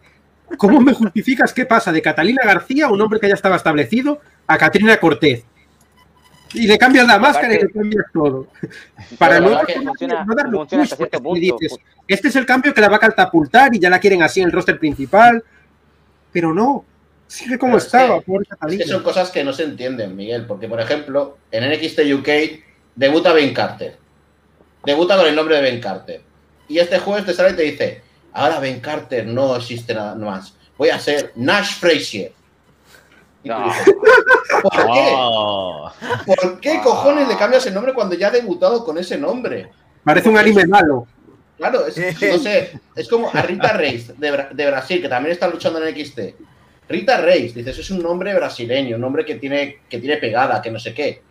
[0.57, 4.57] ¿Cómo me justificas qué pasa de Catalina García, un hombre que ya estaba establecido, a
[4.57, 5.45] Catrina Cortez?
[6.55, 8.47] Y le cambias la máscara y le cambias todo.
[9.19, 11.39] Para no, que funciona- no hasta cierto punto.
[11.41, 11.77] dices,
[12.07, 14.47] este es el cambio que la va a catapultar y ya la quieren así en
[14.47, 15.45] el roster principal.
[16.33, 16.85] Pero no,
[17.27, 20.17] sigue como Pero es estaba, que- pobre Es que son cosas que no se entienden,
[20.17, 22.29] Miguel, porque por ejemplo, en NXT UK
[22.97, 23.99] debuta Ben Carter.
[24.85, 26.23] Debuta con el nombre de Ben Carter.
[26.69, 28.03] Y este jueves te sale y te dice,
[28.39, 30.55] ahora Ben Carter no existe nada más.
[30.77, 32.33] Voy a ser Nash Frazier.
[33.45, 33.65] No.
[33.65, 33.95] dices,
[34.63, 35.11] ¿Por qué?
[35.15, 35.91] Oh.
[36.27, 39.71] ¿Por qué cojones le cambias el nombre cuando ya ha debutado con ese nombre?
[40.05, 41.07] Parece un anime malo.
[41.57, 45.33] Claro, es, no sé, es como a Rita Reis de, Bra- de Brasil, que también
[45.33, 46.21] está luchando en XT.
[46.89, 50.71] Rita Reis, dices, es un nombre brasileño, un nombre que tiene, que tiene pegada, que
[50.71, 51.23] no sé qué.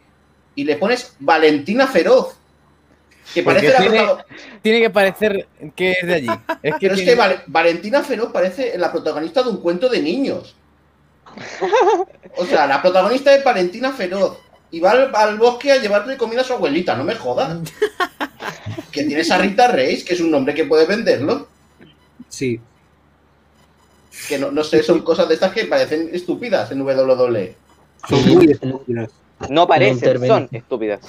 [0.56, 2.36] Y le pones Valentina Feroz,
[3.34, 4.26] que Porque parece la
[4.62, 6.28] tiene- que parecer que es de allí.
[6.64, 10.02] Es que, Pero es que Val- Valentina Feroz parece la protagonista de un cuento de
[10.02, 10.56] niños.
[12.38, 14.38] O sea, la protagonista es Valentina Feroz.
[14.72, 17.60] Y va al, al bosque a llevarle comida a su abuelita, no me jodas.
[18.92, 21.48] Que tienes a Rita Reis, que es un nombre que puede venderlo.
[22.28, 22.60] Sí.
[24.28, 27.56] Que no, no sé, son cosas de estas que parecen estúpidas en WWE.
[28.10, 29.10] Son muy estúpidas.
[29.50, 31.00] No parecen, son estúpidas.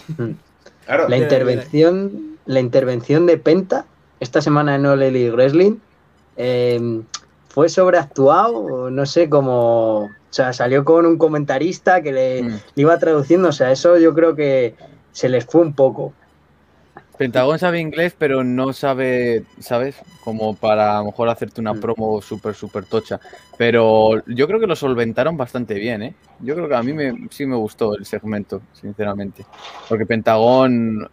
[0.88, 1.06] Claro.
[1.08, 3.84] La intervención, la intervención de Penta
[4.20, 5.76] esta semana en All Elite Wrestling
[6.38, 7.02] eh,
[7.48, 10.04] fue sobreactuado, no sé cómo.
[10.04, 12.46] O sea, salió con un comentarista que le, Mm.
[12.74, 13.48] le iba traduciendo.
[13.48, 14.74] O sea, eso yo creo que
[15.12, 16.14] se les fue un poco.
[17.18, 19.96] Pentagón sabe inglés, pero no sabe, ¿sabes?
[20.22, 21.80] Como para a lo mejor hacerte una Mm.
[21.80, 23.18] promo súper, súper tocha.
[23.56, 26.14] Pero yo creo que lo solventaron bastante bien, ¿eh?
[26.40, 29.44] Yo creo que a mí me, sí me gustó el segmento, sinceramente.
[29.88, 31.08] Porque Pentagón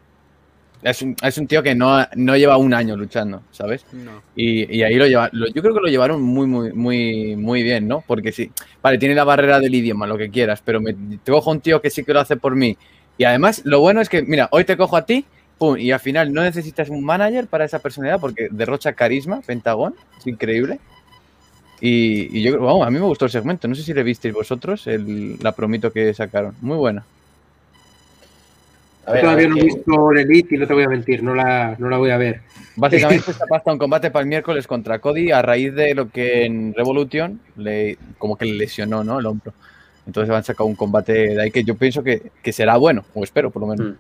[0.84, 3.84] es un, es un tío que no, no lleva un año luchando, ¿sabes?
[3.92, 4.22] No.
[4.36, 7.64] Y, y ahí lo lleva, lo- yo creo que lo llevaron muy, muy, muy, muy
[7.64, 8.04] bien, ¿no?
[8.06, 8.52] Porque sí,
[8.84, 11.82] vale, tiene la barrera del idioma, lo que quieras, pero me, te cojo un tío
[11.82, 12.78] que sí que lo hace por mí.
[13.18, 15.26] Y además, lo bueno es que, mira, hoy te cojo a ti,
[15.58, 19.96] pum, y al final no necesitas un manager para esa personalidad porque derrocha carisma, Pentagón,
[20.18, 20.80] es increíble.
[21.82, 24.04] Y, y yo creo, vamos, a mí me gustó el segmento, no sé si le
[24.04, 27.06] visteis vosotros, el, la promito que sacaron, muy buena.
[29.06, 31.22] A ver, Todavía ver, no he visto el Elite y no te voy a mentir,
[31.22, 32.42] no la, no la voy a ver.
[32.76, 36.46] Básicamente está pasta un combate para el miércoles contra Cody a raíz de lo que
[36.46, 39.20] en Revolution le, como que le lesionó ¿no?
[39.20, 39.54] el hombro.
[40.08, 43.06] Entonces van a sacar un combate de ahí que yo pienso que, que será bueno,
[43.14, 43.96] o espero por lo menos.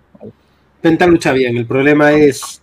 [0.81, 2.61] Penta lucha bien, el problema es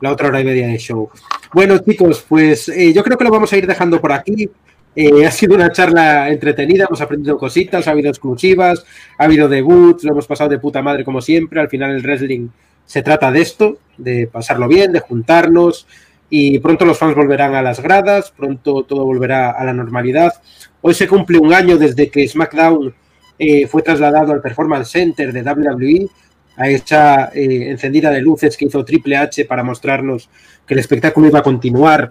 [0.00, 1.10] la otra hora y media de show.
[1.52, 4.48] Bueno, chicos, pues eh, yo creo que lo vamos a ir dejando por aquí.
[4.94, 8.84] Eh, ha sido una charla entretenida, hemos aprendido cositas, ha habido exclusivas,
[9.18, 11.60] ha habido debuts, lo hemos pasado de puta madre como siempre.
[11.60, 12.48] Al final el wrestling
[12.84, 15.86] se trata de esto, de pasarlo bien, de juntarnos
[16.28, 20.32] y pronto los fans volverán a las gradas, pronto todo volverá a la normalidad.
[20.80, 22.94] Hoy se cumple un año desde que SmackDown
[23.38, 26.08] eh, fue trasladado al Performance Center de WWE,
[26.56, 30.28] a esa eh, encendida de luces que hizo Triple H para mostrarnos
[30.66, 32.10] que el espectáculo iba a continuar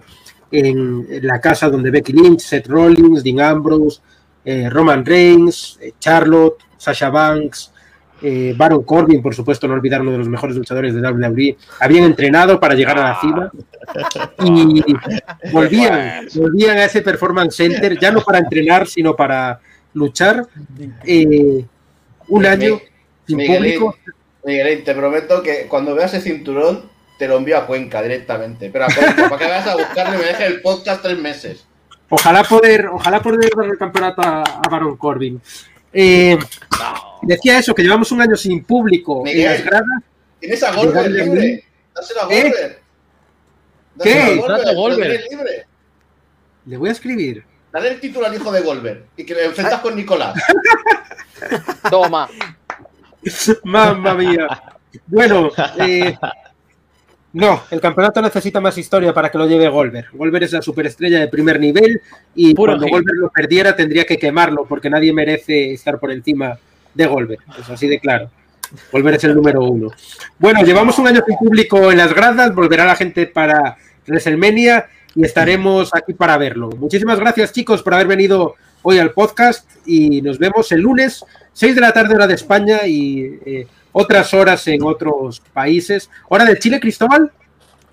[0.50, 4.00] en, en la casa donde Becky Lynch, Seth Rollins, Dean Ambrose,
[4.44, 7.72] eh, Roman Reigns, eh, Charlotte, Sasha Banks,
[8.24, 12.04] eh, Baron Corbin, por supuesto, no olvidar uno de los mejores luchadores de WWE, habían
[12.04, 13.50] entrenado para llegar a la cima
[14.44, 14.84] y
[15.52, 19.58] volvían, volvían a ese Performance Center, ya no para entrenar, sino para
[19.94, 20.46] luchar.
[21.04, 21.64] eh,
[22.28, 22.80] un año
[23.26, 23.96] sin público.
[24.44, 28.70] Miguelín, te prometo que cuando veas ese cinturón te lo envío a Cuenca directamente.
[28.70, 31.64] Pero a Cuenca, para que vayas a buscarlo y me dejes el podcast tres meses.
[32.08, 35.40] Ojalá poder, ojalá poder darle el campeonato a, a Baron Corbin.
[35.92, 36.38] Eh,
[37.22, 39.44] decía eso, que llevamos un año sin público en Miguel.
[39.52, 40.02] las gradas.
[40.40, 41.64] Tienes a Goldberg libre.
[41.94, 42.42] Dáselo a ¿Eh?
[42.42, 42.78] Goldberg.
[44.02, 45.28] ¿Qué?
[45.30, 45.66] Libre.
[46.66, 47.44] Le voy a escribir.
[47.72, 50.34] Dale el título al hijo de Goldberg y que le enfrentas con Nicolás.
[51.90, 52.28] Toma.
[53.64, 54.46] Mamma mía.
[55.06, 56.16] Bueno, eh,
[57.32, 60.08] no, el campeonato necesita más historia para que lo lleve Goldberg.
[60.12, 62.00] Goldberg es la superestrella de primer nivel
[62.34, 62.88] y Puro cuando.
[62.88, 66.58] Goldberg lo perdiera tendría que quemarlo porque nadie merece estar por encima
[66.92, 67.40] de Goldberg.
[67.58, 68.30] Es así de claro.
[68.90, 69.88] Goldberg es el número uno.
[70.38, 73.76] Bueno, llevamos un año sin público en las gradas, volverá la gente para
[74.06, 76.70] WrestleMania y estaremos aquí para verlo.
[76.70, 81.74] Muchísimas gracias, chicos, por haber venido hoy al podcast y nos vemos el lunes, 6
[81.74, 86.10] de la tarde, hora de España y eh, otras horas en otros países.
[86.28, 87.32] ¿Hora de Chile, Cristóbal?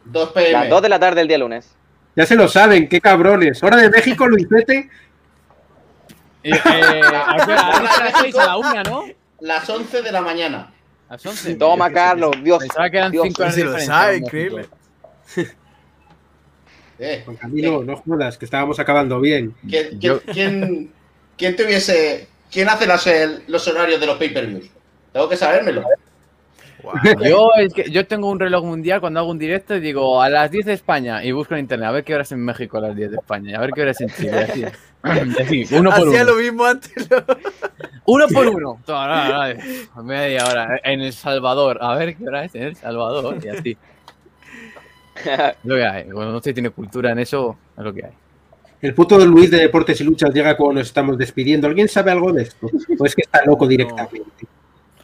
[0.06, 0.52] 2 pm.
[0.52, 1.70] Las 2 de la tarde el día lunes.
[2.16, 3.62] Ya se lo saben, qué cabrones.
[3.64, 4.90] ¿Hora de México, Luisete?
[6.44, 9.04] Eh, eh, las seis, a la una, ¿no?
[9.42, 10.72] Las 11 de la mañana.
[11.10, 11.56] Las once.
[11.56, 12.36] Toma, Carlos.
[12.44, 12.60] Dios.
[12.60, 14.70] Pensaba que eran Dios, cinco horas si de lo diferencia sabe, increíble.
[17.00, 19.54] Eh, Juan Camilo, no jodas, que estábamos acabando bien.
[19.68, 20.92] ¿quién, quién, Yo- quién,
[21.38, 24.70] quién te hubiese- ¿Quién hace las- el- los horarios de los pay-per-views?
[25.14, 25.84] Tengo que sabérmelo.
[27.28, 30.30] Yo, es que yo tengo un reloj mundial cuando hago un directo y digo a
[30.30, 32.82] las 10 de España y busco en internet a ver qué horas en México a
[32.82, 34.32] las 10 de España, a ver qué horas en Chile.
[34.40, 34.64] Así,
[35.40, 36.32] Así, uno por Hacía uno.
[36.32, 37.10] lo mismo antes.
[37.10, 37.18] ¿no?
[38.06, 38.80] Uno por uno.
[38.88, 39.08] Toma,
[39.54, 39.54] no,
[39.98, 40.80] no, media hora.
[40.84, 41.78] En El Salvador.
[41.80, 43.38] A ver qué hora es en El Salvador.
[43.44, 43.78] Y así.
[45.64, 46.04] Lo que hay.
[46.06, 48.12] Cuando no se tiene cultura en eso, es lo que hay.
[48.82, 51.68] El puto Luis de Deportes y Luchas llega cuando nos estamos despidiendo.
[51.68, 52.68] ¿Alguien sabe algo de esto?
[52.98, 54.48] ¿O es que está loco directamente?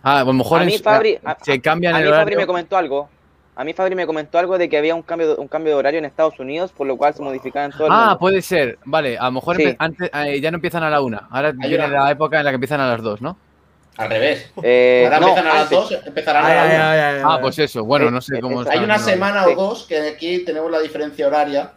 [0.02, 2.36] Ah, a lo mejor A mí en- Fabri- a- se cambian A el mí Fabri
[2.38, 3.10] me comentó algo.
[3.58, 5.80] A mí Fabri me comentó algo de que había un cambio de, un cambio de
[5.80, 8.20] horario en Estados Unidos, por lo cual se modificaba en todo el Ah, mundo.
[8.20, 8.78] puede ser.
[8.86, 9.76] Vale, a lo mejor Sí.
[9.78, 11.28] antes, eh, ya no empiezan a la una.
[11.30, 13.38] Ahora Hay viene una- la época en la que empiezan a las dos, ¿no?
[13.97, 14.49] Al revés.
[14.61, 17.34] Eh, Ahora no, empiezan a las dos, empezarán a Ay, la ay, una.
[17.35, 17.84] Ah, pues eso.
[17.85, 20.69] Bueno, Eh, no sé eh, cómo esa- Hay una semana o dos que aquí tenemos
[20.69, 21.72] la diferencia horaria,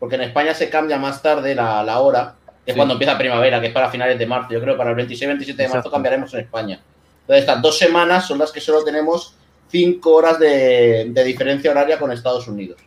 [0.00, 2.34] porque en España se cambia más tarde la, la hora,
[2.64, 2.76] que es Sí.
[2.76, 4.48] cuando empieza primavera, que es para finales de marzo.
[4.52, 5.90] Yo creo que para el 26-27 de marzo Exacto.
[5.92, 6.80] cambiaremos en España.
[7.20, 9.36] Entonces, estas dos semanas son las que solo tenemos
[9.70, 12.80] cinco horas de, de diferencia horaria con Estados Unidos.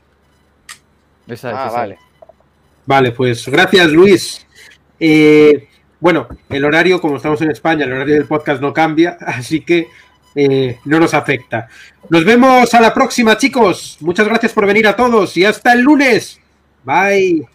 [1.28, 1.98] Esa es, Ah, esa vale.
[2.86, 4.46] Vale, pues gracias Luis.
[5.00, 5.70] Eh,
[6.04, 9.88] bueno, el horario, como estamos en España, el horario del podcast no cambia, así que
[10.36, 11.70] eh, no nos afecta.
[12.10, 13.96] Nos vemos a la próxima, chicos.
[14.02, 16.42] Muchas gracias por venir a todos y hasta el lunes.
[16.84, 17.48] Bye.